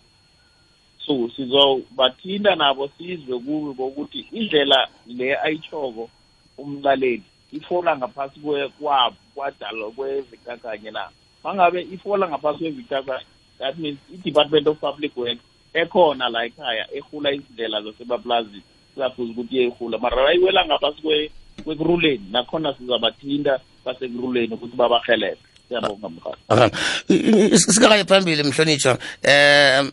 So 1.06 1.30
sizobathinta 1.36 2.56
nabo 2.56 2.90
sizwe 2.98 3.40
kuwe 3.40 3.74
kokuthi 3.74 4.26
indlela 4.32 4.88
le 5.08 5.38
ayitshoko 5.38 6.10
umlaleli 6.58 7.24
ifola 7.52 7.98
ngaphasi 7.98 8.40
kwe- 8.40 8.70
kwabo 8.70 9.16
kwadalo 9.36 9.92
kwevictor 9.92 10.58
kanye 10.58 10.92
na 10.92 11.10
mangabe 11.44 11.82
ifola 11.82 12.30
ngaphasi 12.30 12.60
kwevictor 12.60 13.04
kanye 13.06 13.26
that 13.60 13.78
means 13.78 13.98
i-department 14.14 14.68
of 14.68 14.80
public 14.80 15.18
works 15.18 15.42
ekhona 15.74 16.30
la 16.30 16.46
ekhaya 16.46 16.94
ehula 16.96 17.32
izindlela 17.32 17.82
zasemaplazini 17.82 18.64
sizafuza 18.94 19.32
ukuthi 19.32 19.56
iyehula 19.56 19.98
mara 19.98 20.24
bayiwela 20.24 20.66
ngaphasi 20.66 21.02
kwe- 21.02 21.32
kwekuruleni 21.64 22.26
nakhona 22.32 22.74
sizabathinta 22.74 23.60
basekuruleni 23.86 24.54
ukuthi 24.54 24.76
babahelele 24.76 25.38
siyabonga 25.68 26.10
mkhulu 26.10 26.36
Aha. 26.50 26.70
I- 27.10 27.14
i- 27.14 27.50
is- 27.56 27.66
singakayi 27.76 28.04
phambili 28.06 28.44
mhlonitshwa 28.44 28.98
eh 29.24 29.84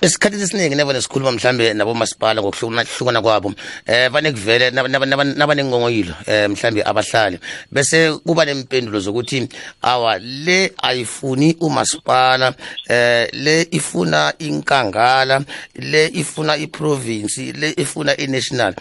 esikhathini 0.00 0.42
esiningi 0.42 0.74
nevane 0.74 1.00
sikhuluma 1.02 1.32
mhlambe 1.32 1.74
nabomasipala 1.74 2.42
ngokuhlukana 2.42 3.22
kwabo 3.22 3.52
eh 3.86 4.10
vane 4.10 4.32
kuvele 4.32 4.70
naba- 4.70 4.88
naba- 4.88 5.06
naba- 5.06 5.24
nabanengongoyilo 5.38 6.14
eh 6.26 6.50
mhlambe 6.50 6.82
abahlali. 6.84 7.38
Bese 7.72 8.12
kuba 8.26 8.44
nempendulo 8.44 9.00
zokuthi 9.00 9.48
awa 9.82 10.18
le 10.18 10.72
ayifuni 10.82 11.56
umasipala 11.60 12.54
eh 12.88 13.28
le 13.32 13.68
ifuna 13.70 14.32
inkangala 14.38 15.44
le 15.74 16.06
ifuna 16.14 16.56
iprovince 16.56 17.52
le 17.52 17.74
ifuna 17.76 18.16
inational. 18.16 18.74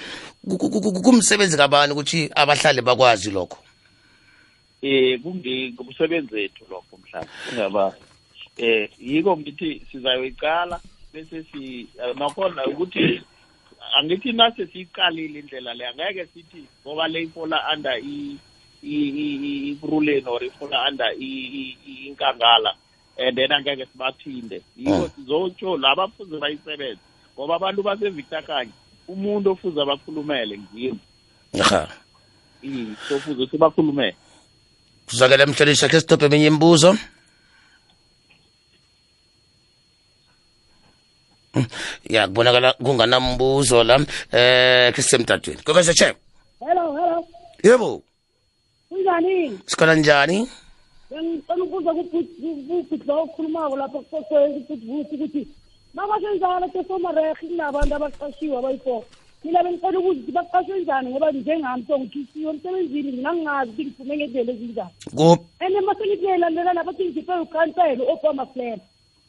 Ku- 0.49 0.57
ku- 0.57 0.81
ku- 0.81 1.01
kumsebenzi 1.01 1.57
kabani 1.57 1.93
ukuthi 1.93 2.29
abahlali 2.35 2.81
bakwazi 2.81 3.31
lokho? 3.31 3.57
Eh 4.83 5.19
kungumsebenzi 5.23 6.35
wethu 6.35 6.63
lokho 6.69 6.97
mhlawumbe. 7.01 7.31
Ingaba 7.51 7.95
eh 8.57 8.89
yiko 8.99 9.37
ngithi 9.37 9.81
sizayoyiqala 9.91 10.79
bese 11.13 11.43
si 11.51 11.87
eh, 12.03 12.15
nakhona 12.15 12.65
ukuthi 12.67 13.21
angithi 13.97 14.31
nase 14.31 14.67
siyiqalile 14.67 15.39
indlela 15.39 15.73
le 15.73 15.87
angeke 15.87 16.25
sithi 16.33 16.63
ngoba 16.85 17.07
le 17.07 17.21
ifola 17.23 17.57
under 17.73 17.95
i 17.97 18.37
i- 18.83 19.13
i- 19.23 19.39
i- 19.49 19.71
ikuruleni 19.71 20.27
or 20.27 20.43
ifola 20.43 20.87
under 20.89 21.11
i- 21.19 21.49
i- 21.59 21.77
i- 21.87 22.07
inkangala 22.07 22.75
and 23.17 23.35
then 23.37 23.51
angeke 23.51 23.85
sibathinde 23.85 24.61
yiko 24.77 25.09
sizotsho 25.15 25.77
laba 25.77 26.07
fuze 26.07 26.37
bayisebenze 26.39 27.01
ngoba 27.35 27.55
abantu 27.55 27.83
basevictor 27.83 28.43
kanye 28.43 28.71
umuntu 29.07 29.51
ofuze 29.51 29.81
abakhulumele 29.81 30.57
ngimi 30.57 30.99
aha. 31.61 31.87
I 32.63 32.95
sofuze 33.07 33.47
sibakhulumele 33.47 34.15
kuzakela 35.07 35.45
mhlonishwa 35.45 35.89
khe 35.89 35.99
stop 35.99 36.21
eminye 36.23 36.47
imibuzo. 36.47 36.97
Mm, 41.55 41.67
ya 42.09 42.27
kubonakala 42.27 42.73
kunganambuzo 42.73 43.83
la 43.83 43.95
eh 44.31 44.93
khe 44.93 45.01
sisemtatweni 45.01 45.61
kokwese 45.61 45.93
che 45.93 46.15
hello 46.59 46.85
hello. 46.97 47.27
Yebo. 47.63 48.01
Kunjani? 48.89 49.59
Sikhona 49.65 49.95
njani? 49.95 50.49
Bengicela 51.09 51.63
ukubuza 51.63 51.93
kubhuti 51.93 52.97
lo 53.07 53.23
okhulumako 53.23 53.75
lapho 53.77 53.99
kubuthi 54.09 55.15
ukuthi 55.15 55.47
makasenzala 55.93 56.67
tesomarehe 56.73 57.33
kunabantu 57.39 57.95
abaqashiwe 57.95 58.57
abayi-four. 58.57 59.03
Mina 59.43 59.63
bengicela 59.63 59.99
ukuthi 59.99 60.31
baqashwe 60.31 60.79
njani 60.79 61.09
ngoba 61.09 61.31
njengami 61.31 61.83
songikhisiwe 61.87 62.49
emsebenzini 62.51 63.11
mina 63.11 63.33
ngingazi 63.33 63.71
ukuthi 63.71 63.83
ngiphume 63.85 64.13
ngendlela 64.17 64.51
ezinjani. 64.53 64.93
And 65.59 65.75
masengikuyelandela 65.87 66.73
nabathi 66.73 67.03
ngikhiphe 67.05 67.33
ukhansela 67.45 68.03
u-obama 68.03 68.45
plan 68.45 68.79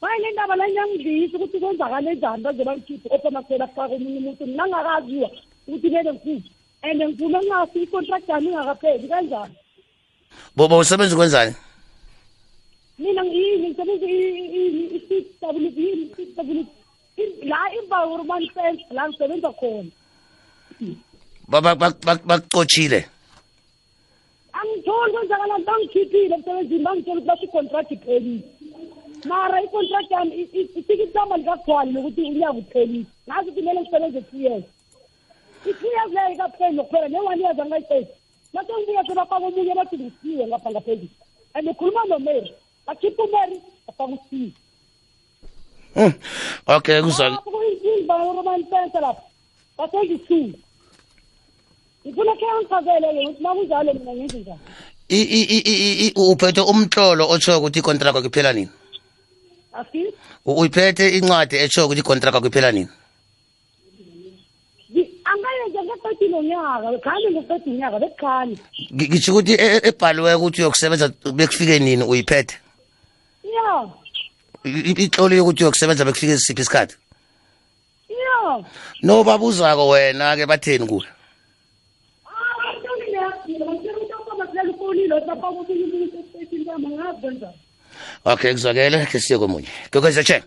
maye 0.00 0.18
le 0.22 0.30
ndaba 0.32 0.56
la 0.56 0.68
ngiyangidlisa 0.68 1.36
ukuthi 1.36 1.58
kwenzakale 1.60 2.14
njani 2.14 2.42
baze 2.42 2.64
bangikhiphe 2.64 3.08
u-obama 3.08 3.42
plan 3.42 3.62
afake 3.62 3.94
omunye 3.94 4.18
umuntu 4.18 4.46
mina 4.46 4.64
ngingakaziwa 4.66 5.30
ukuthi 5.66 5.88
kumele 5.88 6.12
ngikhuphe. 6.12 6.50
And 6.82 7.02
ngifuna 7.02 7.38
ngingasi 7.40 7.82
icontract 7.82 8.28
yami 8.28 8.48
ingakapheli 8.48 9.08
kanjani. 9.08 9.54
Bobo 10.56 10.78
usebenza 10.78 11.14
ukwenzani? 11.14 11.54
Mina 12.98 13.22
yini 13.24 13.68
ngisebenza 13.68 14.06
i-CWB 14.06 15.78
yini 15.78 16.04
i-CWB 16.22 16.68
la 17.42 17.58
environment 17.80 18.52
fence 18.52 18.84
la 18.90 19.08
ngisebenza 19.08 19.52
khona. 19.52 19.90
Bakucotshile 21.48 23.08
angitholi 24.64 25.12
kwenzakala 25.12 25.58
bangikhiphile 25.58 26.34
emsebenzini 26.34 26.84
bangitshela 26.84 27.20
ukuthi 27.20 27.28
basho 27.28 27.44
i-contract 27.44 27.90
iphelile. 27.90 28.44
Mara 29.24 29.62
i-contract 29.62 30.10
yami 30.10 30.32
ifike 30.76 31.04
isihamba 31.04 31.36
likagcwali 31.36 31.92
lokuthi 31.92 32.22
unyaka 32.22 32.52
uphelile. 32.52 33.06
Ngazi 33.28 33.50
ukuthi 33.50 33.60
kumele 33.60 33.80
ngisebenze 33.80 34.20
two 34.30 34.38
years. 34.38 34.64
I-two 35.66 35.90
years 35.94 36.12
leyo 36.14 36.32
ikapheli 36.34 36.76
nokuphela 36.76 37.08
ne-one 37.08 37.40
years 37.42 37.58
angayiqedi 37.58 38.08
mase 38.52 38.72
ngibuya 38.72 39.04
sebafaka 39.06 39.46
omunye 39.46 39.74
bathi 39.74 39.96
ngisiwe 39.98 40.46
ngapha 40.46 40.70
ngaphezulu. 40.70 41.14
And 41.54 41.66
ngikhuluma 41.66 42.04
nomary 42.08 42.54
bakhipha 42.86 43.22
umary 43.22 43.56
bafaka 43.86 44.12
usiwe 44.12 44.52
Hmm, 45.94 46.12
okay 46.66 47.02
kuzwakala 47.02 47.36
lapho 47.36 47.50
kuyinvironment 47.50 48.68
fence 48.70 49.00
lapho 49.00 49.22
basengisuwe 49.78 50.63
ngifuna 52.06 52.32
khe 52.36 52.46
angichazele-ke 52.50 53.20
ukuthi 53.24 53.42
makunjalo 53.42 53.92
mina 53.94 54.12
ngenze 54.14 54.38
njani 54.38 54.60
I- 55.08 55.28
i- 55.38 55.48
i- 55.56 55.66
i- 55.72 56.06
i- 56.06 56.12
uphethe 56.16 56.60
umtlolo 56.60 57.28
otsho 57.30 57.58
ukuthi 57.58 57.78
icontract 57.78 58.16
yakho 58.16 58.28
iphela 58.28 58.52
nini? 58.52 58.70
Uyiphethe 60.46 61.08
incwadi 61.18 61.56
etsho 61.56 61.84
ukuthi 61.86 62.00
icontract 62.00 62.34
yakho 62.34 62.46
iphela 62.48 62.72
nini? 62.72 62.88
Angayenze 65.24 65.78
ngeqedi 65.84 66.28
nonyaka 66.28 66.98
khani 67.04 67.26
ngeqedi 67.32 67.70
unyaka 67.70 67.98
bekukhani 67.98 68.58
Ngi- 68.94 69.08
ngitsho 69.08 69.32
ukuthi 69.32 69.52
e- 69.52 69.76
e- 69.76 69.88
ebhaliweko 69.88 70.40
ukuthi 70.40 70.60
uyokusebenza 70.62 71.08
bekufike 71.36 71.78
nini 71.78 72.04
uyiphethe? 72.04 72.56
Ya 73.44 73.88
I- 74.64 74.84
i- 74.90 75.04
itloliwe 75.04 75.40
ukuthi 75.40 75.62
uyokusebenza 75.64 76.04
bekufike 76.04 76.38
siphi 76.38 76.62
isikhathi? 76.62 76.96
Ya 78.08 78.64
no 79.02 79.24
babuzako 79.24 79.88
wena-ke 79.88 80.46
batheni 80.46 80.86
kuwe? 80.86 81.04
Okay 88.24 88.52
kuzwakele 88.52 89.06
khe 89.06 89.20
siye 89.20 89.38
komunye 89.38 89.68
kwekwezi 89.90 90.24
che? 90.24 90.42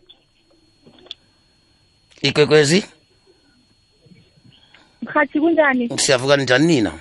Ikwekwezi 2.22 2.86
mhathi 5.02 5.40
kunjani 5.40 5.90
siyavuka 5.98 6.38
njani 6.38 6.68
nina 6.68 6.94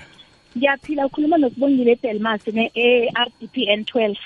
ngiyaphila 0.57 1.07
ukhuluma 1.07 1.39
nosibongile 1.39 1.93
edelmas 1.93 2.47
ne-r 2.47 3.29
d 3.41 3.47
p 3.53 3.67
n 3.69 3.85
twelve. 3.85 4.21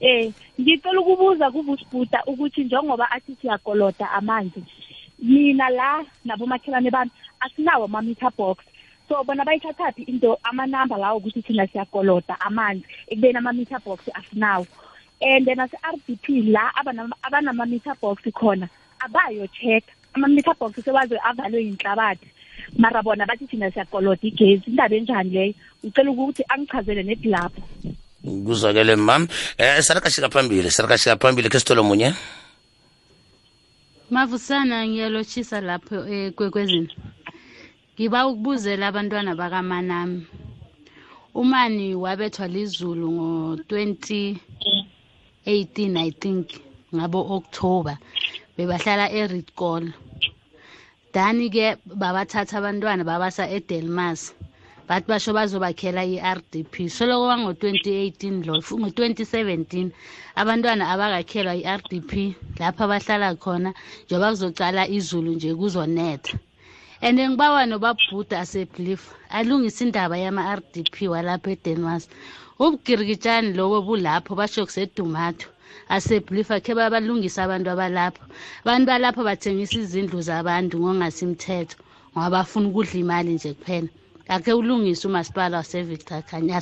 Eh 0.00 0.32
ngicela 0.60 1.00
ukubuza 1.00 1.50
kuvusibhuda 1.50 2.22
ukuthi 2.26 2.64
njengoba 2.64 3.10
athi 3.10 3.36
siyakoloda 3.40 4.10
amanzi 4.10 4.62
mina 5.18 5.68
la 5.68 6.04
nabomakhelwane 6.24 6.90
bami 6.90 7.10
asinawo 7.40 7.84
ama-meter 7.84 8.30
box 8.36 8.58
so 9.10 9.24
bona 9.24 9.44
bayithathaphi 9.44 10.06
into 10.06 10.38
amanamba 10.44 10.96
lawo 10.96 11.18
ukuthi 11.18 11.42
thina 11.42 11.66
siyakoloda 11.66 12.40
amanzi 12.40 12.84
ekubeni 13.10 13.38
ama-meter 13.38 13.80
box 13.84 13.98
asinawo. 14.14 14.66
And 15.20 15.46
nase-r 15.46 15.96
d 16.06 16.16
p 16.22 16.42
la 16.42 16.70
abanama- 16.78 17.18
abanama-meter 17.26 17.94
box 18.00 18.22
khona 18.32 18.68
abayo-check. 19.02 19.84
Ama-meter 20.14 20.54
box 20.54 20.78
sewaze 20.84 21.18
avalwe 21.18 21.64
yinhlabathi. 21.66 22.26
Mara 22.78 23.02
bona 23.02 23.26
bathi 23.26 23.46
thina 23.50 23.70
siyakoloda 23.70 24.22
igezi 24.22 24.70
indaba 24.70 24.94
enjani 24.94 25.30
leyo? 25.30 25.54
Ngicela 25.84 26.10
ukuthi 26.10 26.42
angichazele 26.48 27.02
nedi 27.02 27.28
lapho 27.28 27.62
kuzwakele 28.22 28.96
mam 28.96 29.26
eh 29.58 29.82
sarakashika 29.82 30.28
phambili 30.30 30.70
sarakashika 30.70 31.16
phambili. 31.16 31.50
Ke 31.50 31.58
sithole 31.58 31.82
munye. 31.82 32.14
Mavusana 34.10 34.86
ngiyalochisa 34.86 35.60
lapho 35.60 36.06
ekwekwezini 36.06 36.94
ngiba 38.00 38.20
ukubuzela 38.32 38.84
abantwana 38.88 39.32
bakamanami. 39.40 40.20
Umani 41.40 41.86
wabethwa 42.04 42.46
lizulu 42.54 43.06
ngo-2018 43.16 45.96
i 46.08 46.10
think 46.22 46.46
ngabo 46.96 47.20
october 47.36 47.96
bebahlala 48.56 49.06
eridcol 49.20 49.84
dani-ke 51.12 51.66
babathatha 52.00 52.56
abantwana 52.58 53.02
babasa 53.04 53.44
edelmas. 53.56 54.20
Bathi 54.88 55.06
basho 55.10 55.30
bazobakhela 55.36 56.02
i-rdp 56.14 56.74
soloko 56.88 57.24
wango-2018 57.30 58.48
lo 58.48 58.54
ngo-2017 58.80 59.72
abantwana 60.40 60.84
abakakhelwa 60.92 61.54
i-rdp 61.60 62.10
lapho 62.60 62.82
abahlala 62.84 63.28
khona. 63.36 63.70
Njengoba 64.04 64.32
kuzocala 64.32 64.82
izulu 64.88 65.30
nje 65.36 65.50
kuzonetha. 65.60 66.34
And 67.02 67.18
ngibawa 67.18 67.66
nobabhuda 67.66 68.40
aseblief 68.40 69.02
alungise 69.30 69.80
indaba 69.84 70.16
yama-rdp 70.24 70.94
walapho 71.08 71.50
edenmas 71.56 72.08
ubugirikitshani 72.60 73.52
lobo 73.58 73.78
bulapho 73.86 74.34
basho 74.36 74.66
kusedumato. 74.68 75.48
Aseblief 75.88 76.50
akhe 76.50 76.72
babalungisa 76.74 77.44
abantu 77.44 77.68
abalapho 77.70 78.22
abantu 78.64 78.86
balapho 78.92 79.20
bathengisa 79.28 79.76
izindlu 79.80 80.20
zabantu 80.28 80.74
ngongasimthetho 80.82 81.76
ngoba 82.12 82.30
bafuna 82.34 82.66
ukudla 82.68 82.96
imali 83.02 83.30
nje 83.34 83.50
kuphela. 83.58 83.88
Akhe 84.28 84.52
ulungise 84.52 85.08
umasipala 85.08 85.56
wasevictor 85.56 86.22
khanye 86.28 86.52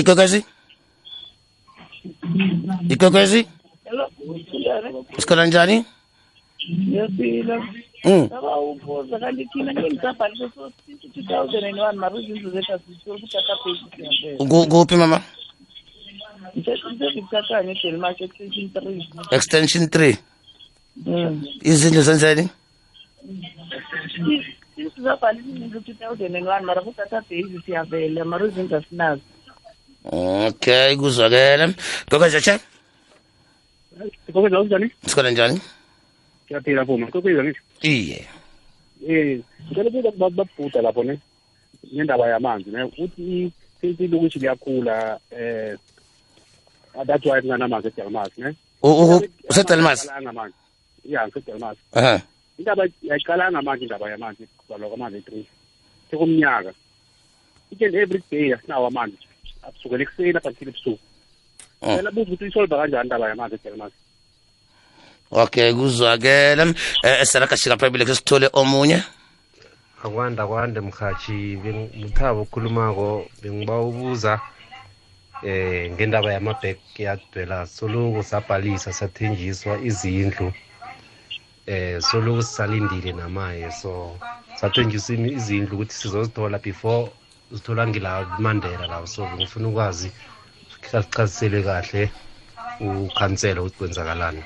ikwekwezi 0.00 0.40
Hello, 2.90 3.10
kunjani? 3.10 3.57
Sikhona 5.18 5.46
njani 5.46 5.84
Ngiyaphila. 6.68 7.56
Mm. 8.04 8.24
Ngaba 8.28 8.56
ubuza 8.60 9.18
kanti 9.18 9.44
thina 9.52 9.72
ngingisabhalise 9.72 10.46
so 10.54 10.70
since 10.86 11.06
2001 11.08 11.96
mara 11.96 12.16
izindlu 12.20 12.50
zethu 12.50 12.72
asizitholi 12.72 13.22
ukuthatha 13.22 13.54
basic 13.64 13.92
ngempela. 13.98 14.48
Ku- 14.50 14.68
kuphi 14.72 14.96
mama 14.96 15.18
Ngisebenzisakanye 16.56 17.72
eDelmark 17.72 18.20
extension 18.20 18.66
3. 18.74 19.36
extension 19.36 19.84
3 19.86 20.16
Mm. 21.06 21.42
izindlu 21.62 22.02
zenzeni 22.02 22.48
Sizabhalisa 24.94 25.48
izindlu 25.48 25.80
2001 25.80 26.62
mara 26.64 26.80
kuthatha 26.82 27.22
basic 27.30 27.64
siyavela 27.64 28.24
mara 28.24 28.46
izindlu 28.46 28.76
asinazo. 28.76 29.22
okay 30.48 30.96
kuzwakele 30.96 31.74
kwekwezi 32.08 32.40
che 32.46 32.54
kokweza 34.32 34.58
kunjani 34.58 34.90
sikhona 35.06 35.30
njani? 35.30 35.60
Siyaphila 36.48 36.86
phuma 36.86 37.06
kokweza 37.06 37.44
ngisho 37.44 37.62
iye. 37.82 38.26
Eh 39.08 39.40
ngicela 39.66 39.90
kubantu 39.90 40.36
babhuda 40.36 40.82
lapho 40.82 41.04
ne? 41.04 41.18
Ngendaba 41.94 42.28
yamanzi 42.28 42.70
ne? 42.70 42.82
Uthi 42.98 43.52
ilokishi 43.82 44.38
liyakhula 44.38 45.18
eh 45.30 45.76
that's 47.06 47.24
why 47.26 47.40
kunganamanzi 47.40 47.88
edelmas 47.88 48.38
ne? 48.38 48.54
Usedelmas 49.48 50.10
ya 51.04 51.28
ngisedelmas 51.28 51.76
indaba 52.58 52.84
yayiqalanga 53.02 53.62
manje 53.62 53.84
indaba 53.84 54.10
yamanzi 54.10 54.46
kubalwa 54.58 54.88
kwamanzi 54.88 55.18
ethree 55.18 55.46
sekumnyaka. 56.10 56.72
Each 57.70 57.82
and 57.82 57.94
every 57.94 58.22
day 58.30 58.54
asinawo 58.54 58.86
amanzi 58.86 59.16
kusukela 59.62 60.02
ekuseni 60.02 60.36
apha 60.36 60.50
kuthile 60.50 60.70
ebusuku. 60.70 60.98
Mm. 61.82 61.96
phela 61.96 62.10
buza 62.10 62.30
ukuthi 62.32 62.46
isolva 62.46 62.76
kanjani 62.76 63.04
indaba 63.04 63.28
yamanzi 63.28 63.54
edelmas 63.54 63.92
okay 65.30 65.72
kuzwakele. 65.72 66.74
Eh 67.02 67.24
sarakashika 67.24 67.76
phambili 67.76 68.04
ke 68.04 68.14
sithole 68.14 68.48
omunye. 68.52 69.02
Akwanda 70.02 70.46
kwande 70.46 70.80
mhathi. 70.80 71.58
Muthabo 71.96 72.42
okhulumako 72.42 73.26
bengiba 73.42 73.80
ubuza 73.80 74.40
eh 75.42 75.90
ngendaba 75.92 76.32
yama-backyard 76.32 77.20
dwellers 77.32 77.76
soloku 77.76 78.22
sabhalisa 78.22 78.92
sathenjiswa 78.92 79.78
izindlu. 79.78 80.52
Eh 81.66 82.00
soloku 82.00 82.42
sisalindile 82.42 83.12
namaye. 83.12 83.70
So 83.70 84.16
sathenjiswa 84.56 85.14
izindlu 85.14 85.74
ukuthi 85.74 85.94
sizozithola 85.94 86.58
before 86.58 87.10
zithola 87.52 87.86
ngila 87.86 88.26
mandela 88.38 88.86
lawo 88.86 89.06
so 89.06 89.28
ngifuna 89.36 89.68
ukwazi 89.68 90.12
sichazisele 90.90 91.62
kahle 91.62 92.10
ukhansela 92.80 93.60
ukuthi 93.62 93.78
kwenzakalani. 93.78 94.42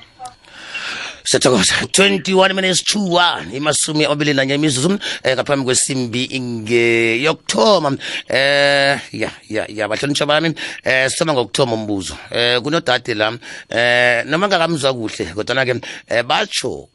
Siyathokoza 1.23 1.73
21 1.85 2.53
minutes 2.53 2.83
to 2.83 2.99
1 2.99 3.55
imasumi 3.55 4.05
amabili 4.05 4.33
nanye 4.33 4.55
imizuzu 4.55 4.99
eh, 5.23 5.35
ngaphambi 5.35 5.65
kwesimbi 5.65 6.39
ngeyokuthoma 6.39 7.97
eh 8.27 8.99
ya 9.11 9.31
ya 9.49 9.65
ya 9.67 9.87
bahlonitsha 9.87 10.25
bami. 10.25 10.53
Eh 10.83 11.09
sithoma 11.09 11.33
ngokuthoma 11.33 11.73
umbuzo. 11.73 12.17
Eh 12.31 12.61
kunodade 12.61 13.13
la 13.13 13.31
eh 13.69 14.25
noma 14.25 14.47
ngakamzwa 14.47 14.93
kuhle 14.93 15.25
kodwa 15.33 15.65
ke 15.65 15.81
eh 16.07 16.23
batsho 16.23 16.89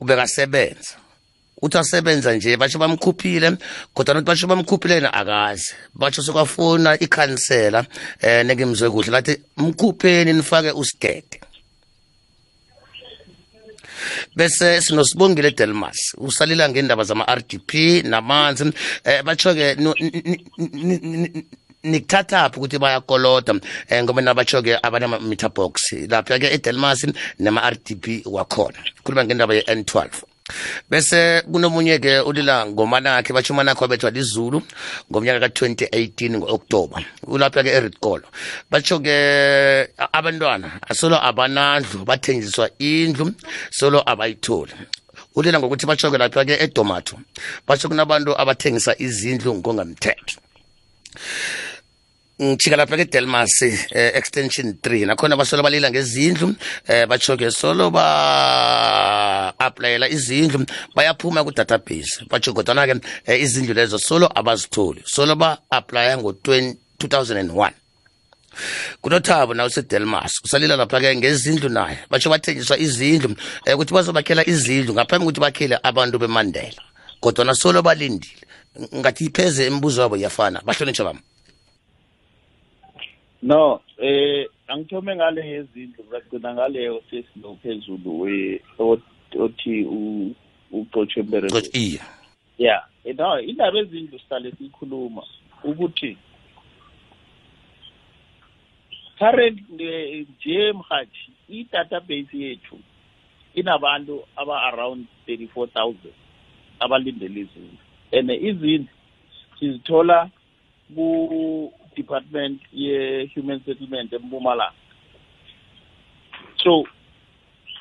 ubekasebenza. 0.00 1.05
Uthi 1.62 1.78
asebenza 1.78 2.34
nje 2.34 2.56
basho 2.56 2.78
bamkhuphile 2.78 3.56
kodwa 3.94 4.14
nokuthi 4.14 4.26
basho 4.26 4.46
bamkhuphile 4.46 5.00
na 5.00 5.12
akazi 5.12 5.74
basho 5.94 6.22
sokwafuna 6.22 6.98
ikhansela 7.00 7.86
eh 8.20 8.44
nekimzwe 8.46 8.90
kuhle. 8.90 9.10
Lathi 9.10 9.40
mkhupheni 9.56 10.32
nifake 10.32 10.70
usigede 10.70 11.40
bese 14.36 14.80
sinosibongile 14.80 15.50
delmas 15.50 16.14
usalila 16.18 16.68
ngendaba 16.68 17.04
zama-rdp 17.04 18.02
namanzi. 18.04 18.72
Eh 19.04 19.22
batsho-ke 19.22 19.74
no- 19.78 19.94
ni- 19.98 20.40
ni- 20.58 20.98
ni- 20.98 21.46
nikuthathaphi 21.82 22.58
ukuthi 22.58 22.78
bayakoloda 22.78 23.52
um 23.52 23.60
ngoba 24.02 24.22
nabatsho-ke 24.22 24.78
abanama-meter 24.82 25.48
box. 25.48 25.92
Lapha-ke 26.08 26.52
edelmas 26.52 27.06
nama-rdp 27.38 28.26
wakhona. 28.26 28.78
Khuluma 29.02 29.24
ngendaba 29.24 29.54
ye-n 29.54 29.82
12 29.84 30.35
bese 30.90 31.42
kunomunye-ke 31.52 32.20
ulila 32.20 32.66
ngomanakhe 32.66 33.32
batsho 33.32 33.52
umanakhe 33.54 33.80
wabethwa 33.80 34.10
lizulu 34.10 34.62
ngomnyaka 35.10 35.40
ka-2018 35.48 36.36
ngo-oktoba 36.38 37.02
ulapha-ke 37.26 37.70
eridkolo 37.70 38.22
batsho-ke 38.70 39.16
a- 39.98 40.08
abantwana 40.12 40.80
asolo 40.88 41.16
abanandlu 41.24 42.04
bathenjiswa 42.04 42.70
indlu 42.78 43.32
solo 43.70 44.02
abayitholi. 44.06 44.72
Ulila 45.34 45.58
ngokuthi 45.58 45.86
batsho-ke 45.86 46.18
lapha-ke 46.18 46.54
edomato 46.64 47.18
batsho 47.66 47.88
kunabantu 47.88 48.38
abathengisa 48.40 48.94
izindlu 48.98 49.54
ngongamthetho. 49.54 50.38
Ngijika 52.42 52.76
lapha 52.76 52.96
ke-delmas 52.96 53.62
eh, 53.62 54.12
extension 54.14 54.74
3 54.82 55.06
nakhona 55.06 55.36
basolo 55.36 55.62
balila 55.62 55.90
ngezindlu 55.90 56.54
eh, 56.88 57.06
batsho-ke 57.08 57.50
solo 57.50 57.90
ba-aplayela 57.90 60.08
izindlu 60.08 60.66
bayaphuma 60.94 61.44
ku-database. 61.44 62.24
Batsho 62.28 62.52
kodwana-ke 62.52 63.00
eh, 63.24 63.40
izindlu 63.40 63.74
lezo 63.74 63.98
solo 63.98 64.28
abazitholi. 64.34 65.02
Solo 65.04 65.36
ba-aplaya 65.36 66.18
ngo-2001 66.18 67.70
kunothabo 69.00 69.54
nawe 69.54 69.68
usedelmas 69.68 70.40
usalila 70.44 70.76
lapha-ke 70.76 71.16
ngezindlu 71.16 71.68
naye. 71.68 71.98
Batsho 72.10 72.30
bathenjiswa 72.30 72.78
izindlu 72.78 73.28
um 73.28 73.36
ukuthi 73.74 73.94
bazobakhela 73.94 74.48
izindlu 74.48 74.94
ngaphambi 74.94 75.24
kokuthi 75.24 75.40
bakhele 75.40 75.78
abantu 75.82 76.18
bemandela. 76.18 76.82
Kodwana 77.20 77.54
solo 77.54 77.82
balindile. 77.82 78.46
Ngathi 78.94 79.24
ipheze 79.24 79.66
imibuzo 79.66 80.02
yabo 80.02 80.16
iyafana. 80.16 80.60
Bahlonitsha 80.60 81.04
bami 81.04 81.20
no 83.42 83.80
eh 83.98 84.46
angithome 84.68 85.16
ngale 85.16 85.48
yezindlu 85.48 86.04
ngagcina 86.08 86.54
ngaleyo 86.54 87.02
sesilo 87.10 87.56
phezulu 87.62 88.20
we- 88.20 88.60
ot- 88.78 89.38
othi 89.38 89.84
u- 89.84 90.34
ucotshe 90.72 91.22
Coach, 91.50 91.74
iya. 91.76 92.04
Ya 92.58 92.82
no 93.18 93.40
indaba 93.40 93.78
ezindlu 93.78 94.18
sihlale 94.18 94.52
siyikhuluma 94.52 95.22
ukuthi 95.64 96.16
current 99.18 99.60
eh, 99.80 100.26
nje 100.28 100.72
mhathi 100.72 101.30
i-database 101.48 102.38
yethu 102.38 102.78
inabantu 103.54 104.24
aba-around 104.36 105.06
34000 105.28 105.94
abalindele 106.80 107.40
izindlu. 107.40 107.78
And 108.12 108.30
izindlu 108.30 108.88
sizithola 109.58 110.30
ku-department 111.96 112.60
ye-human 112.72 113.60
settlement 113.64 114.12
empumalanga. 114.12 114.72
So 116.62 116.84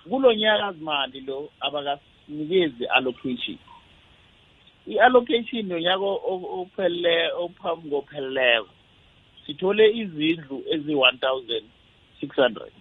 kulo 0.09 0.33
nyaka 0.33 0.73
zimali 0.73 1.21
lo 1.21 1.49
abakasinikezi 1.59 2.87
allocation. 2.95 3.59
I-allocation 4.87 5.69
yonyaka 5.69 6.05
ophelele 6.05 7.31
ophambi 7.33 7.89
kopheleleko 7.89 8.69
sithole 9.45 9.91
izindlu 9.91 10.63
eziyi-one 10.71 11.17
thousand 11.17 11.65
six 12.19 12.35
hundred. 12.35 12.71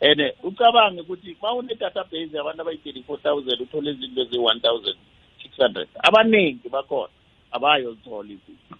And 0.00 0.20
ucabange 0.42 1.00
ukuthi 1.00 1.36
ma 1.42 1.54
une-database 1.54 2.32
yabantu 2.32 2.60
abayi-thirty-four 2.62 3.18
thousand 3.18 3.60
uthole 3.60 3.90
izindlu 3.90 4.22
eziyi-one 4.22 4.60
thousand 4.60 4.96
six 5.42 5.56
hundred. 5.56 5.88
Abaningi 6.02 6.68
bakhona 6.68 7.12
abayozithola 7.52 8.28
izindlu 8.28 8.78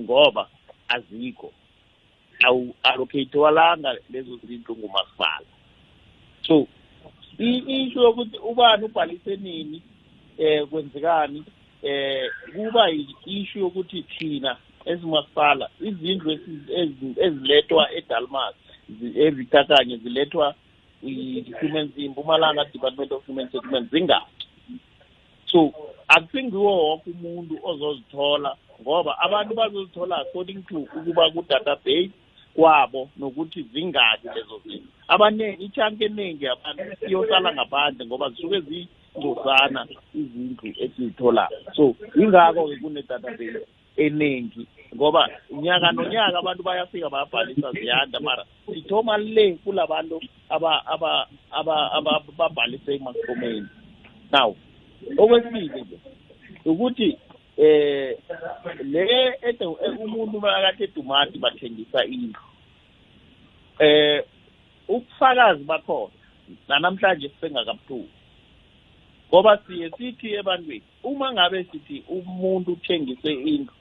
ngoba 0.00 0.48
azikho. 0.88 1.52
Awu-allocate-walanga 2.46 3.96
lezo 4.10 4.36
zindlu 4.36 4.76
ngumasipala. 4.76 5.46
So 6.42 6.66
isho 7.38 8.02
yokuthi 8.02 8.38
ubani 8.38 8.84
ubhalise 8.84 9.36
nini 9.36 9.82
eh 10.38 10.66
kwenzekani 10.66 11.44
eh 11.82 12.30
kuba 12.54 12.90
i-issue 12.90 13.60
yokuthi 13.60 14.02
thina 14.02 14.56
ezimasipala 14.84 15.70
izindlu 15.80 16.38
ezilethwa 17.16 17.92
edalmas 17.92 18.54
evikakanye 19.16 19.96
zilethwa 19.96 20.54
i-human 21.02 21.92
impumalanga 21.96 22.64
department 22.64 23.12
of 23.12 23.26
human 23.26 23.50
settlement 23.50 23.90
zingaki. 23.90 24.46
So 25.46 25.72
akusingiwo 26.08 26.76
woke 26.76 27.10
umuntu 27.10 27.58
ozozithola 27.62 28.56
ngoba 28.82 29.18
abantu 29.18 29.54
bazozithola 29.54 30.16
according 30.20 30.62
to 30.68 30.78
ukuba 30.78 31.30
ku-database 31.30 32.10
kwabo 32.54 33.08
nokuthi 33.16 33.62
zingaki 33.72 34.28
lezo 34.34 34.60
zinto. 34.64 34.88
Abaningi 35.08 35.64
ichanke 35.64 36.04
eningi 36.04 36.46
abantu 36.46 36.82
iyohlala 37.08 37.54
ngaphandle 37.54 38.06
ngoba 38.06 38.30
zisuke 38.30 38.60
zingcosana 38.60 39.86
izindlu 40.14 40.68
esizitholayo. 40.82 41.58
So 41.76 41.94
yingakho-ke 42.16 42.76
kune-database 42.82 43.66
eningi 43.96 44.66
ngoba 44.94 45.28
unyaka 45.50 45.92
nonyaka 45.92 46.38
abantu 46.38 46.62
bayafika 46.62 47.10
bayabhalisa 47.10 47.72
ziyanda. 47.72 48.20
Mara 48.20 48.44
sithoma 48.66 49.18
le 49.18 49.54
kulabantu 49.64 50.20
aba- 50.50 50.86
aba- 50.86 51.26
aba- 51.50 51.92
aba- 51.92 52.22
babhalise 52.38 52.94
emahlomeni 52.94 53.68
now 54.32 54.56
okwesibili 55.18 55.84
ukuthi 56.64 57.18
eh 57.58 58.16
le 58.84 59.02
ede- 59.42 59.76
eh, 59.84 60.00
umuntu 60.00 60.40
makade 60.40 60.84
edumati 60.84 61.38
bathengisa 61.38 62.04
indlu. 62.04 62.40
Eh 63.78 64.22
ubufakazi 64.88 65.64
bakhona 65.64 66.12
nanamhlanje 66.68 67.28
sisengakabuthuli 67.28 68.08
ngoba 69.28 69.58
siye 69.66 69.90
sithi 69.90 70.34
ebantwini 70.34 70.82
uma 71.02 71.32
ngabe 71.32 71.64
sithi 71.64 72.02
umuntu 72.08 72.72
uthengise 72.72 73.32
indlu 73.32 73.74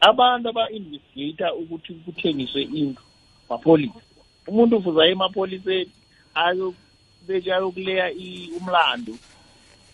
abantu 0.00 0.48
aba-investigator 0.48 1.52
ukuthi 1.60 1.94
kuthengiswe 1.94 2.62
indlu 2.62 3.02
mapholisa. 3.48 4.00
Umuntu 4.48 4.76
ufuza 4.76 5.06
emapholiseni 5.06 5.92
ayobeka 6.34 7.56
ayokuleya 7.56 8.06
umlando 8.58 9.18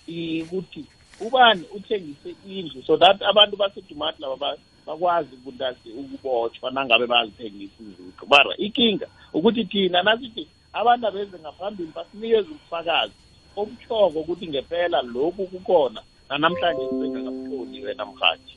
ukuthi 0.07 0.85
ubani 1.21 1.65
uthengise 1.75 2.37
indlu? 2.49 2.83
So 2.87 2.97
that 2.97 3.23
abantu 3.23 3.57
basedumati 3.57 4.23
laba 4.23 4.37
ba- 4.37 4.59
bakwazi 4.87 5.37
ukuthi 5.37 5.91
ukubotshwa 5.91 6.71
nangabe 6.71 7.07
bazithengisa 7.07 7.75
izindlu 7.83 8.27
mara 8.29 8.57
ikinga 8.59 9.07
ukuthi 9.35 9.65
thina 9.65 10.03
nasithi 10.03 10.47
abantu 10.73 11.07
abeze 11.07 11.39
ngaphambili 11.39 11.93
basinikeze 11.95 12.51
ubufakazi 12.51 13.13
obuthoko 13.57 14.21
ukuthi 14.21 14.47
ngempela 14.49 15.03
lokhu 15.03 15.47
kukhona 15.47 16.03
nanamhlanje 16.29 16.89
singakabutholi 16.89 17.85
wena 17.85 18.07
mhathi 18.07 18.57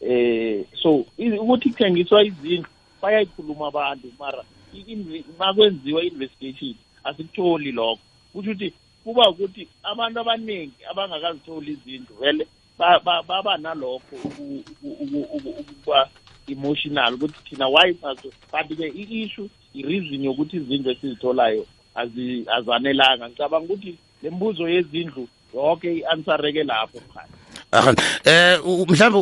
eh 0.00 0.64
so 0.82 1.04
i- 1.18 1.38
ukuthi 1.38 1.70
kuthengiswa 1.70 2.24
izindlu 2.24 2.66
bayayikhuluma 3.02 3.66
abantu 3.68 4.08
mara 4.18 4.44
i- 4.72 4.94
inve- 4.94 5.24
makwenziwa 5.38 6.02
i-investigation 6.02 6.74
asikutholi 7.04 7.72
lokho. 7.72 8.00
Kusho 8.32 8.50
ukuthi 8.50 8.72
kuba 9.04 9.30
ukuthi 9.30 9.68
abantu 9.82 10.20
abaningi 10.20 10.78
abangakazitholi 10.90 11.72
izindlu 11.72 12.14
vele 12.20 12.44
ba- 12.78 13.00
ba- 13.06 13.22
baba 13.22 13.58
nalokho 13.58 14.16
uku- 14.16 14.64
uku- 14.72 14.96
uku- 15.04 15.28
uku- 15.36 15.56
ukuba 15.60 16.10
emotional 16.48 17.14
ukuthi 17.14 17.38
thina 17.48 17.68
why 17.68 17.94
saso 18.02 18.28
kanti-ke 18.52 18.86
i-issue 19.02 19.48
i-reason 19.74 20.24
yokuthi 20.24 20.56
izindlu 20.56 20.90
esizitholayo 20.92 21.66
azanelanga 22.56 23.28
ngicabanga 23.28 23.66
ukuthi 23.66 23.98
le 24.22 24.30
mbuzo 24.30 24.68
yezindlu 24.68 25.28
yonke 25.54 25.88
i-answereke 25.98 26.64
lapho 26.64 26.98
Aha. 27.10 27.24
Eh 27.72 28.58
mhlawumbe 28.88 29.18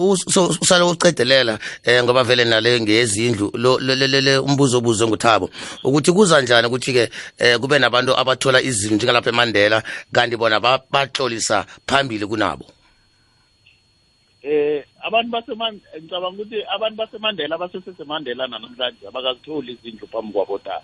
usale 0.60 0.84
ucedelela 0.84 1.58
eh 1.84 2.02
ngoba 2.02 2.24
vele 2.24 2.44
nale 2.44 2.80
ngezindlu 2.80 3.52
lo 3.54 3.78
le- 3.78 4.38
umbuzo 4.38 4.78
obuzwe 4.78 5.06
nguthabo 5.06 5.50
ukuthi 5.84 6.10
kuza 6.12 6.40
njani 6.42 6.66
ukuthi 6.66 6.92
ke 6.92 7.10
eh 7.38 7.58
kube 7.60 7.78
nabantu 7.78 8.10
abathola 8.18 8.60
izindlu 8.60 8.96
njengalapha 8.96 9.30
eMandela 9.30 9.82
kanti 10.12 10.36
bona 10.36 10.58
ba- 10.58 10.82
baxolisa 10.90 11.64
phambili 11.86 12.26
kunabo? 12.26 12.66
Eh 14.42 14.82
abantu 15.06 15.30
baseman 15.30 15.80
ngicabanga 16.02 16.42
ukuthi 16.42 16.58
abantu 16.74 16.96
basemandela 16.96 17.58
basesesemandela 17.58 18.48
nanamhlanje 18.48 19.06
abakazitholi 19.06 19.78
izindlu 19.78 20.08
phambi 20.10 20.32
kwabodala 20.32 20.82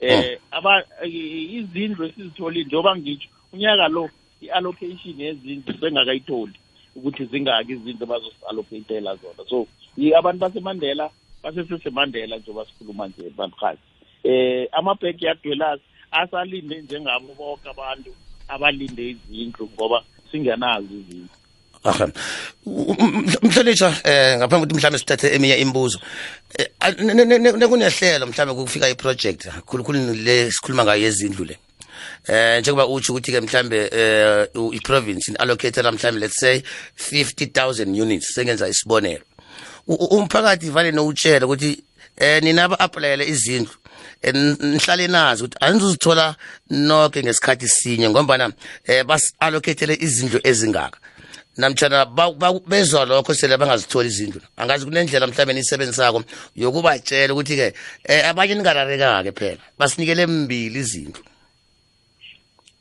eh 0.00 0.38
aba 0.50 0.84
i- 1.08 1.56
izindlu 1.56 2.04
esizitholile 2.06 2.64
njengoba 2.66 2.96
ngitsho 2.96 3.28
unyaka 3.52 3.88
lo 3.88 4.10
i-allocation 4.42 5.16
yezindlu 5.20 5.72
sengakayitholi. 5.80 6.52
Ukuthi 6.96 7.24
zingaki 7.24 7.72
izindlu 7.72 8.06
bazosi-allocatela 8.06 9.16
zona. 9.16 9.42
So 9.48 9.66
i- 9.96 10.14
abantu 10.14 10.40
basemandela 10.40 11.10
basesesemandela 11.42 12.36
njengoba 12.38 12.66
sikhuluma 12.66 13.08
nje 13.08 13.30
bamkhazi 13.36 13.80
eh 14.24 14.68
ama-backyard 14.72 15.38
dwellers 15.42 15.80
asalinde 16.12 16.82
njengabo 16.82 17.34
bonke 17.38 17.68
abantu 17.70 18.10
abalinde 18.48 19.10
izindlu 19.10 19.68
ngoba 19.74 20.02
singenazo 20.30 20.94
izindlu. 21.00 21.28
Aha. 21.84 22.06
Mhlonitsha 23.42 23.88
eh 24.04 24.38
ngaphambi 24.38 24.64
ukuthi 24.66 24.74
mhlawumbe 24.76 24.98
sithathe 24.98 25.34
eminye 25.34 25.56
imibuzo 25.58 25.98
Eh, 26.58 26.66
a- 26.80 26.90
ne- 26.90 27.14
ne- 27.14 27.38
ne- 27.38 27.52
nekunehlelo 27.52 28.26
mhlawumbe 28.26 28.62
kufika 28.62 28.88
iproject 28.88 29.48
khulukhulu 29.66 30.14
le 30.14 30.50
sikhuluma 30.50 30.84
ngayo 30.84 31.02
yezindlu 31.02 31.44
le. 31.44 31.56
Eh 32.28 32.60
njengoba 32.60 32.86
utsho 32.86 33.12
ukuthi 33.12 33.32
ke 33.32 33.40
mhlambe 33.40 33.90
eh 33.92 34.46
i-province 34.72 35.32
allocatela 35.38 35.92
mhlambe 35.92 36.20
let's 36.20 36.40
say 36.40 36.62
50000 36.96 38.02
units 38.02 38.34
sengenza 38.34 38.68
isibonelo. 38.68 39.24
Umphakathi 39.88 40.70
vale 40.70 40.92
nowutshela 40.92 41.46
ukuthi 41.46 41.84
eh 42.16 42.42
nina 42.42 42.64
aba-aplayele 42.64 43.24
izindlu 43.26 43.74
eh, 44.22 44.34
nihlale 44.34 45.08
nazi 45.08 45.42
ukuthi 45.44 45.56
anizuzithola 45.60 46.36
nonke 46.70 47.22
ngesikhathi 47.22 47.68
sinye 47.68 48.08
ngombana 48.10 48.52
eh 48.84 49.04
basi-allocatele 49.04 49.94
izindlu 50.00 50.40
ezingaka. 50.44 50.98
Namtshana 51.56 52.06
bezwa 52.66 53.04
lokho 53.04 53.34
sele 53.34 53.56
bangazitholi 53.56 54.08
izindlu. 54.08 54.40
Angazi 54.56 54.84
kunendlela 54.84 55.26
mhlawumbe 55.26 55.52
niyisebenzisako 55.54 56.22
yokubatshela 56.56 57.32
ukuthi-ke 57.34 57.74
eh 58.04 58.28
abanye 58.28 58.54
ningararekake 58.54 59.32
phela 59.32 59.60
basinikele 59.78 60.26
mbili 60.26 60.78
izindlu. 60.78 61.31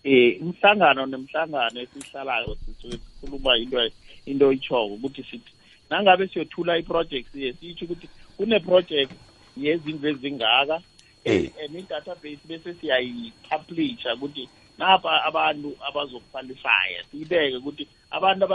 Eh 0.03 0.41
umhlangano 0.41 1.05
nemhlangano 1.05 1.81
esihlalayo 1.81 2.57
sisuke 2.65 2.97
sikhuluma 2.97 3.57
into 3.57 3.77
into 4.25 4.47
oyitshoko 4.47 4.93
ukuthi 4.93 5.23
sithi 5.23 5.51
nangabe 5.89 6.27
siyothula 6.27 6.77
i-project 6.77 7.31
siye 7.31 7.53
sitsho 7.53 7.85
ukuthi 7.85 8.07
kune-project 8.37 9.11
yezindlu 9.57 10.09
ezingaka 10.09 10.81
Eh. 11.23 11.49
and 11.61 11.75
i-database 11.75 12.39
bese 12.47 12.73
siyayi-publisha 12.81 14.15
ukuthi 14.15 14.49
napa 14.77 15.23
abantu 15.23 15.77
abazokuqualifya. 15.87 17.05
Siyibeke 17.11 17.57
ukuthi 17.57 17.87
abantu 18.11 18.45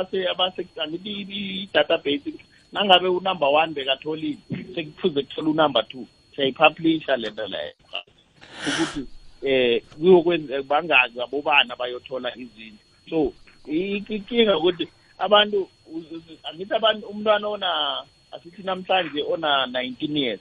angithi 0.82 1.10
i-database 1.62 2.34
nangabe 2.72 3.08
unumber 3.08 3.48
one 3.48 3.72
bekatholile 3.72 4.38
sekufuze 4.74 5.22
kuthole 5.22 5.50
unumber 5.50 5.88
two. 5.88 6.06
Siyayipublisha 6.34 7.16
le 7.16 7.30
nto 7.30 7.46
leyo. 7.46 7.74
Ukuthi 8.68 9.06
eh 9.50 9.82
kuyokwenza 9.94 10.62
bangaki 10.70 11.18
abobana 11.24 11.72
bayothola 11.80 12.30
izindlu 12.44 12.78
so 13.10 13.18
i- 13.66 14.04
inkinga 14.14 14.54
ukuthi 14.58 14.86
abantu 15.18 15.60
angithi 16.48 16.74
abantu 16.74 17.04
umntwana 17.12 17.46
ona 17.48 17.70
asithi 18.32 18.62
namhlanje 18.62 19.22
ona 19.34 19.66
19 19.66 20.16
years. 20.18 20.40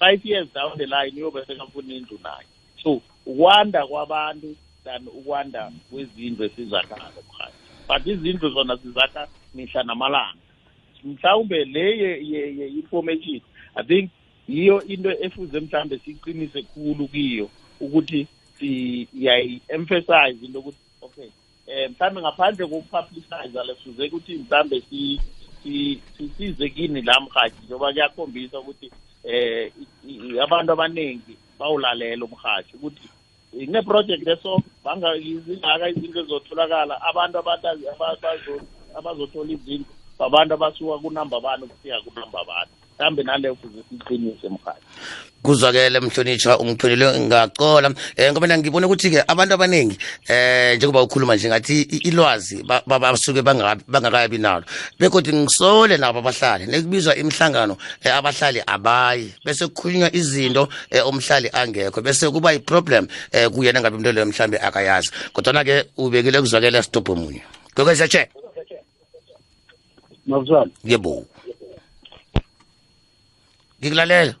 Five 0.00 0.20
years 0.24 0.48
down 0.54 0.78
the 0.78 0.86
line 0.86 1.14
uyobe 1.16 1.46
sekafuna 1.46 1.94
indlu 1.94 2.18
naye. 2.24 2.46
So 2.82 3.02
ukwanda 3.26 3.86
kwabantu 3.86 4.56
than 4.84 5.08
ukwanda 5.08 5.72
kwezindlu 5.90 6.44
esizakhayo 6.46 7.22
phakathi 7.28 7.58
but 7.88 8.06
izindlu 8.06 8.50
zona 8.50 8.78
sizakha 8.78 9.28
mihla 9.54 9.82
namalanga. 9.84 10.42
Mhlawumbe 11.04 11.64
le 11.64 11.86
ye- 11.98 12.22
ye- 12.30 12.56
ye- 12.58 12.68
information 12.68 13.40
i 13.76 13.84
think 13.84 14.10
yiyo 14.48 14.84
into 14.84 15.10
efuze 15.24 15.60
mhlawumbe 15.60 15.98
siyiqinise 15.98 16.62
khulu 16.62 17.08
kiyo. 17.08 17.50
Ukuthi 17.80 18.26
siyayi-emphasize 18.58 20.38
into 20.46 20.58
yokuthi 20.58 20.78
okay 21.02 21.30
um 21.68 21.92
mhlawumbe 21.92 22.20
ngaphandle 22.22 22.66
kokupublicize 22.66 23.60
lefuze 23.66 24.06
ukuthi 24.06 24.32
mhlawumbe 24.38 24.80
si- 24.90 25.20
si- 25.62 26.00
sisize 26.16 26.68
kini 26.68 27.02
la 27.02 27.20
mhathi 27.20 27.56
njengoba 27.64 27.92
kuyakhombisa 27.92 28.60
ukuthi 28.60 28.92
eh 29.24 29.72
i- 30.08 30.38
abantu 30.40 30.72
abaningi 30.72 31.34
bawulalela 31.58 32.24
umhathi 32.24 32.76
ukuthi 32.76 33.08
ne-project 33.52 34.26
eso 34.28 34.62
zingaka 35.46 35.88
izinto 35.90 36.20
ezotholakala 36.20 36.94
abantu 37.02 37.38
abazothola 38.98 39.50
izindlu 39.52 39.92
babantu 40.18 40.54
abasuka 40.54 40.98
kunamba 41.02 41.40
bani 41.40 41.62
ukufika 41.64 42.00
kunamba 42.00 42.44
bani 42.44 42.70
mhlawumbe 42.98 43.22
naleyo 43.22 43.54
kuze 43.54 43.78
siqinise 43.90 44.48
mhathi 44.48 44.82
kuzwakele 45.42 46.00
mhlonitshwa 46.00 46.58
ungiphelele 46.58 47.20
ngacola 47.20 47.88
um 47.88 47.94
ngoba 48.32 48.40
mina 48.46 48.58
ngibona 48.58 48.86
ukuthi-ke 48.86 49.22
abantu 49.28 49.54
abaningi 49.54 49.98
um 50.30 50.76
njengoba 50.76 51.02
ukhuluma 51.02 51.36
nje 51.36 51.48
ngathi 51.48 51.82
i- 51.82 52.08
ilwazi 52.08 52.62
ba- 52.62 52.82
ba- 52.86 52.98
basuke 52.98 53.42
bangaka- 53.42 53.84
bangakabi 53.88 54.38
nalo. 54.38 54.64
Bekodwa 54.98 55.32
ngisole 55.34 55.96
nabo 55.96 56.18
abahlali 56.18 56.66
nekubizwa 56.66 57.16
imihlangano 57.16 57.74
um 58.04 58.12
abahlali 58.12 58.62
abayi. 58.66 59.32
Bese 59.44 59.66
kukhulunywa 59.66 60.10
izinto 60.14 60.68
um 60.92 61.08
umhlali 61.08 61.48
angekho. 61.52 62.02
Bese 62.02 62.30
kuba 62.30 62.52
yi-problem 62.52 63.06
um 63.34 63.50
kuyena 63.54 63.80
ngabe 63.80 63.96
umntu 63.96 64.12
leyo 64.12 64.26
mhlawumbe 64.26 64.58
akayazi. 64.58 65.10
Kodwana-ke 65.32 65.84
ubekile 65.96 66.40
kuzwakele 66.40 66.82
stopho 66.82 67.14
munye 67.14 67.42
kwekwezetshe 67.74 68.28
mabuzwana 70.26 70.70
yebo. 70.84 71.24
Ngikulalela 73.80 74.34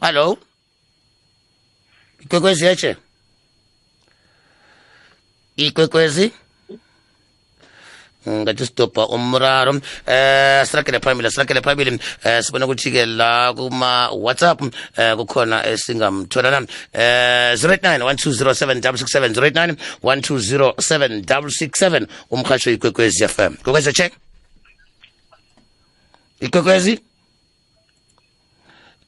hallo 0.00 0.38
ikwekwezi 2.20 2.64
yeche 2.64 2.96
ikwekwezi? 5.56 6.32
Ngathi 8.28 8.66
sidobha 8.66 9.06
umraro. 9.08 9.80
Eh 10.06 10.66
sirakele 10.66 11.00
phambili 11.00 11.30
sirakele 11.30 11.60
phambili. 11.60 11.98
Eh 12.24 12.42
sibona 12.42 12.66
ukuthi-ke 12.66 13.06
la 13.06 13.52
kuma-whatsapp 13.52 14.62
eh 14.96 15.16
kukhona 15.16 15.66
esingamtholana. 15.66 16.66
Eh 16.92 17.54
089 17.58 17.98
1207667 17.98 19.34
089 19.34 19.76
1207667 20.02 22.06
umhasho 22.30 22.70
ikwekwezi 22.70 23.28
fm 23.28 23.54
kwekwezi 23.54 23.92
check 23.92 24.12
ikwekwezi? 26.42 27.00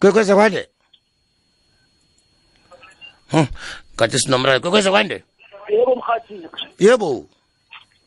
Kwekwezi 0.01 0.35
kwande? 0.35 0.69
Hmm, 3.31 3.47
kanti 3.97 4.19
sinomraro. 4.19 4.61
Kwekwezi 4.61 4.91
kwande? 4.91 5.23
Yebo 5.69 5.97
mhathi. 5.97 6.49
Yebo. 6.79 7.27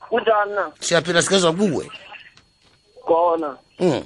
Kunjani? 0.09 0.51
Na 0.55 0.71
siyaphila 0.79 1.21
sikezwa 1.21 1.53
kuwe. 1.53 1.91
Khona. 3.05 3.57
Mm. 3.79 4.03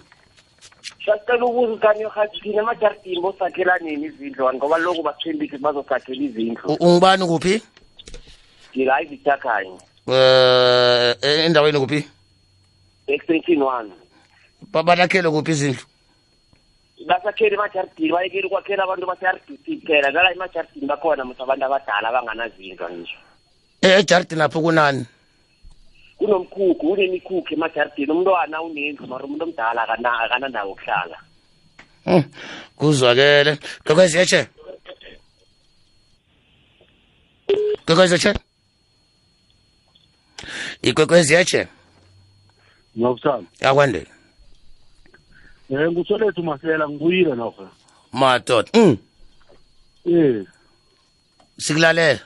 sasicela 1.05 1.45
ukuza 1.45 1.73
ukanye 1.73 2.03
hathi 2.05 2.39
thina 2.41 2.61
emajaridini 2.61 3.21
bosakhela 3.21 3.77
nini 3.77 4.05
izindlu 4.05 4.45
wani? 4.45 4.57
Ngoba 4.57 4.77
lokhu 4.77 5.03
basithembise 5.03 5.57
bazosakhela 5.57 6.23
izindlu. 6.23 6.73
Ungubani 6.79 7.25
kuphi? 7.27 7.61
Ngila 8.75 9.01
ivitakhanye 9.01 9.77
eh 10.07 11.45
endaweni 11.45 11.79
kuphi? 11.79 12.07
Extension 13.07 13.61
one. 13.61 13.91
Ba- 14.71 14.83
balakhele 14.83 15.29
kuphi 15.29 15.51
izindlu? 15.51 15.83
Basakhela 17.07 17.55
emajaridini 17.57 18.11
bayekeli 18.13 18.47
ukwakhela 18.47 18.83
abantu 18.83 19.05
base-rdc 19.09 19.65
kuphela 19.81 20.07
ngala 20.11 20.31
emajaridini 20.35 20.87
bakhona 20.87 21.23
muthi 21.25 21.41
abantu 21.41 21.65
abadala 21.65 22.07
abanganazindlu 22.09 22.85
ngisho. 22.93 23.17
Eh, 23.81 23.99
ejaridini 23.99 24.39
lapho 24.39 24.61
kunani? 24.61 25.05
Kunomkhukhu 26.17 26.75
kunemikhukhu 26.79 27.53
emajaridini. 27.53 28.11
Umntwana 28.11 28.61
unendlu 28.61 29.07
mara 29.07 29.25
umuntu 29.25 29.43
omdala 29.43 29.81
akana- 29.83 30.19
akanandawo 30.25 30.71
okuhlala 30.71 31.17
Hmm, 32.05 32.23
kuzwakele. 32.77 33.57
Kwekwezi 33.85 34.17
yeche 34.17 34.47
kwekwezi 37.85 38.13
yeche 38.13 38.33
ikwekwezi 40.81 41.33
um 45.71 45.91
ngusolethu 45.91 46.43
masela 46.43 46.89
ngibuyile 46.89 47.35
nokho 47.35 47.69
madoda 48.13 48.69
mm. 48.73 48.97
eh. 50.05 50.45
Sikulalela 51.57 52.19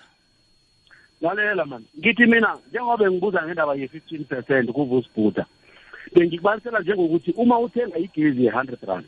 lalela 1.22 1.66
mani 1.66 1.86
ngithi 2.00 2.26
mina 2.26 2.58
njengoba 2.70 3.12
ngibuza 3.12 3.46
ngendaba 3.46 3.76
ye-fifteen 3.76 4.24
percent 4.26 4.72
kuvusibhuda 4.72 5.46
bengikubalisela 6.14 6.80
njengokuthi 6.80 7.32
uma 7.32 7.60
uthenga 7.60 7.98
igezi 7.98 8.46
ye-hundred 8.46 8.84
rand 8.84 9.06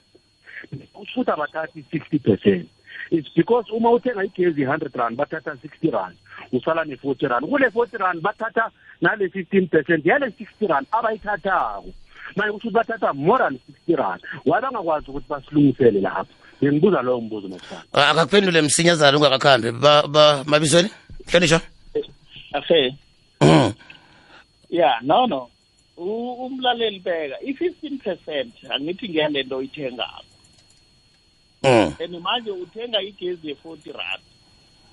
futhi 1.13 1.31
abathathi 1.31 1.85
sixty 1.91 2.19
percent. 2.19 2.69
It's 3.11 3.29
because 3.35 3.71
uma 3.71 3.91
uthenga 3.91 4.23
igezi 4.23 4.61
ye-hundred 4.61 4.95
rand 4.95 5.17
bathatha 5.17 5.57
sixty 5.61 5.89
rand 5.89 6.15
usala 6.51 6.85
ne-forty 6.85 7.27
rand. 7.27 7.45
Kule 7.45 7.71
forty 7.71 7.97
rand 7.97 8.21
bathatha 8.21 8.71
nale 9.01 9.29
fifteen 9.29 9.67
percent 9.67 10.05
yale 10.05 10.31
sixty 10.37 10.67
rand 10.67 10.87
abayithathako. 10.91 11.93
Manje 12.35 12.51
kusho 12.53 12.67
ukuthi 12.67 12.73
bathatha 12.73 13.13
more 13.13 13.39
than 13.39 13.59
sixty 13.67 13.95
rand. 13.95 14.21
Waye 14.45 14.61
bangakwazi 14.61 15.11
ukuthi 15.11 15.27
basilungisele 15.29 16.01
lapho? 16.01 16.33
Bengibuza 16.61 17.01
lowo 17.01 17.21
mbuzo 17.21 17.47
masana 17.47 17.83
Ah, 17.93 18.09
akakuphendule 18.09 18.61
msinyazana 18.61 19.17
ungakakhambi. 19.17 19.71
Mabizweni? 20.45 20.89
Hlonishwa 21.31 21.61
afe. 22.53 22.95
Yeah 24.69 24.99
no 25.01 25.27
no. 25.27 25.49
Umlaleli 25.97 26.99
bheka 26.99 27.35
i-fifteen 27.41 27.97
percent 27.99 28.53
angithi 28.69 29.09
ngiyale 29.09 29.43
nto 29.43 29.57
oyithengako. 29.57 30.23
Mm. 31.63 31.93
and 31.99 32.21
manje 32.21 32.51
uthenga 32.51 33.01
igezi 33.01 33.47
ye-forty 33.47 33.91
rand. 33.91 34.23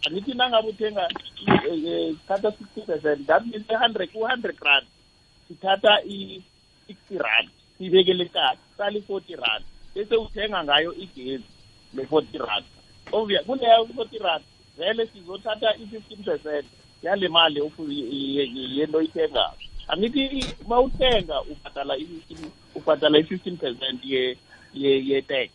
Angithi 0.07 0.35
nangabe 0.35 0.69
uthenga 0.69 1.09
eh, 1.47 1.85
eh, 1.87 2.15
thatha 2.29 2.51
sixty 2.59 2.81
percent 2.81 3.27
that 3.27 3.47
means 3.47 3.67
hundred 3.69 4.13
ku-hundred 4.13 4.57
rand. 4.63 4.87
Sithatha 5.49 5.99
i-sixty 6.89 7.19
rand 7.19 7.49
siyibekele 7.79 8.25
eqadi 8.25 8.61
sala 8.77 8.99
i-forty 8.99 9.35
rand 9.37 9.65
bese 9.95 10.17
uthenga 10.17 10.65
ngayo 10.65 10.95
igezi 10.95 11.45
le-forty 11.95 12.39
rand. 12.39 12.65
Obvia 13.13 13.43
kuleyo 13.43 13.87
forty 13.95 14.19
rand 14.19 14.45
vele 14.77 15.07
sizothatha 15.07 15.77
i-fifteen 15.77 16.23
percent 16.25 16.67
yale 17.03 17.29
mali 17.29 17.61
yento 17.61 18.99
oyithengayo. 18.99 19.59
Angithi 19.89 20.55
uma 20.65 20.81
uthenga 20.81 21.43
ubhadala 21.43 21.97
i-15 21.97 22.51
ubhadala 22.75 23.19
i-fifteen 23.19 23.57
percent 23.57 24.05
ye- 24.05 24.37
ye- 24.73 25.05
ye-tax. 25.09 25.51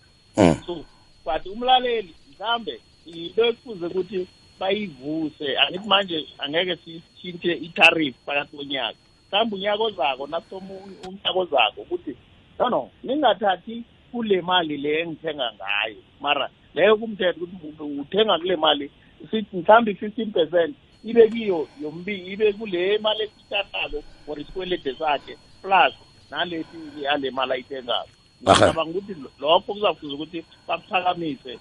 So 0.65 0.85
but 1.25 1.45
umlaleli 1.45 2.15
mhlambe 2.31 2.79
into 3.05 3.45
ekufuze 3.45 3.85
ukuthi 3.85 4.27
bayivuse. 4.59 5.57
Angithi 5.57 5.87
manje 5.87 6.27
angeke 6.37 6.75
sishintshe 6.75 7.53
i-tarif 7.53 8.15
phakathi 8.25 8.57
konyaka. 8.57 8.97
Mhlawumbe 9.31 9.55
unyaka 9.55 9.83
ozako 9.83 10.27
nasoma 10.27 10.73
unyaka 11.07 11.39
ozako 11.39 11.81
ukuthi 11.81 12.15
no 12.59 12.69
no 12.69 12.89
ningathathi 13.03 13.83
kule 14.11 14.41
mali 14.41 14.77
le 14.77 15.01
engithenga 15.01 15.53
ngayo. 15.53 16.01
Mara 16.21 16.49
leyo 16.73 16.97
kumthetho 16.97 17.43
ukuthi 17.43 17.83
uthenga 18.01 18.39
kule 18.39 18.55
mali 18.55 18.91
sithi 19.31 19.57
mhlawumbe 19.57 19.91
i-fifteen 19.91 20.31
percent 20.31 20.75
ibe 21.03 21.29
kiyo 21.29 21.69
yombili 21.81 22.33
ibe 22.33 22.53
kule 22.53 22.97
mali 22.97 23.23
esithathako 23.23 24.03
for 24.25 24.39
isikwelede 24.39 24.95
sakhe 24.95 25.37
plus 25.61 25.93
nalesi 26.29 26.77
yale 27.01 27.31
mali 27.31 27.53
ayithengako. 27.53 28.09
Aha. 28.45 28.55
ngicabanga 28.55 28.99
ukuthi 28.99 29.15
lokho 29.39 29.73
kuzafuza 29.73 30.15
ukuthi 30.15 30.45
bakuphakamise 30.67 31.59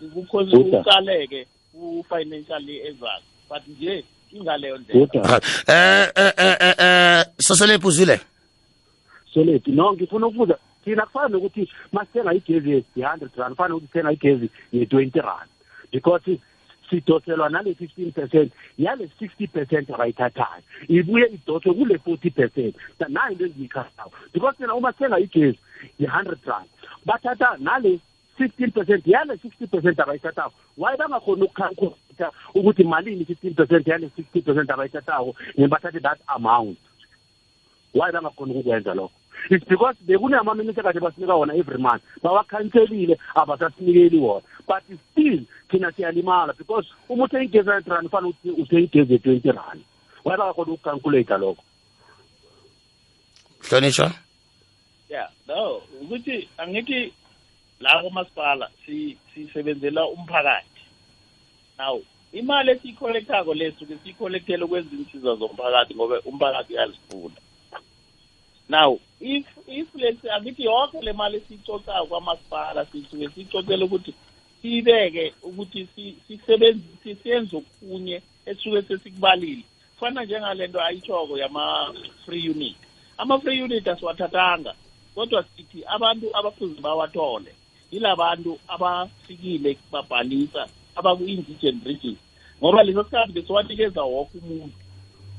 kuqaleke 0.00 1.46
ku-financially 1.72 2.76
ezakho 2.88 3.22
but 3.48 3.62
nje 3.68 4.04
ingaleyo 4.32 4.78
ndlela 4.78 5.06
Buda. 5.06 5.40
eh 5.66 6.08
eh 6.16 6.32
eh 6.36 6.56
eh, 6.60 6.74
eh 6.78 7.24
soselephi 7.38 7.86
uzwile 7.86 8.20
solethu 9.34 9.70
no 9.72 9.92
ngifuna 9.92 10.26
ukubuza. 10.26 10.58
Thina 10.84 11.06
kufana 11.06 11.28
nokuthi 11.28 11.70
masithenga 11.92 12.34
igezi 12.34 12.84
ye-hundred 12.96 13.30
rand 13.36 13.54
kufana 13.54 13.68
nokuthi 13.68 13.86
sithenga 13.86 14.12
igezi 14.12 14.50
ye-twenty 14.72 15.20
rand. 15.20 15.50
Because 15.92 16.38
sidoselwa 16.90 17.48
nale 17.48 17.74
fifteen 17.74 18.12
percent 18.12 18.52
yale 18.78 19.10
sixty 19.18 19.46
percent 19.46 19.90
abayithathayo 19.90 20.62
ibuye 20.88 21.26
idoswe 21.26 21.74
kule 21.74 21.98
forty 21.98 22.30
percent. 22.30 22.76
Nayo 23.08 23.32
into 23.32 23.44
eziyikhasayo 23.44 24.10
because 24.32 24.56
thina 24.56 24.74
uma 24.74 24.92
sithenga 24.92 25.18
igezi 25.18 25.58
ye-hundred 25.98 26.38
rand 26.46 26.68
bathatha 27.06 27.56
nale 27.58 28.00
fifteen 28.38 28.70
percent 28.70 29.06
yale 29.06 29.36
sixty 29.42 29.66
percent 29.66 30.00
abayithathako 30.00 30.52
waye 30.78 30.96
bangakhoni 30.96 31.48
ukukhalkulata 32.20 32.32
ukuthi 32.54 32.84
malini 32.84 33.24
fifteen 33.24 33.54
percent 33.54 33.86
yale 33.86 34.10
sixty 34.16 34.40
percent 34.40 34.70
abayithathako 34.70 35.34
bathathe 35.68 36.00
that 36.02 36.18
amount. 36.28 36.78
Waye 37.94 38.12
bangakhoni 38.12 38.52
ukukwenza 38.52 38.94
lokho? 38.94 39.12
It's 39.50 39.64
because 39.64 39.96
bekunamaminitha 40.06 40.82
kade 40.82 41.00
basinika 41.00 41.34
wona 41.34 41.54
every 41.54 41.78
month 41.78 42.02
bawakhanselile 42.22 43.18
abasasinikeli 43.34 44.18
wona. 44.18 44.42
But 44.66 44.82
still 45.12 45.40
thina 45.70 45.92
siyalimala 45.92 46.56
because 46.56 46.86
uma 47.08 47.24
uthe 47.24 47.44
igezi 47.44 47.70
hundred 47.70 47.88
rand 47.88 48.06
ufana 48.06 48.28
ukuthi 48.28 48.50
uthe 48.50 48.82
igezi 48.82 49.12
ye-twenty 49.12 49.50
rand. 49.50 49.82
Waye 50.24 50.38
bangakhoni 50.38 50.72
ukukhalkulata 50.72 51.38
lokho? 51.38 51.62
Hlonishwa 53.60 54.12
yeah 55.08 55.28
no 55.48 55.82
ukuthi 56.02 56.48
angithi 56.58 57.12
la 57.80 58.02
komasipala 58.02 58.68
si 58.86 59.18
sisebenzela 59.34 60.06
umphakathi. 60.06 60.79
Now 61.80 61.96
imali 62.32 62.70
esiyikholektako 62.70 63.54
le 63.54 63.66
suke 63.78 63.94
siyikholektele 64.02 64.64
ukwenza 64.64 64.96
insiza 64.96 65.34
zomphakathi 65.40 65.94
ngoba 65.94 66.20
umphakathi 66.30 66.72
uyazifuna 66.74 67.38
now 68.68 68.90
if 69.20 69.46
if 69.66 69.88
let's 69.94 70.24
angithi 70.34 70.64
yonke 70.64 71.00
le 71.00 71.12
mali 71.12 71.36
esiyicocako 71.36 72.06
kwamasipala 72.06 72.86
sisuke 72.86 73.28
siyicocela 73.34 73.84
ukuthi 73.84 74.14
siyibeke 74.62 75.34
ukuthi 75.42 75.88
sisebenzise 76.26 77.14
siyenze 77.22 77.56
okunye 77.56 78.22
esuke 78.46 78.82
sesikubalile. 78.82 79.64
Kufana 79.94 80.24
njengale 80.24 80.66
nto 80.66 80.80
ayitshoko 80.80 81.38
yama-free 81.38 82.48
unit. 82.48 82.76
Ama-free 83.18 83.62
unit 83.62 83.88
asiwathathanga 83.88 84.74
kodwa 85.14 85.44
sithi 85.56 85.84
abantu 85.84 86.36
abafuze 86.36 86.80
bawathole 86.80 87.54
yilabantu 87.92 88.58
abafikile 88.68 89.78
babhalisa 89.92 90.68
abaku-indigent 90.96 91.84
region 91.86 92.16
ngoba 92.58 92.82
leso 92.82 93.04
sikhathi 93.04 93.32
besiwanikeza 93.32 94.02
woke 94.02 94.38
umuntu. 94.38 94.76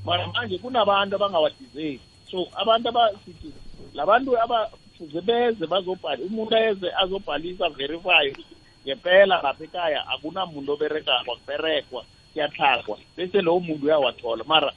Mara 0.06 0.28
manje 0.28 0.58
kunabantu 0.58 1.16
abangawadizeli. 1.16 2.00
So 2.32 2.48
abantu 2.56 2.90
abasithi 2.90 3.54
labantu 3.94 4.38
abafuze 4.42 5.22
beze 5.22 5.68
bazobhala 5.68 6.24
umuntu 6.24 6.56
eze 6.58 6.88
azobhalisa 7.02 7.70
verify 7.70 8.32
ukuthi 8.32 8.56
ngempela 8.84 9.42
lapha 9.44 9.64
ekhaya 9.64 10.08
akunamuntu 10.14 10.72
oberekako 10.74 11.32
akuberekwa 11.32 12.02
kuyatlhagwa 12.34 12.98
bese 13.18 13.42
lowo 13.42 13.60
muntu 13.60 13.86
uyawathola. 13.86 14.44
Mara 14.44 14.74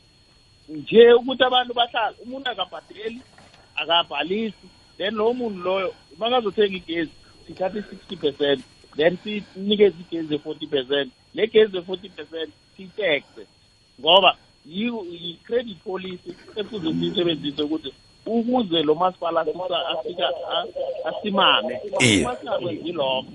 nje 0.68 1.12
ukuthi 1.12 1.44
abantu 1.44 1.74
bahlala 1.74 2.16
umuntu 2.24 2.50
akabhadeli 2.50 3.20
akabhalisi 3.76 4.66
then 4.98 5.14
lowo 5.14 5.32
muntu 5.34 5.58
loyo 5.62 5.94
makazothenga 6.18 6.76
igezi 6.76 7.12
sithathe 7.46 7.78
i-sixty 7.78 8.16
percent. 8.16 8.64
Then 8.96 9.18
sinikeze 9.22 9.96
igezi 10.00 10.32
ye-forty 10.32 10.66
percent. 10.66 11.12
Le 11.34 11.46
gezi 11.46 11.76
ye-forty 11.76 12.08
percent 12.08 12.50
siyitexe 12.76 13.46
ngoba 14.00 14.36
yi-credit 14.66 15.78
policy 15.84 16.34
efuze 16.56 16.92
siyisebenzise 16.92 17.62
ukuthi 17.62 17.92
ukuze 18.26 18.82
lo 18.82 18.94
masipala 18.94 19.40
afika 19.40 20.28
asimame. 21.04 21.80
Umasakwenzi 22.20 22.92
lokho. 22.92 23.26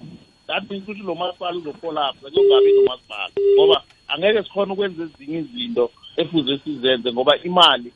That 0.47 0.69
means 0.69 0.83
ukuthi 0.83 1.03
lo 1.03 1.15
masipala 1.15 1.57
uzokolapsa 1.57 2.29
kungabi 2.31 2.73
nomasipala 2.73 3.31
ngoba 3.55 3.83
angeke 4.07 4.43
sikhona 4.43 4.73
ukwenza 4.73 5.03
ezinye 5.03 5.39
izinto 5.39 5.91
efuze 6.17 6.57
sizenze 6.57 7.13
ngoba 7.13 7.37
imali 7.37 7.93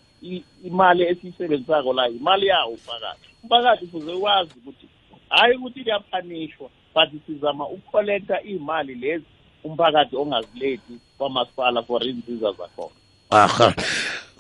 imali 0.63 1.03
esiyisebenzisako 1.03 1.93
la 1.93 2.09
imali 2.09 2.47
yawo 2.47 2.71
umphakathi. 2.71 3.27
Umphakathi 3.43 3.85
ufuze 3.85 4.11
wazi 4.11 4.51
ukuthi 4.57 4.87
hayi 5.29 5.55
ukuthi 5.55 5.83
kuyaphanishwa 5.83 6.69
but 6.93 7.09
sizama 7.27 7.67
ukukholektha 7.67 8.41
iy'mali 8.41 8.95
lezi 8.95 9.25
umphakathi 9.63 10.15
ongazilethi 10.15 10.99
kwamasipala 11.17 11.83
for 11.83 12.03
izinsiza 12.03 12.51
zakhona. 12.51 12.95
Aha. 13.29 13.73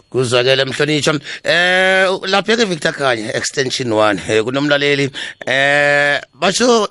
Kuzwakele 0.09 0.65
mhlonitshwa 0.65 1.19
eh 1.43 2.07
lapha 2.27 2.57
ke 2.57 2.65
Victor 2.65 2.93
Khanye 2.93 3.29
extension 3.33 3.89
1 3.89 4.19
eh 4.29 4.43
kunomlaleli. 4.43 5.09
Eh 5.45 6.21
basho 6.33 6.89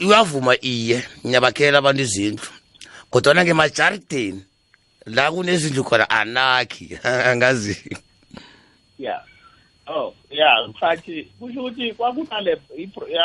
uyavuma 0.00 0.56
iye 0.62 1.02
nyabakhela 1.24 1.78
abantu 1.78 2.02
izindlu 2.02 2.48
kodwa 3.10 3.44
ke 3.44 3.52
majardini 3.52 4.44
la 5.06 5.30
kunezindlu 5.30 5.84
khona 5.84 6.10
anakhi 6.10 6.98
angazi. 7.30 7.76
Yeah 8.98 9.27
oh 9.88 10.14
yeah 10.30 10.68
mkhathi 10.68 11.24
kusho 11.24 11.60
ukuthi 11.60 11.92
kwakunale 11.92 12.60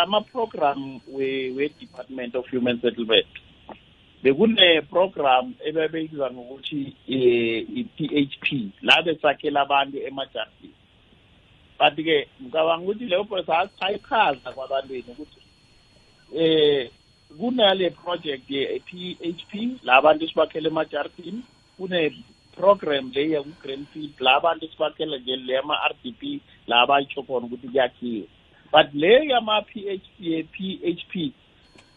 ama-program 0.02 1.02
we-department 1.08 2.36
of 2.36 2.50
human 2.52 2.82
settlement. 2.82 3.28
Bekune-program 4.24 5.54
ebebeyiza 5.66 6.32
ngokuthi 6.32 6.96
i-p 7.08 7.98
h 8.26 8.38
p 8.42 8.72
la 8.82 9.02
besakhela 9.02 9.62
abantu 9.62 9.98
emajardini 9.98 10.74
but-ke 11.80 12.28
ngicabanga 12.42 12.84
ukuthi 12.84 13.06
leyo 13.06 13.28
sayichaza 13.80 14.52
kwabantwini 14.56 15.10
ukuthi 15.12 15.42
eh 16.36 16.90
kunale 17.38 17.90
project 17.90 18.50
ye-p 18.50 19.18
h 19.22 19.42
p 19.50 19.78
la 19.84 20.02
bantu 20.02 20.28
sibakhele 20.28 20.68
emajardini 20.70 21.42
kune 21.78 22.24
program 22.56 23.12
le 23.16 23.30
yaku-greenfield 23.30 24.14
la 24.20 24.40
bantu 24.40 24.68
sibakhele 24.68 25.20
nje 25.20 25.36
le 25.36 25.54
yama-r 25.54 25.94
d 26.04 26.12
p 26.20 26.42
la 26.68 26.82
abayitsho 26.82 27.24
khona 27.24 27.46
ukuthi 27.46 27.68
kuyakhiwe 27.68 28.28
but 28.72 28.88
le 28.94 29.28
yama-p 29.28 29.72
h 29.90 30.08
p 30.18 30.24
ye-p 30.30 30.80
h 30.84 31.06
p 31.12 31.34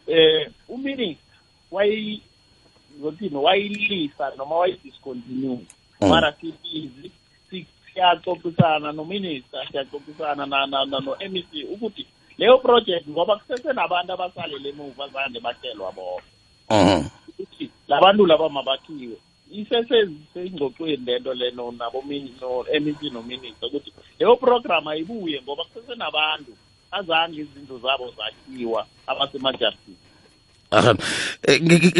eh 0.06 0.50
uminister 0.68 1.38
wayi 1.70 2.22
ngokuthini 3.00 3.36
wayilisa 3.36 4.32
noma 4.36 4.56
wayidiscontinue. 4.56 5.66
Mara 6.00 6.32
sibizi 6.32 7.10
siyaxoxisana 7.94 8.92
nominister 8.92 9.66
siyaxoxisana 9.70 10.46
no-m 10.46 11.36
e 11.36 11.42
c 11.50 11.64
ukuthi 11.64 12.06
leyo 12.38 12.58
project 12.58 13.08
ngoba 13.08 13.36
kusesenabantu 13.36 14.12
abasalele 14.12 14.68
emuva 14.68 15.08
zande 15.08 15.40
batshelwa 15.40 15.92
bona. 15.92 17.10
Ukuthi 17.28 17.70
labantu 17.88 18.26
laba 18.26 18.48
mabakhiwe. 18.48 19.16
Isesengxoxweni 19.50 21.06
lento 21.06 21.34
leno 21.34 21.70
nabo-m 21.70 22.12
e 22.12 22.92
c 22.98 23.10
nominister 23.10 23.68
ukuthi 23.68 23.92
leyo 24.18 24.36
program 24.36 24.88
ayibuye 24.88 25.42
ngoba 25.42 25.64
kusesenabantu 25.64 26.52
azange 26.90 27.40
izindlu 27.40 27.78
zabo 27.78 28.12
zakhiwa 28.16 28.86
abasemajardini 29.06 29.96
aha. 30.70 30.94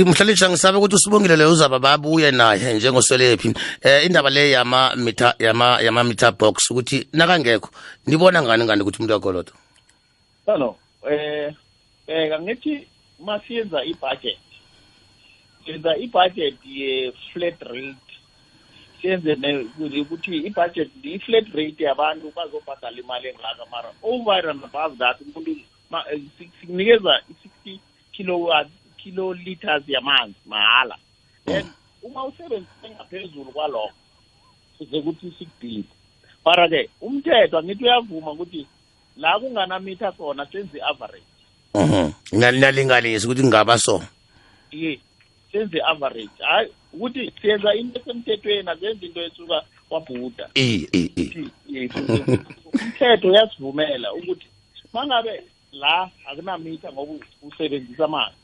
Mhlalisha 0.07 0.51
ngisabe 0.51 0.79
ukuthi 0.79 0.95
usibongile 0.95 1.37
leyo 1.37 1.51
uzaba 1.51 1.79
babuye 1.79 2.31
naye 2.31 2.75
njengoswelephi 2.75 3.55
eh 3.83 4.07
indaba 4.07 4.31
le 4.31 4.51
yama 4.51 4.97
meter 4.97 5.35
yama 5.39 5.81
yama 5.81 6.05
meter 6.05 6.33
box 6.33 6.71
ukuthi 6.71 7.09
nakangekho 7.13 7.71
nibona 8.07 8.43
ngani 8.43 8.65
ngani 8.65 8.83
ukuthi 8.83 8.99
umuntu 8.99 9.13
yakolodo 9.15 9.53
no 10.47 10.57
no 10.57 10.77
eh 11.11 11.55
eh 12.07 12.41
ngithi 12.41 12.87
masiyenza 13.21 13.85
i-budget 13.85 14.39
senza 15.67 15.97
i-budget 15.97 16.57
ye-flat 16.65 17.63
rate 17.63 18.13
senze 19.03 19.33
ukuthi 20.01 20.37
i-budget 20.49 20.91
i-flat 21.03 21.47
rate 21.55 21.85
yabantu 21.85 22.33
bazobhadala 22.37 22.99
imali 23.01 23.29
engaka 23.29 23.67
mara 23.71 23.91
over 24.03 24.51
and 24.51 24.65
above 24.65 24.97
that 24.99 25.21
umuntu 25.21 25.57
sikunikeza 26.39 27.21
i-sixty 27.31 27.81
kilowatt 28.13 28.69
kiloliters 28.97 29.89
yamanzi 29.89 30.41
mahala. 30.47 30.97
Then 31.45 31.67
uma 32.03 32.25
usebenzise 32.25 32.91
ngaphezulu 32.91 33.53
kwalokho 33.53 33.93
kuze 34.79 35.01
kuthi 35.01 35.33
sikubhili 35.39 35.85
mara-ke 36.45 36.91
umthetho 37.01 37.59
angithi 37.59 37.85
uyavuma 37.85 38.31
ukuthi 38.31 38.67
la 39.17 39.39
kunganamitha 39.39 40.13
khona 40.13 40.47
senze 40.47 40.79
i-average. 40.79 41.27
Mhm. 41.75 42.13
Nalinganisa 42.33 43.27
ukuthi 43.27 43.45
ngaba 43.45 43.79
so? 43.79 44.03
Ye. 44.71 45.01
Senze 45.53 45.79
i-average 45.79 46.39
hayi 46.39 46.69
ukuthi 46.93 47.33
siyenza 47.41 47.75
into 47.75 48.01
esemthethweni 48.01 48.71
asenze 48.71 49.07
into 49.07 49.21
esuka 49.23 49.63
kwabhuda 49.89 50.51
i 50.55 50.87
i 51.69 51.91
umthetho 52.73 53.29
uyasivumela 53.29 54.15
ukuthi 54.15 54.47
mangabe 54.93 55.43
la 55.73 56.11
akunamitha 56.27 56.93
ngoba 56.93 57.13
usebenzisa 57.43 58.05
amanzi 58.05 58.37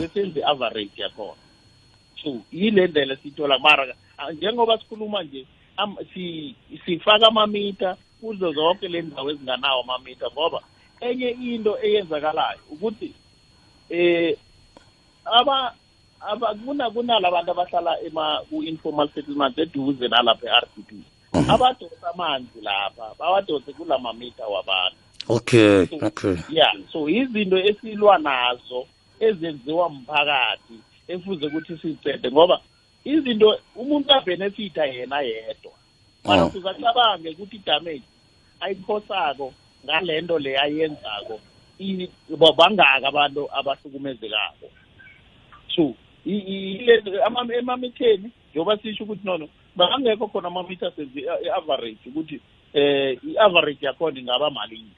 besenze 0.00 0.40
i-average 0.40 1.02
yakhona. 1.02 1.42
So 2.22 2.40
yile 2.52 2.86
ndlela 2.86 3.16
siyithola 3.16 3.58
mara 3.58 3.94
njengoba 4.32 4.78
sikhuluma 4.78 5.22
nje 5.22 5.46
sifaka 6.84 7.26
amamitha 7.26 7.96
kuzo 8.20 8.52
zonke 8.52 8.88
le 8.88 9.02
ndawo 9.02 9.30
ezinganawo 9.30 9.82
amamitha 9.82 10.26
ngoba 10.30 10.62
enye 11.00 11.30
into 11.30 11.78
eyenzakalayo 11.82 12.60
ukuthi 12.70 13.12
eh 13.90 14.36
aba 16.20 16.48
aba 16.48 16.54
kuna 16.64 16.90
kunala 16.90 17.30
bantu 17.30 17.50
abahlala 17.50 18.00
ema 18.06 18.40
ku-informal 18.50 19.08
settlement 19.14 19.58
eduze 19.58 20.08
nalapha 20.08 20.46
e-RDP 20.46 20.90
abadosa 21.48 22.10
amanzi 22.14 22.60
lapha 22.62 23.14
bawadose 23.18 23.72
kula 23.72 23.98
mamitha 23.98 24.46
wabantu. 24.46 24.96
Okay 25.28 25.86
okay. 26.02 26.36
yeah 26.50 26.72
so 26.92 27.08
izinto 27.08 27.58
esilwa 27.58 28.18
nazo 28.18 28.86
ezenziwa 29.20 29.88
mphakathi 29.90 30.74
efuze 31.08 31.46
ukuthi 31.46 31.78
sicede 31.78 32.30
ngoba 32.30 32.60
izinto 33.04 33.58
umuntu 33.76 34.12
abenefita 34.14 34.84
yena 34.86 35.20
yedwa. 35.20 35.72
Mara 36.24 36.44
Oh. 36.44 36.50
sizacabange 36.50 37.28
ukuthi 37.30 37.56
idamage 37.56 38.02
ayiphosako 38.60 39.52
ngale 39.84 40.20
nto 40.20 40.38
le 40.38 40.58
ayenzako 40.58 41.40
i- 41.78 42.10
ba- 42.36 42.52
bangaki 42.52 43.06
abantu 43.06 43.48
abahlukumezekako. 43.52 44.66
So 45.76 45.82
ama- 45.82 45.94
emamitheni 47.58 48.30
njengoba 48.50 48.76
sisho 48.76 49.04
ukuthi 49.04 49.24
nono 49.24 49.48
bangekho 49.76 50.28
khona 50.28 50.50
senze 50.96 51.20
i-average 51.20 51.98
ukuthi 52.06 52.40
eh 52.72 53.18
i-average 53.22 53.86
yakhona 53.86 54.20
ingaba 54.20 54.50
malini. 54.50 54.90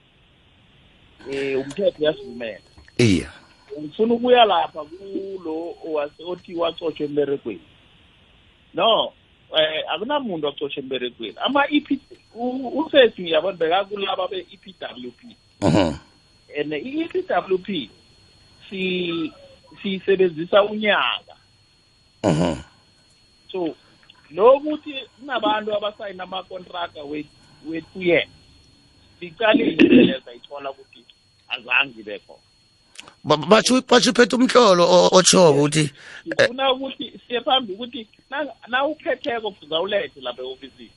Eh 1.31 1.59
umthetho 1.59 1.99
uyasivumela. 2.03 2.61
Iya. 2.99 3.31
Ngifuna 3.81 4.15
ukuya 4.15 4.45
lapha 4.45 4.85
kulo 4.85 5.75
othi 6.27 6.55
wacotshwa 6.55 7.07
emberegweni. 7.07 7.61
No 8.75 9.13
eh 9.59 9.85
akunamuntu 9.95 10.47
wacotshwa 10.47 10.83
emberegweni. 10.83 11.37
Ama-ep 11.45 11.89
usesi 12.75 13.23
ngiyabona 13.23 13.57
bekakulaba 13.57 14.29
be-epwp 14.29 15.37
Mhm. 15.63 15.95
and 16.57 16.73
i-epwp 16.73 17.91
si 18.71 19.33
siyisebenzisa 19.83 20.63
unyaka. 20.63 21.35
Mhm. 22.25 22.57
so 23.53 23.75
lokuthi 24.31 24.95
kunabantu 25.19 25.75
abasayina 25.75 26.25
amakontraka 26.25 27.01
wethu 27.67 28.03
yena 28.03 28.31
sicalile 29.21 29.71
indlela 29.73 30.21
sayithola 30.25 30.71
ukuthi 30.71 31.05
azange 31.49 32.01
ibe 32.01 32.19
khona. 32.19 32.41
Ba- 33.25 33.37
batsho 33.37 33.81
batsho 33.89 34.11
uphethe 34.11 34.37
umhlolo 34.37 34.85
o- 34.85 35.09
otshoko 35.17 35.51
ukuthi 35.59 35.91
ngifuna 36.29 36.73
ukuthi 36.73 37.21
siye 37.27 37.41
phambi 37.41 37.73
ukuthi 37.73 38.07
na- 38.31 38.53
na 38.69 38.85
ukhetheko 38.85 39.51
kuzawulethe 39.51 40.21
lapha 40.21 40.43
e-ofisini 40.43 40.91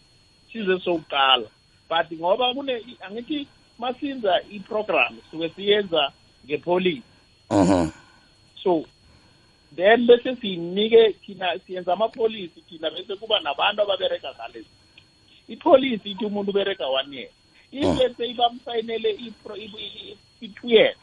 size 0.52 0.80
sokuqala 0.84 1.48
but 1.90 2.12
ngoba 2.20 2.54
kune 2.54 2.82
angithi 3.02 3.48
masinza 3.80 4.42
i-program 4.52 5.18
suke 5.32 5.50
siyenza 5.56 6.12
ngepolisi 6.46 7.02
mhm. 7.52 7.90
So 8.64 8.86
then 9.76 10.08
bese 10.08 10.36
sinike 10.42 11.14
thina 11.26 11.60
siyenza 11.68 11.94
amapolisi 11.94 12.62
thina 12.70 12.90
bese 12.92 13.16
kuba 13.16 13.40
nabantu 13.40 13.82
ababereka 13.82 14.34
ngalezi 14.34 14.70
ipolisi 15.48 16.12
ithi 16.12 16.26
umuntu 16.26 16.52
ubereka 16.52 16.88
one 16.88 17.16
year. 17.18 17.30
If 17.72 17.84
let's 18.00 18.18
say 18.18 18.34
bamsayinele 18.34 19.10
i-pro- 19.28 19.58
i- 19.58 19.66
i- 19.66 20.18
i-two 20.42 20.70
years 20.70 20.98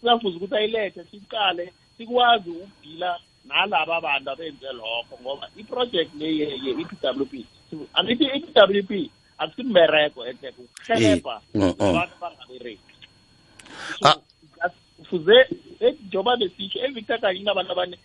sizafuza 0.00 0.36
ukuthi 0.36 0.54
ayilethe 0.56 1.04
siqale 1.10 1.72
sikwazi 1.96 2.50
ukudila 2.50 3.18
nalaba 3.44 4.00
bantu 4.00 4.30
abenze 4.30 4.72
lokho 4.72 5.18
ngoba 5.22 5.48
i-project 5.56 6.14
le 6.18 6.26
ye- 6.36 6.58
ye-EPWP 6.64 7.32
angithi 7.94 8.24
i-EPWP 8.24 9.10
akusimbereko 9.38 10.26
enhle 10.26 10.52
kuhelebha 10.52 11.40
Eh, 11.54 11.60
mm, 11.62 11.74
mm. 11.80 11.86
abantu 11.88 12.14
bangabereki 12.20 12.94
so 14.00 14.22
kufuze 15.10 15.46
njengoba 16.06 16.36
besisho 16.36 16.78
evictor 16.84 17.20
kanye 17.20 17.40
inabantu 17.40 17.72
abane 17.72 17.96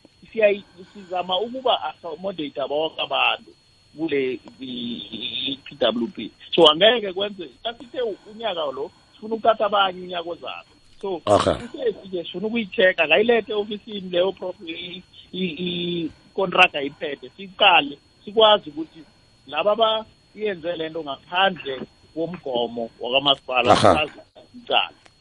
sizama 0.94 1.40
ukuba 1.40 1.84
accommodate 1.84 2.61
bonke 2.69 3.02
abantu 3.02 3.52
kule 3.98 4.40
i-PWP 4.61 6.32
so 6.56 6.68
angeke 6.72 7.14
kwenze 7.14 7.49
sasithe 7.64 8.02
unyaka 8.32 8.65
lo 8.72 8.91
sifuna 9.14 9.36
ukuthatha 9.36 9.65
abanye 9.65 10.02
unyaka 10.02 10.30
ozayo 10.30 10.64
so 11.02 11.22
usesi-ke 11.65 12.23
sifuna 12.23 12.48
ukuyichecka 12.48 13.07
kayilethe 13.07 13.53
ofisini 13.53 14.10
leyo 14.10 14.32
prof- 14.32 15.02
i-contract 15.34 16.76
ayiphethe 16.76 17.30
siqale 17.38 17.98
sikwazi 18.26 18.69
ukuthi 18.69 19.03
laba 19.48 19.72
abayenze 19.72 20.76
le 20.76 20.90
nto 20.90 21.03
ngaphandle 21.03 21.82
komgomo 22.14 22.90
wakamasipala 22.99 23.72
Aha. 23.72 24.07
sikwazi 24.07 24.19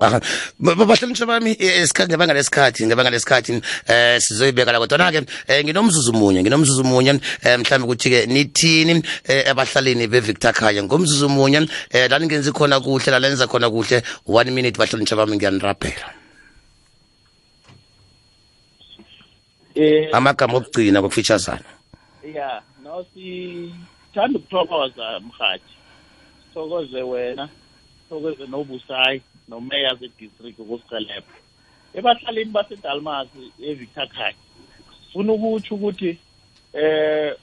ukuyiqala 0.01 0.17
Aha. 0.17 0.21
Ba- 0.59 0.75
ba- 0.75 0.87
bahlonishwa 0.87 1.27
bami 1.27 1.57
ngebanga 1.57 2.35
lesikhathi 2.35 2.87
ngebanga 2.87 3.11
lesikhathi 3.11 3.61
eh 3.87 4.19
sizoyibeka 4.21 4.73
la 4.73 4.79
kodwa 4.79 5.13
ke 5.13 5.19
um 5.19 5.27
nginomzuzu 5.65 6.13
munye 6.13 6.43
nginomzuzu 6.43 6.85
munye 6.85 7.13
um 7.13 7.61
mhlawumbe 7.61 7.85
ukuthi 7.85 8.11
ke 8.11 8.27
nithini 8.27 9.03
eh, 9.29 9.45
ebahlalini 9.51 10.07
beVictor 10.09 10.53
Khaya 10.53 10.83
ngomzuzu 10.83 11.29
munye 11.29 11.59
um 11.59 11.69
la 11.93 12.19
ningenzi 12.19 12.53
khona 12.53 12.81
kuhle 12.81 13.11
la 13.11 13.19
lenza 13.19 13.47
khona 13.47 13.71
kuhle 13.71 14.03
one 14.27 14.51
minute 14.51 14.79
bahlonishwa 14.79 15.17
bami 15.17 15.37
ngiyanirabhela 15.37 16.09
amagama 20.13 20.59
okugcina 20.59 21.03
kokufitshazana 21.03 21.69
ya 22.25 22.63
no 22.83 23.05
sithanda 23.13 24.39
ukuthokoza 24.39 25.21
mhathi 25.21 25.75
sithokoze 26.49 27.03
wena 27.03 27.49
sithokoze 28.09 28.47
nobusayi 28.47 29.23
nomeya 29.51 29.95
ze-district 30.01 30.59
ukusihelebha 30.59 31.37
ebahlalini 31.95 32.55
basedalmasi 32.57 33.43
evictor 33.69 34.09
khaya 34.15 34.35
funa 35.13 35.33
ukutsho 35.33 35.75
ukuthi 35.75 36.11
eh 36.73 37.35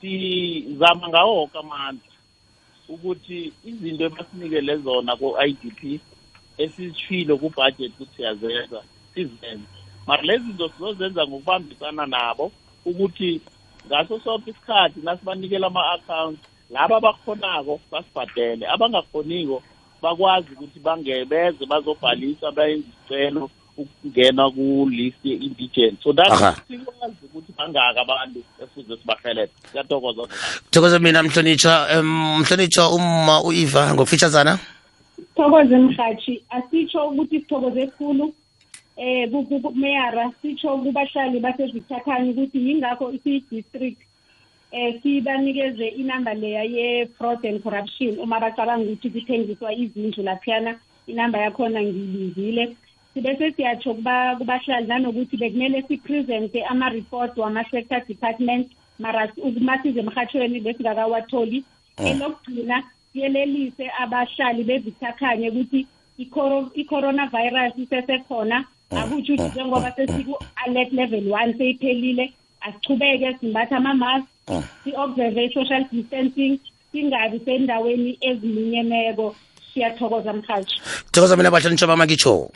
sizama 0.00 1.08
ngawo 1.08 1.32
woke 1.36 1.58
amandla 1.58 2.12
ukuthi 2.88 3.52
izinto 3.68 4.04
ebasinikele 4.04 4.76
zona 4.84 5.12
ku-idp 5.20 5.80
esizitshilo 6.62 7.36
kubudget 7.40 7.92
ukuthi 7.94 8.16
siyazenza 8.16 8.80
sizenze. 9.14 9.68
Mara 10.06 10.22
lezi 10.22 10.44
zinto 10.46 10.68
sizozenza 10.68 11.26
ngokubambisana 11.26 12.06
nabo 12.06 12.52
ukuthi 12.84 13.40
ngaso 13.86 14.20
sonke 14.24 14.50
isikhathi 14.50 15.00
nasibanikela 15.00 15.66
ama-account 15.66 16.38
laba 16.70 16.96
abakhonako 16.96 17.80
basibhadele 17.90 18.64
abangakhoniko 18.74 19.62
bakwazi 20.02 20.48
ukuthi 20.52 20.80
bangebeze 20.80 21.66
bazobhalisa 21.66 22.50
bayenza 22.50 22.86
isicelo 22.88 23.50
ukungena 23.78 24.50
ku-list 24.50 25.22
ye-indigent. 25.24 26.02
So 26.02 26.12
that 26.12 26.30
Aha. 26.32 26.54
sikwazi 26.68 27.22
ukuthi 27.24 27.52
bangaki 27.58 27.98
abantu 28.00 28.40
efuze 28.62 28.96
sibahelebhe 28.96 29.52
siyathokoza 29.70 30.22
thokoze 30.70 30.98
mina 30.98 31.22
mhlonitshwa 31.22 31.86
em, 31.92 32.06
mhlonitshwa 32.40 32.90
uma 32.94 33.42
uiva 33.42 33.94
ngokufeaturesana 33.94 34.58
thokoze 35.36 35.76
mhathi 35.78 36.42
asitsho 36.50 37.08
ukuthi 37.08 37.40
sithokoze 37.40 37.86
khulu. 37.86 38.34
Eh 39.00 39.30
ku- 39.30 39.44
ku- 39.46 39.60
ku- 39.60 39.74
meyara 39.78 40.30
sitsho 40.42 40.74
kubahlali 40.82 41.38
basevictakhanye 41.40 42.30
ukuthi 42.30 42.58
yingakho 42.68 43.12
isiyi-district 43.14 43.98
eh 44.72 45.00
sibanikeze 45.02 45.88
inamba 45.88 46.34
leya 46.34 46.62
ye-fraud 46.64 47.44
and 47.44 47.62
corruption. 47.62 48.18
Uma 48.20 48.40
bacabanga 48.40 48.84
ukuthi 48.84 49.10
kuthengiswa 49.10 49.72
izindlu 49.72 50.22
laphiyana 50.24 50.78
inamba 51.06 51.38
yakhona 51.38 51.82
ngiyibizile 51.82 52.76
sibese 53.14 53.52
siyatsho 53.52 53.94
kuba- 53.94 54.36
kubahlali 54.36 54.86
nanokuthi 54.86 55.36
bekumele 55.36 55.82
sipresente 55.88 56.64
ama-report 56.64 57.36
wama-sector 57.38 58.06
department 58.06 58.70
mara 58.98 59.28
uma 59.42 59.82
size 59.82 60.00
emhatshweni 60.00 60.60
besingakawatholi. 60.60 61.64
Elokugcina 61.98 62.82
siyelelise 63.12 63.90
abahlali 63.98 64.64
bevictakhanye 64.64 65.48
ukuthi 65.50 65.86
i-coro- 66.18 66.70
i-coronavirus 66.74 67.72
isesekhona. 67.78 68.64
Akutsho 68.90 69.32
ukuthi 69.34 69.48
njengoba 69.48 69.92
sesiku-alert 69.96 70.92
level 70.92 71.32
one 71.32 71.54
seyiphelile 71.58 72.32
asichubeke 72.60 73.36
simbathe 73.40 73.74
ama-mask 73.74 74.26
si-observe 74.84 75.44
i-social 75.44 75.84
distancing 75.92 76.58
singabi 76.92 77.40
sendaweni 77.44 78.18
eziminyeneko 78.20 79.36
siyathokoza 79.74 80.32
mhathi 80.32 80.74
thokoza 81.12 81.36
mina 81.36 81.50
bahlonitshwa 81.50 81.88
bami 81.88 82.04
ngitsho 82.04 82.50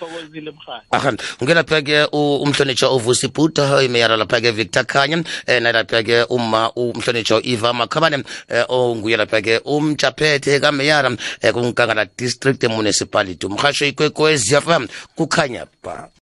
thokozile 0.00 0.50
mhathi 0.50 0.86
aha 0.90 1.12
ngelapha-ke 1.42 2.08
umhlonitsha 2.12 2.90
uvusi 2.90 3.28
bhuda 3.28 3.82
imeyara 3.82 4.16
lapha-ke 4.16 4.50
victor 4.50 4.84
khanya 4.84 5.16
um 5.16 5.24
nalapha-ke 5.62 6.24
uma 6.30 6.72
umhlonitshwa 6.76 7.40
iva 7.44 7.72
makhabane 7.72 8.16
um 8.16 8.24
onguye 8.68 9.16
lapha-ke 9.16 9.60
umjaphethe 9.64 10.60
kameyara 10.60 11.08
um 11.08 11.16
kunkangala 11.52 12.06
district 12.16 12.64
municipality. 12.64 13.46
Umhasho 13.46 13.86
ikwekwezi 13.86 14.54
yafa 14.54 14.80
kukhanya 15.16 15.66
ba 15.82 16.10